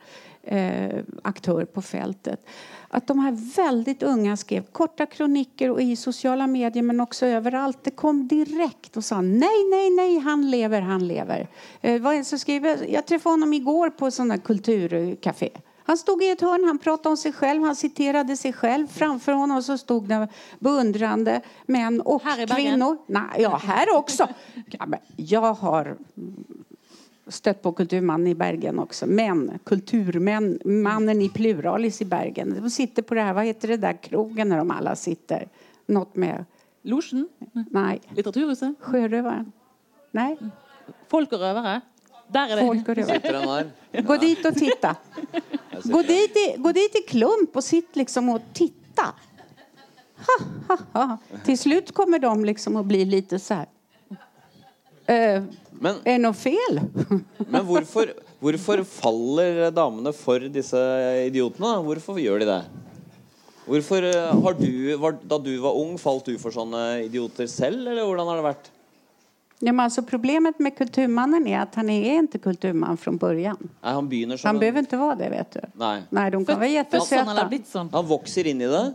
eh, 0.44 1.04
aktör 1.24 1.66
på 1.66 1.82
fältet. 1.82 2.46
Att 2.88 3.08
de 3.08 3.20
här 3.20 3.56
väldigt 3.56 4.04
unga 4.04 4.38
skrev 4.38 4.64
korta 4.64 5.06
kroniker 5.06 5.70
och 5.70 5.82
i 5.82 5.96
sociala 5.96 6.48
medier 6.48 6.84
men 6.84 7.00
också 7.00 7.26
överallt. 7.26 7.78
Det 7.84 7.92
kom 7.92 8.28
direkt 8.28 8.98
och 8.98 9.06
sa 9.06 9.22
nej, 9.22 9.70
nej, 9.72 9.90
nej, 9.90 10.20
han 10.20 10.52
lever, 10.52 10.82
han 10.82 11.08
lever. 11.08 11.48
Eh, 11.82 12.02
vad 12.02 12.26
som 12.26 12.40
skriver? 12.40 12.86
Jag 12.90 13.06
träffade 13.06 13.34
honom 13.34 13.54
igår 13.54 13.90
på 13.90 14.08
ett 14.08 14.14
sånt 14.14 14.44
kulturcafé. 14.44 15.50
Han 15.84 15.98
stod 15.98 16.24
i 16.24 16.30
ett 16.30 16.42
hörn, 16.42 16.64
han 16.64 16.80
pratade 16.80 17.10
om 17.10 17.18
sig 17.18 17.34
själv, 17.34 17.64
han 17.64 17.76
citerade 17.76 18.38
sig 18.38 18.54
själv. 18.54 18.88
Framför 18.88 19.32
honom 19.32 19.64
så 19.64 19.78
stod 19.78 20.08
det 20.08 20.28
beundrande 20.60 21.42
män 21.66 22.02
och 22.02 22.22
kvinnor. 22.56 22.98
Nej, 23.08 23.24
ja, 23.38 23.58
här 23.58 23.98
också. 23.98 24.28
Ja, 24.66 24.86
men 24.86 25.00
jag 25.16 25.54
har 25.54 25.98
stött 27.32 27.62
på 27.62 27.72
kulturmannen 27.72 28.28
i 28.28 28.36
Bergen 28.36 28.80
också. 28.80 29.06
Men, 29.06 29.60
kulturmän, 29.64 30.60
mannen 30.66 31.22
i 31.22 31.30
pluralis 31.30 32.02
i 32.02 32.06
Bergen. 32.06 32.58
De 32.62 32.70
sitter 32.70 33.02
på 33.02 33.14
det 33.14 33.22
här, 33.22 33.34
vad 33.34 33.46
heter 33.46 33.68
det 33.68 33.78
där 33.78 33.94
krogen 34.04 34.50
när 34.50 34.58
de 34.58 34.72
alla 34.72 34.96
sitter? 34.96 35.48
Något 35.86 36.16
med, 36.16 36.46
Losjen? 36.82 37.30
nej, 37.72 38.02
Litteraturhuset? 38.16 38.76
sjörövaren? 38.80 39.52
Nej, 40.12 40.38
Folk 41.08 41.32
och 41.32 41.40
rövare? 41.40 41.82
Där 42.28 42.50
är 42.50 42.56
det. 42.56 42.62
folk 42.62 42.90
och 42.90 42.96
rövare. 42.96 43.70
Gå 44.04 44.18
dit 44.18 44.46
och 44.46 44.54
titta. 44.54 44.96
Gå 45.84 46.02
dit, 46.02 46.38
i, 46.38 46.56
gå 46.58 46.72
dit 46.72 46.96
i 46.96 47.02
klump 47.10 47.56
och 47.56 47.64
sitt 47.64 47.96
liksom 47.96 48.30
och 48.30 48.42
titta. 48.54 49.04
Ha, 50.18 50.46
ha, 50.68 50.78
ha. 51.06 51.18
Till 51.46 51.58
slut 51.58 51.92
kommer 51.94 52.20
de 52.20 52.46
liksom 52.46 52.76
att 52.76 52.86
bli 52.86 53.06
lite 53.06 53.40
så 53.40 53.54
här. 53.54 53.66
Eh, 55.06 55.44
Men, 55.72 55.96
är 56.04 56.12
det 56.12 56.18
något 56.18 56.38
fel? 56.38 56.82
men 57.50 57.66
hvorfor, 57.66 58.14
hvorfor 58.40 58.84
faller 58.84 59.72
damene 59.72 60.14
for 60.14 60.40
disse 60.40 60.78
idiotene? 61.26 61.80
Hvorfor 61.86 62.20
gjør 62.22 62.44
de 62.44 62.50
det? 62.52 62.62
Hvorfor 63.66 64.04
eh, 64.04 64.44
har 64.44 64.54
du, 64.60 64.96
var, 65.02 65.18
Da 65.24 65.38
du 65.38 65.58
var 65.64 65.78
ung, 65.78 65.98
falt 66.02 66.26
du 66.26 66.38
for 66.42 66.54
sånne 66.54 67.04
idioter 67.08 67.50
selv, 67.50 67.88
eller 67.88 68.06
hvordan 68.06 68.30
har 68.30 68.42
det 68.42 68.48
vært? 68.52 68.72
Ja, 69.64 69.72
men 69.72 69.84
alltså 69.84 70.02
problemet 70.02 70.60
med 70.60 70.78
kulturmannen 70.78 71.48
är 71.48 71.60
att 71.60 71.76
han 71.76 71.90
är 71.90 72.14
inte 72.14 72.40
kulturman 72.40 72.98
från 72.98 73.18
början. 73.18 73.58
Nei, 73.84 73.94
han 73.94 74.10
begynner 74.10 74.38
som 74.38 74.48
Han 74.48 74.56
en 74.56 74.60
behöver 74.60 74.80
inte 74.80 74.98
vara 74.98 75.16
det, 75.16 75.30
vet 75.30 75.52
du. 75.52 75.60
Nei. 75.74 76.02
Nej, 76.10 76.32
de 76.32 76.46
kan 76.46 76.60
vara 76.60 76.68
jättesöta. 76.68 77.88
Han 77.92 78.06
vokser 78.06 78.48
inn 78.48 78.62
i 78.62 78.68
det. 78.68 78.94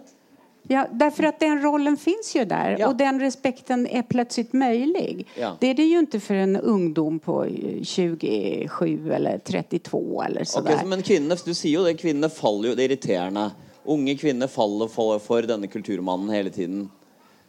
Ja, 0.69 0.87
därför 0.93 1.23
att 1.25 1.41
den 1.41 1.63
rollen 1.63 1.97
finns 1.97 2.37
ju 2.37 2.45
där 2.45 2.77
Ja. 2.79 2.89
och 2.89 2.97
den 2.97 3.21
respekten 3.21 3.87
är 3.87 4.03
plötsligt 4.03 4.53
möjlig. 4.53 5.27
Ja. 5.41 5.57
Det 5.61 5.67
är 5.67 5.75
det 5.75 5.83
ju 5.85 5.99
inte 5.99 6.21
för 6.21 6.35
en 6.35 6.57
ungdom 6.57 7.19
på 7.19 7.47
27 7.83 9.13
eller 9.13 9.39
32 9.39 10.23
eller 10.23 10.45
sådär. 10.45 10.79
så, 10.81 10.87
men 10.87 11.03
kvinnene, 11.03 11.37
du 11.45 11.55
sier 11.55 11.73
jo 11.73 11.85
det, 11.85 11.95
kvinnene 11.95 12.29
faller 12.29 12.69
jo 12.69 12.75
Det 12.75 12.83
er 12.85 12.89
irriterende. 12.91 13.51
Unge 13.85 14.17
kvinner 14.17 14.47
faller 14.47 14.89
for, 14.89 15.19
for 15.19 15.43
denne 15.43 15.67
kulturmannen 15.67 16.31
hele 16.31 16.51
tiden. 16.51 16.91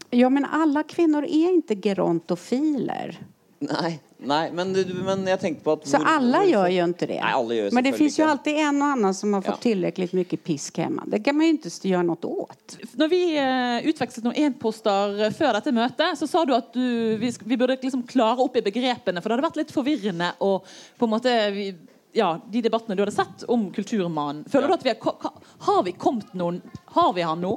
Ja, 0.09 0.29
men 0.29 0.45
alla 0.45 0.83
kvinnor 0.83 1.23
är 1.23 1.49
inte 1.53 1.75
gerontofiler. 1.75 3.17
Nei, 3.59 3.99
nei 4.21 4.51
men, 4.51 4.73
du- 4.73 4.93
men 5.05 5.23
jeg 5.27 5.39
tenkte 5.41 5.63
på 5.65 5.71
at 5.73 5.87
Så 5.89 5.97
alla 5.97 6.43
gör 6.45 6.67
ju 6.67 6.83
inte 6.83 7.05
det. 7.05 7.21
Nej, 7.23 7.33
alla 7.33 7.53
gör 7.55 7.71
men 7.71 7.83
det 7.83 7.93
finns 7.93 8.19
ju 8.19 8.23
alltid 8.23 8.57
en 8.57 8.81
och 8.81 8.87
annan 8.87 9.13
som 9.13 9.33
har 9.33 9.41
fått 9.41 9.55
Ja. 9.55 9.61
tillräckligt 9.61 10.13
mycket 10.13 10.43
pisk 10.43 10.77
hemma. 10.77 11.03
Det 11.07 11.19
kan 11.19 11.35
man 11.37 11.45
ju 11.45 11.51
inte 11.51 11.87
göra 11.87 12.03
något 12.03 12.25
åt. 12.25 12.77
Når 12.93 13.07
vi 13.07 13.21
eh, 13.37 13.89
utvekslet 13.89 14.23
noen 14.27 14.35
e-poster 14.37 15.31
før 15.33 15.53
dette 15.57 15.71
møtet, 15.73 16.17
så 16.19 16.27
sa 16.29 16.45
du 16.45 16.53
at 16.55 16.69
du, 16.73 17.17
vi, 17.17 17.31
vi 17.45 17.57
burde 17.57 17.77
liksom 17.81 18.03
klare 18.07 18.37
opp 18.45 18.55
i 18.57 18.61
begrepene, 18.61 19.21
for 19.21 19.29
det 19.29 19.37
hadde 19.37 19.47
vært 19.49 19.61
litt 19.63 19.73
forvirrende 19.73 20.31
og 20.39 20.65
på 20.99 21.05
en 21.09 21.13
måte 21.15 21.33
vi, 21.55 21.71
ja, 22.13 22.35
de 22.49 22.61
debattene 22.61 22.95
du 22.95 23.01
hadde 23.07 23.15
sett 23.17 23.43
om 23.49 23.71
kulturmannen. 23.73 24.45
Føler 24.49 24.67
du 24.67 24.73
at 24.77 24.85
vi 24.85 24.93
har, 25.01 25.33
har 25.65 25.81
vi 25.83 25.91
kommet 25.97 26.29
noen 26.37 26.61
Har 26.93 27.13
vi 27.13 27.21
han 27.25 27.41
nå? 27.41 27.55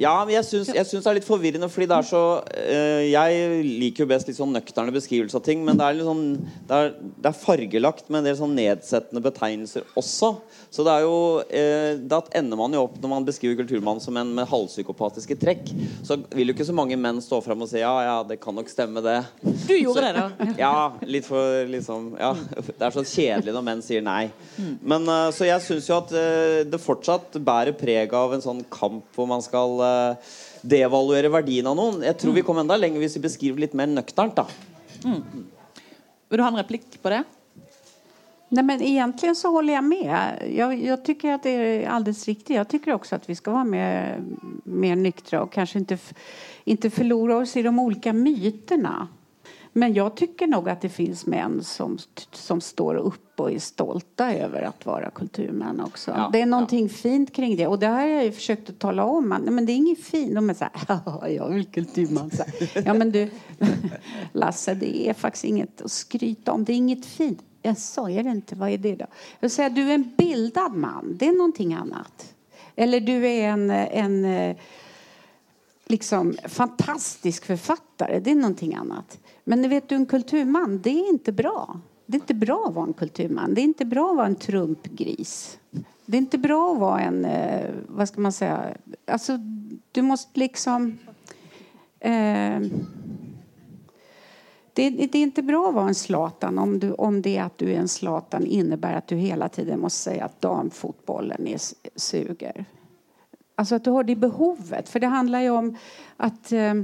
Ja, 0.00 0.14
men 0.24 0.32
jeg 0.32 0.46
syns, 0.48 0.70
jeg 0.72 0.88
syns 0.88 1.04
det 1.04 1.10
er 1.10 1.16
litt 1.18 1.26
forvirrende, 1.26 1.68
fordi 1.68 1.86
det 1.90 1.96
er 1.98 2.06
så 2.08 2.20
eh, 2.56 3.10
Jeg 3.10 3.64
liker 3.66 4.04
jo 4.04 4.08
best 4.08 4.28
litt 4.30 4.38
sånn 4.38 4.54
nøkterne 4.56 4.94
beskrivelser 4.94 5.36
av 5.36 5.44
ting, 5.44 5.60
men 5.66 5.76
det 5.76 5.84
er, 5.84 5.98
litt 5.98 6.06
sånn, 6.08 6.22
det 6.68 6.78
er, 6.78 6.92
det 7.20 7.28
er 7.28 7.36
fargelagt 7.36 8.08
med 8.08 8.22
en 8.22 8.28
del 8.30 8.38
sånn 8.38 8.54
nedsettende 8.56 9.20
betegnelser 9.24 9.84
også. 10.00 10.30
Så 10.72 10.86
det 10.86 10.94
er 10.94 11.04
jo 11.04 11.16
eh, 11.52 12.00
Da 12.08 12.22
ender 12.38 12.56
man 12.60 12.72
jo 12.72 12.86
opp, 12.86 12.96
når 13.02 13.12
man 13.12 13.26
beskriver 13.28 13.58
kulturmannen 13.60 14.00
som 14.00 14.16
en 14.16 14.32
med 14.38 14.48
halvpsykopatiske 14.48 15.36
trekk, 15.42 15.74
så 16.06 16.16
vil 16.32 16.48
jo 16.48 16.56
ikke 16.56 16.68
så 16.70 16.76
mange 16.76 16.96
menn 16.96 17.20
stå 17.20 17.42
fram 17.44 17.66
og 17.66 17.68
si 17.68 17.82
ja, 17.82 17.92
ja, 18.06 18.16
det 18.24 18.40
kan 18.40 18.56
nok 18.56 18.72
stemme, 18.72 19.04
det. 19.04 19.18
Du 19.68 19.74
gjorde 19.76 20.06
det, 20.06 20.14
da. 20.16 20.48
Ja, 20.62 20.72
litt 21.04 21.28
for 21.28 21.66
liksom 21.68 22.14
Ja, 22.16 22.32
det 22.70 22.80
er 22.80 22.94
så 22.96 23.04
kjedelig 23.04 23.52
når 23.52 23.66
menn 23.68 23.84
sier 23.84 24.04
nei. 24.04 24.30
Men 24.80 25.04
eh, 25.04 25.28
Så 25.36 25.50
jeg 25.50 25.60
syns 25.68 25.92
jo 25.92 26.00
at 26.00 26.16
eh, 26.16 26.62
det 26.64 26.80
fortsatt 26.80 27.36
bærer 27.44 27.76
preg 27.76 28.16
av 28.16 28.32
en 28.32 28.44
sånn 28.44 28.64
kamp 28.72 29.04
hvor 29.12 29.28
man 29.28 29.44
skal 29.44 29.81
devaluere 30.62 31.30
verdien 31.32 31.66
av 31.70 31.76
noen. 31.78 32.02
Jeg 32.06 32.18
tror 32.20 32.36
vi 32.36 32.44
kommer 32.46 32.64
enda 32.64 32.78
lenger 32.78 33.02
hvis 33.02 33.18
vi 33.18 33.26
beskriver 33.26 33.64
litt 33.64 33.76
mer 33.78 33.90
nøkternt, 33.90 34.38
da. 34.38 34.46
Vil 35.02 36.40
du 36.40 36.44
ha 36.44 36.50
en 36.52 36.60
replikk 36.62 36.98
på 37.02 37.12
det? 37.12 37.22
Nej, 38.52 38.64
men 38.64 38.82
egentligen 38.82 39.36
så 39.36 39.48
håller 39.48 39.74
jag 39.74 39.84
med. 39.84 40.42
Jag, 40.56 40.84
jag 40.84 41.04
tycker 41.04 41.32
att 41.32 41.42
det 41.42 41.50
är 41.50 41.88
alldeles 41.88 42.26
riktigt. 42.26 42.56
Jag 42.56 42.68
tycker 42.68 42.92
också 42.92 43.16
att 43.16 43.30
vi 43.30 43.34
ska 43.34 43.50
vara 43.50 43.64
mer, 43.64 44.20
mer 44.64 44.96
nyktra 44.96 45.42
och 45.42 45.52
kanske 45.52 45.78
inte, 45.78 45.98
inte 46.64 46.90
förlora 46.90 47.36
oss 47.36 47.56
i 47.56 47.62
de 47.62 47.78
olika 47.78 48.12
myterna. 48.12 49.08
Men 49.72 49.94
jag 49.94 50.14
tycker 50.14 50.46
nog 50.46 50.68
att 50.68 50.80
det 50.80 50.88
finns 50.88 51.26
män 51.26 51.64
som, 51.64 51.98
som 52.32 52.60
står 52.60 52.94
upp 52.94 53.40
och 53.40 53.52
är 53.52 53.58
stolta 53.58 54.34
över 54.34 54.62
att 54.62 54.86
vara 54.86 55.10
kulturmän 55.10 55.80
också. 55.80 56.10
Ja, 56.10 56.30
det 56.32 56.40
är 56.40 56.46
någonting 56.46 56.88
fint 56.88 57.32
kring 57.32 57.56
det. 57.56 57.66
Och 57.66 57.78
det 57.78 57.86
har 57.86 58.06
jag 58.06 58.24
ju 58.24 58.32
försökt 58.32 58.68
att 58.70 58.78
tala 58.78 59.04
om. 59.04 59.28
Men 59.28 59.66
det 59.66 59.72
är 59.72 59.76
inget 59.76 60.04
fint. 60.04 60.34
De 60.34 60.50
är 60.50 60.54
så 60.54 60.64
här, 60.64 60.72
"Ja, 61.06 61.28
jag 61.28 61.58
är 61.58 61.62
kulturman. 61.62 62.30
Här. 62.38 62.82
Ja, 62.86 62.94
men 62.94 63.10
du, 63.12 63.30
Lasse, 64.32 64.74
det 64.74 65.08
är 65.08 65.14
faktiskt 65.14 65.44
inget 65.44 65.82
att 65.82 65.92
skryta 65.92 66.52
om. 66.52 66.64
Det 66.64 66.72
är 66.72 66.76
inget 66.76 67.06
fint. 67.06 67.42
Jag 67.62 67.78
sa, 67.78 68.10
är 68.10 68.22
det 68.22 68.30
inte? 68.30 68.54
Vad 68.54 68.70
är 68.70 68.78
det 68.78 68.96
då? 68.96 69.06
Jag 69.40 69.50
säger, 69.50 69.70
du 69.70 69.90
är 69.90 69.94
en 69.94 70.12
bildad 70.16 70.74
man. 70.74 71.16
Det 71.18 71.26
är 71.28 71.32
någonting 71.32 71.74
annat. 71.74 72.34
Eller 72.76 73.00
du 73.00 73.26
är 73.26 73.48
en, 73.48 73.70
en 73.70 74.24
eh, 74.24 74.56
liksom 75.86 76.36
fantastisk 76.48 77.44
författare. 77.44 78.20
Det 78.20 78.30
är 78.30 78.34
någonting 78.34 78.74
annat. 78.74 79.18
Men 79.44 79.68
vet 79.68 79.88
du, 79.88 79.94
en 79.94 80.06
kulturman, 80.06 80.80
det 80.82 80.90
är 80.90 81.08
inte 81.08 81.32
bra. 81.32 81.80
Det 82.06 82.16
är 82.16 82.20
inte 82.20 82.34
bra 82.34 82.64
att 82.68 82.74
vara 82.74 82.86
en 82.86 82.92
kulturman. 82.92 83.54
Det 83.54 83.60
är 83.60 83.64
inte 83.64 83.84
bra 83.84 84.10
att 84.10 84.16
vara 84.16 84.26
en 84.26 84.36
trumpgris. 84.36 85.58
Det 86.06 86.16
är 86.16 86.20
inte 86.20 86.38
bra 86.38 86.72
att 86.72 86.80
vara 86.80 87.00
en, 87.00 87.24
eh, 87.24 87.70
vad 87.88 88.08
ska 88.08 88.20
man 88.20 88.32
säga, 88.32 88.76
alltså 89.06 89.38
du 89.92 90.02
måste 90.02 90.40
liksom 90.40 90.98
eh, 92.00 92.60
det, 94.74 94.90
det 94.90 95.18
är 95.18 95.22
inte 95.22 95.42
bra 95.42 95.68
att 95.68 95.74
vara 95.74 95.88
en 95.88 95.94
slatan 95.94 96.58
om, 96.58 96.78
du, 96.78 96.92
om 96.92 97.22
det 97.22 97.38
att 97.38 97.58
du 97.58 97.72
är 97.72 97.78
en 97.78 97.88
slatan 97.88 98.46
innebär 98.46 98.94
att 98.94 99.06
du 99.06 99.16
hela 99.16 99.48
tiden 99.48 99.80
måste 99.80 99.98
säga 99.98 100.24
att 100.24 100.40
damfotbollen 100.40 101.46
är, 101.46 101.58
suger. 101.96 102.64
Alltså 103.54 103.74
att 103.74 103.84
du 103.84 103.90
har 103.90 104.04
det 104.04 104.16
behovet. 104.16 104.88
För 104.88 105.00
det 105.00 105.06
handlar 105.06 105.40
ju 105.40 105.50
om 105.50 105.76
att 106.16 106.52
eh, 106.52 106.74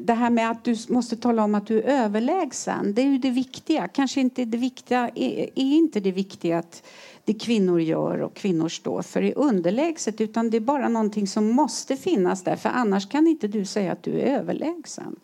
det 0.00 0.14
här 0.14 0.30
med 0.30 0.50
att 0.50 0.64
du 0.64 0.76
måste 0.88 1.16
tala 1.16 1.44
om 1.44 1.54
att 1.54 1.66
du 1.66 1.82
är 1.82 2.04
överlägsen. 2.04 2.94
Det 2.94 3.02
är 3.02 3.06
ju 3.06 3.18
det 3.18 3.30
viktiga. 3.30 3.88
Kanske 3.88 4.20
inte 4.20 4.44
det 4.44 4.58
viktiga 4.58 5.10
är, 5.14 5.42
är 5.42 5.50
inte 5.54 6.00
det 6.00 6.12
viktiga 6.12 6.58
att 6.58 6.82
det 7.24 7.34
kvinnor 7.34 7.80
gör 7.80 8.22
och 8.22 8.34
kvinnor 8.34 8.68
står 8.68 9.02
för 9.02 9.22
är 9.22 9.38
underlägset 9.38 10.20
utan 10.20 10.50
det 10.50 10.56
är 10.56 10.60
bara 10.60 10.88
någonting 10.88 11.26
som 11.26 11.48
måste 11.50 11.96
finnas 11.96 12.44
där 12.44 12.56
för 12.56 12.68
annars 12.68 13.08
kan 13.08 13.26
inte 13.26 13.48
du 13.48 13.64
säga 13.64 13.92
att 13.92 14.02
du 14.02 14.20
är 14.20 14.38
överlägsen. 14.38 15.16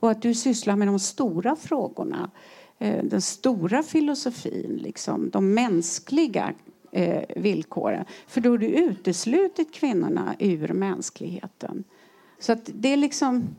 Och 0.00 0.10
att 0.10 0.22
du 0.22 0.34
sysslar 0.34 0.76
med 0.76 0.88
de 0.88 0.98
stora 0.98 1.56
frågorna. 1.56 2.30
Eh, 2.78 3.04
den 3.04 3.22
stora 3.22 3.82
filosofin, 3.82 4.80
liksom, 4.82 5.30
de 5.30 5.54
mänskliga 5.54 6.52
eh, 6.92 7.22
villkoren. 7.36 8.04
För 8.26 8.40
då 8.40 8.50
har 8.50 8.58
du 8.58 8.66
uteslutit 8.66 9.74
kvinnorna 9.74 10.34
ur 10.38 10.72
mänskligheten. 10.72 11.84
Så 12.40 12.52
att 12.52 12.60
det 12.64 12.92
är 12.92 12.96
liksom... 12.96 13.56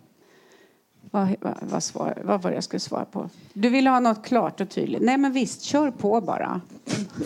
Vad, 1.13 1.35
vad, 1.41 1.57
vad, 1.61 1.83
svar, 1.83 2.21
vad 2.23 2.41
var 2.41 2.51
det 2.51 2.55
jag 2.55 2.63
skulle 2.63 2.79
svara 2.79 3.05
på? 3.05 3.29
Du 3.53 3.69
vill 3.69 3.87
ha 3.87 3.99
något 3.99 4.23
klart 4.25 4.61
och 4.61 4.69
tydligt. 4.69 5.01
Nej 5.01 5.17
men 5.17 5.33
visst, 5.33 5.61
kör 5.61 5.91
på 5.91 6.21
bara. 6.21 6.61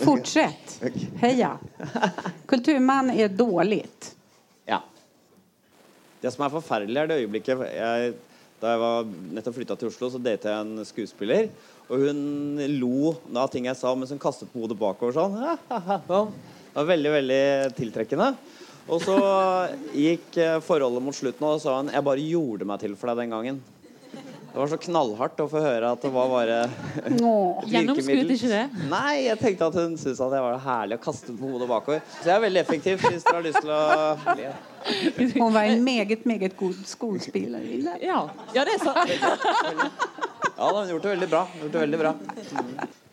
Fortsätt. 0.00 0.82
Heja. 1.16 1.58
Kulturman 2.46 3.10
är 3.10 3.28
dåligt. 3.28 4.16
Ja. 4.64 4.82
Det 6.20 6.30
som 6.30 6.44
er 6.44 6.50
forferdelig, 6.50 6.98
er 7.00 7.06
det 7.06 7.20
øyeblikket 7.22 7.62
jeg, 7.76 8.14
Da 8.60 8.72
jeg 8.72 8.80
var 8.80 9.08
nettopp 9.36 9.56
flytta 9.58 9.74
til 9.76 9.90
Oslo, 9.90 10.08
så 10.10 10.18
datet 10.22 10.48
jeg 10.48 10.64
en 10.64 10.84
skuespiller. 10.88 11.48
Og 11.86 12.06
hun 12.06 12.60
lo 12.80 13.12
av 13.36 13.50
ting 13.52 13.68
jeg 13.68 13.76
sa 13.78 13.92
mens 13.94 14.14
hun 14.14 14.20
kastet 14.22 14.48
på 14.52 14.62
hodet 14.62 14.78
bakover 14.80 15.12
sånn. 15.14 15.36
Det 15.36 16.78
var 16.78 16.88
veldig, 16.88 17.12
veldig 17.18 17.42
tiltrekkende. 17.76 18.30
Og 18.86 19.00
så 19.02 19.16
gikk 19.96 20.36
eh, 20.38 20.58
forholdet 20.62 21.02
mot 21.02 21.16
slutten, 21.16 21.42
og 21.46 21.56
så 21.58 21.64
sa 21.66 21.78
hun 21.80 21.88
'Jeg 21.90 22.04
bare 22.06 22.28
gjorde 22.30 22.68
meg 22.68 22.78
til 22.80 22.94
for 22.96 23.10
deg 23.10 23.24
den 23.24 23.34
gangen'. 23.34 23.60
Det 24.56 24.62
var 24.62 24.70
så 24.72 24.78
knallhardt 24.80 25.40
å 25.44 25.48
få 25.52 25.60
høre 25.60 25.90
at 25.92 26.00
det 26.00 26.10
var 26.14 26.30
bare 26.32 26.70
Gjennomskuet 27.12 27.68
virkemiddel. 27.68 28.30
ikke 28.30 28.48
det? 28.48 28.86
Nei, 28.88 29.26
jeg 29.26 29.38
tenkte 29.42 29.66
at 29.66 29.74
hun 29.76 29.98
syntes 30.00 30.20
at 30.24 30.32
det 30.32 30.40
var 30.40 30.56
herlig 30.64 30.96
å 30.96 31.02
kaste 31.02 31.34
på 31.36 31.50
hodet 31.50 31.68
bakover. 31.68 32.00
Så 32.22 32.30
jeg 32.30 32.36
er 32.38 32.40
veldig 32.46 32.62
effektiv 32.62 33.04
hvis 33.04 33.26
dere 33.26 33.36
har 33.36 33.44
lyst 33.44 33.60
til 33.60 33.74
å 33.76 33.82
le. 34.40 35.34
Hon 35.42 35.52
var 35.52 35.68
en 35.68 35.84
meget, 35.84 36.24
meget 36.24 36.56
god 36.56 36.78
skådespelare. 36.88 38.00
Ja, 38.00 38.22
ja 38.54 38.64
det 38.64 38.78
er 38.78 38.84
sant. 38.86 39.10
Ja, 40.56 40.72
da, 40.72 40.78
hun 40.80 40.88
gjort 40.94 41.02
det 41.02 41.16
veldig 41.18 41.28
bra. 41.34 41.48
Gjort 41.60 41.72
det 41.76 41.84
veldig 41.84 42.00
bra. 42.06 42.14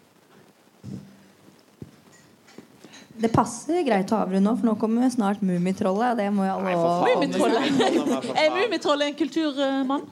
Det 3.16 3.30
passer 3.30 3.84
greit 3.86 4.12
å 4.12 4.18
avrunde 4.24 4.50
nå, 4.50 4.56
for 4.58 4.66
nå 4.66 4.76
kommer 4.82 5.10
snart 5.14 5.42
Mummitrollet. 5.46 6.18
Det 6.18 6.30
må 6.34 6.48
faen. 6.48 7.04
Mummitrollet. 7.14 8.32
Er 8.34 8.50
Mummitrollet 8.56 9.08
en 9.08 9.18
kulturmann? 9.20 10.08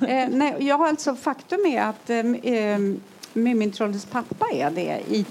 Eh, 0.00 0.28
nej, 0.30 0.56
ja, 0.60 0.88
alltså, 0.88 1.14
faktum 1.14 1.66
är 1.66 1.82
att 1.82 2.10
eh, 2.10 2.18
eh, 2.18 2.78
Mumintrollets 3.32 4.06
pappa 4.06 4.46
är 4.52 4.70
det 4.70 5.00
i, 5.08 5.26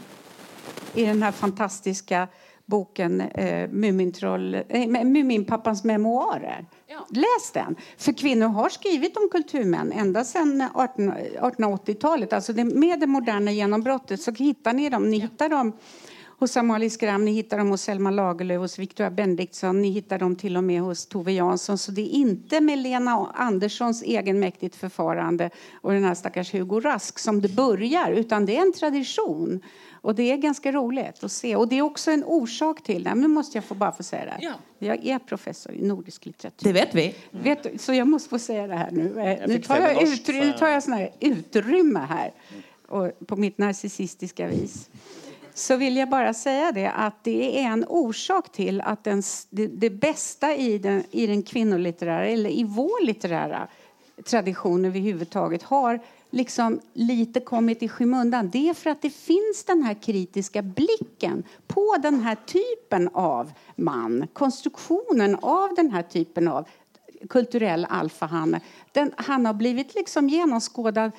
i 0.93 1.05
den 1.05 1.23
här 1.23 1.31
fantastiska 1.31 2.27
boken 2.65 3.21
eh, 3.21 3.69
Mumintroll, 3.69 4.55
eh, 4.69 4.87
Muminpappans 4.87 5.83
memoarer. 5.83 6.65
Ja. 6.87 7.05
Läs 7.09 7.51
den! 7.53 7.75
För 7.97 8.11
kvinnor 8.13 8.47
har 8.47 8.69
skrivit 8.69 9.17
om 9.17 9.29
kulturmän 9.31 9.91
ända 9.91 10.23
sedan 10.23 10.63
18 10.73 11.11
1880-talet. 11.11 12.33
Alltså 12.33 12.53
det, 12.53 12.63
med 12.63 12.99
det 12.99 13.07
moderna 13.07 13.51
genombrottet 13.51 14.21
så 14.21 14.31
hittar 14.31 14.73
ni 14.73 14.89
dem. 14.89 15.09
Ni 15.09 15.19
hittar 15.19 15.49
dem 15.49 15.73
hos 16.41 16.57
Amalie 16.57 16.89
Skram, 16.89 17.25
ni 17.25 17.31
hittar 17.31 17.57
dem 17.57 17.69
hos 17.69 17.81
Selma 17.81 18.11
Lagerlöf, 18.11 18.59
hos 18.59 18.79
Victoria 18.79 19.11
Benediktsson, 19.11 19.81
ni 19.81 19.89
hittar 19.89 20.19
dem 20.19 20.35
till 20.35 20.57
och 20.57 20.63
med 20.63 20.81
hos 20.81 21.05
Tove 21.05 21.31
Jansson. 21.31 21.77
Så 21.77 21.91
det 21.91 22.01
är 22.01 22.09
inte 22.09 22.61
med 22.61 22.79
Lena 22.79 23.31
Anderssons 23.35 24.03
egenmäktigt 24.03 24.75
förfarande 24.75 25.49
och 25.81 25.91
den 25.91 26.03
här 26.03 26.13
stackars 26.13 26.53
Hugo 26.53 26.79
Rask 26.79 27.19
som 27.19 27.41
det 27.41 27.49
börjar, 27.55 28.11
utan 28.11 28.45
det 28.45 28.57
är 28.57 28.61
en 28.61 28.73
tradition. 28.73 29.59
Och 30.03 30.15
det 30.15 30.31
är 30.31 30.37
ganska 30.37 30.71
roligt 30.71 31.23
att 31.23 31.31
se. 31.31 31.55
Och 31.55 31.67
det 31.67 31.77
är 31.77 31.81
också 31.81 32.11
en 32.11 32.23
orsak 32.23 32.83
till 32.83 33.03
det. 33.03 33.15
Nu 33.15 33.27
måste 33.27 33.57
jag 33.57 33.65
få 33.65 33.75
bara 33.75 33.91
få 33.91 34.03
säga 34.03 34.25
det 34.25 34.31
här. 34.31 34.39
Ja. 34.41 34.53
Jag 34.79 35.05
är 35.05 35.19
professor 35.19 35.71
i 35.73 35.81
nordisk 35.87 36.25
litteratur. 36.25 36.67
Det 36.67 36.73
vet 36.73 36.95
vi. 36.95 37.15
Vet 37.31 37.63
du, 37.63 37.77
så 37.77 37.93
jag 37.93 38.07
måste 38.07 38.29
få 38.29 38.39
säga 38.39 38.67
det 38.67 38.75
här 38.75 38.91
nu. 38.91 39.19
Eh, 39.21 39.47
Nu 39.47 39.59
tar 39.61 39.77
jag, 39.77 39.95
utry- 40.03 40.39
nu 40.45 40.53
tar 40.53 40.67
jag 40.67 40.83
sån 40.83 40.93
här 40.93 41.09
utrymme 41.19 41.99
här 42.09 42.31
och 42.87 43.27
på 43.27 43.35
mitt 43.35 43.57
narcissistiska 43.57 44.47
vis. 44.47 44.89
Så 45.53 45.75
vill 45.75 45.97
jag 45.97 46.09
bara 46.09 46.33
säga 46.33 46.71
det 46.71 46.91
att 46.91 47.23
det 47.23 47.59
är 47.59 47.63
en 47.63 47.85
orsak 47.87 48.51
till 48.51 48.81
att 48.81 49.03
den, 49.03 49.23
det, 49.49 49.67
det 49.67 49.89
bästa 49.89 50.55
i 50.55 50.77
den, 50.77 51.03
i 51.11 51.27
den 51.27 51.43
kvinnolitterära, 51.43 52.25
eller 52.25 52.49
i 52.49 52.63
vår 52.63 53.05
litterära 53.05 53.67
tradition 54.25 54.85
överhuvudtaget 54.85 55.63
har 55.63 55.99
liksom 56.29 56.79
lite 56.93 57.39
kommit 57.39 57.83
i 57.83 57.87
skymundan. 57.87 58.49
Det 58.49 58.69
är 58.69 58.73
för 58.73 58.89
att 58.89 59.01
det 59.01 59.09
finns 59.09 59.63
den 59.67 59.83
här 59.83 59.93
kritiska 59.93 60.61
blicken 60.61 61.43
på 61.67 61.95
den 62.01 62.19
här 62.19 62.37
typen 62.45 63.09
av 63.13 63.51
man. 63.75 64.27
Konstruktionen 64.33 65.35
av 65.41 65.75
den 65.75 65.91
här 65.91 66.03
typen 66.03 66.47
av 66.47 66.67
kulturell 67.29 67.87
alfahanne. 67.89 68.61
Den, 68.91 69.13
han 69.17 69.45
har 69.45 69.53
blivit 69.53 69.95
liksom 69.95 70.29
genomskådad 70.29 71.11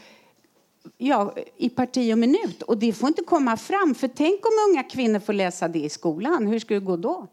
ja, 0.98 1.34
i 1.56 1.68
parti 1.68 2.12
och 2.12 2.18
minut. 2.18 2.62
Och 2.62 2.78
det 2.78 2.92
får 2.92 3.08
inte 3.08 3.22
komma 3.22 3.56
fram. 3.56 3.94
För 3.94 4.08
tänk 4.08 4.46
om 4.46 4.52
unga 4.70 4.82
kvinnor 4.82 5.20
får 5.20 5.32
läsa 5.32 5.68
det 5.68 5.78
i 5.78 5.88
skolan. 5.88 6.46
Hur 6.46 6.58
ska 6.58 6.74
det 6.74 6.80
gå 6.80 6.96
då? 6.96 7.26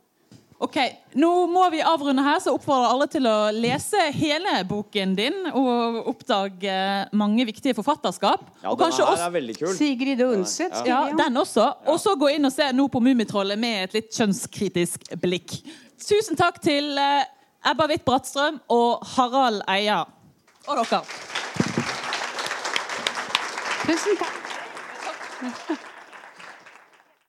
Ok, 0.60 0.76
Nå 1.16 1.47
må 1.47 1.70
vi 1.72 1.80
avrunde 1.82 2.20
her, 2.20 2.39
så 2.43 2.52
oppfordrer 2.58 2.91
alle 2.91 3.06
til 3.08 3.24
å 3.32 3.36
lese 3.56 4.02
hele 4.12 4.58
boken 4.68 5.14
din 5.16 5.38
og 5.56 6.10
oppdage 6.12 6.74
mange 7.16 7.45
viktige 7.47 7.78
forfatterskap. 7.78 8.43
Ja, 8.60 8.74
og 8.74 8.76
kanskje 8.82 9.06
også 9.06 9.30
er 9.30 9.34
veldig 9.38 9.56
kul. 9.56 9.72
Sigrid 9.78 10.26
Undset 10.28 10.76
ja, 10.84 11.06
jag. 11.08 11.16
den 11.22 11.39
også. 11.39 11.70
Og 11.88 12.04
så 12.04 12.18
gå 12.20 12.34
inn 12.36 12.52
og 12.52 12.52
se 12.52 12.68
nå 12.76 12.89
på 12.91 13.00
Mummitrollet 13.08 13.60
med 13.60 13.88
et 13.88 14.00
litt 14.02 14.12
kjønnskritisk 14.12 15.08
blikk. 15.24 15.62
Tusen 16.04 16.36
takk 16.39 16.60
til 16.60 16.91
eh, 17.00 17.24
Ebba 17.72 17.88
Hvitt 17.88 18.04
Brattstrøm 18.04 18.60
og 18.76 19.08
Harald 19.16 19.64
Eia. 19.72 20.04
Og 20.68 20.84
dere. 20.84 21.06
Tusen 23.90 24.16
tack. 24.18 25.89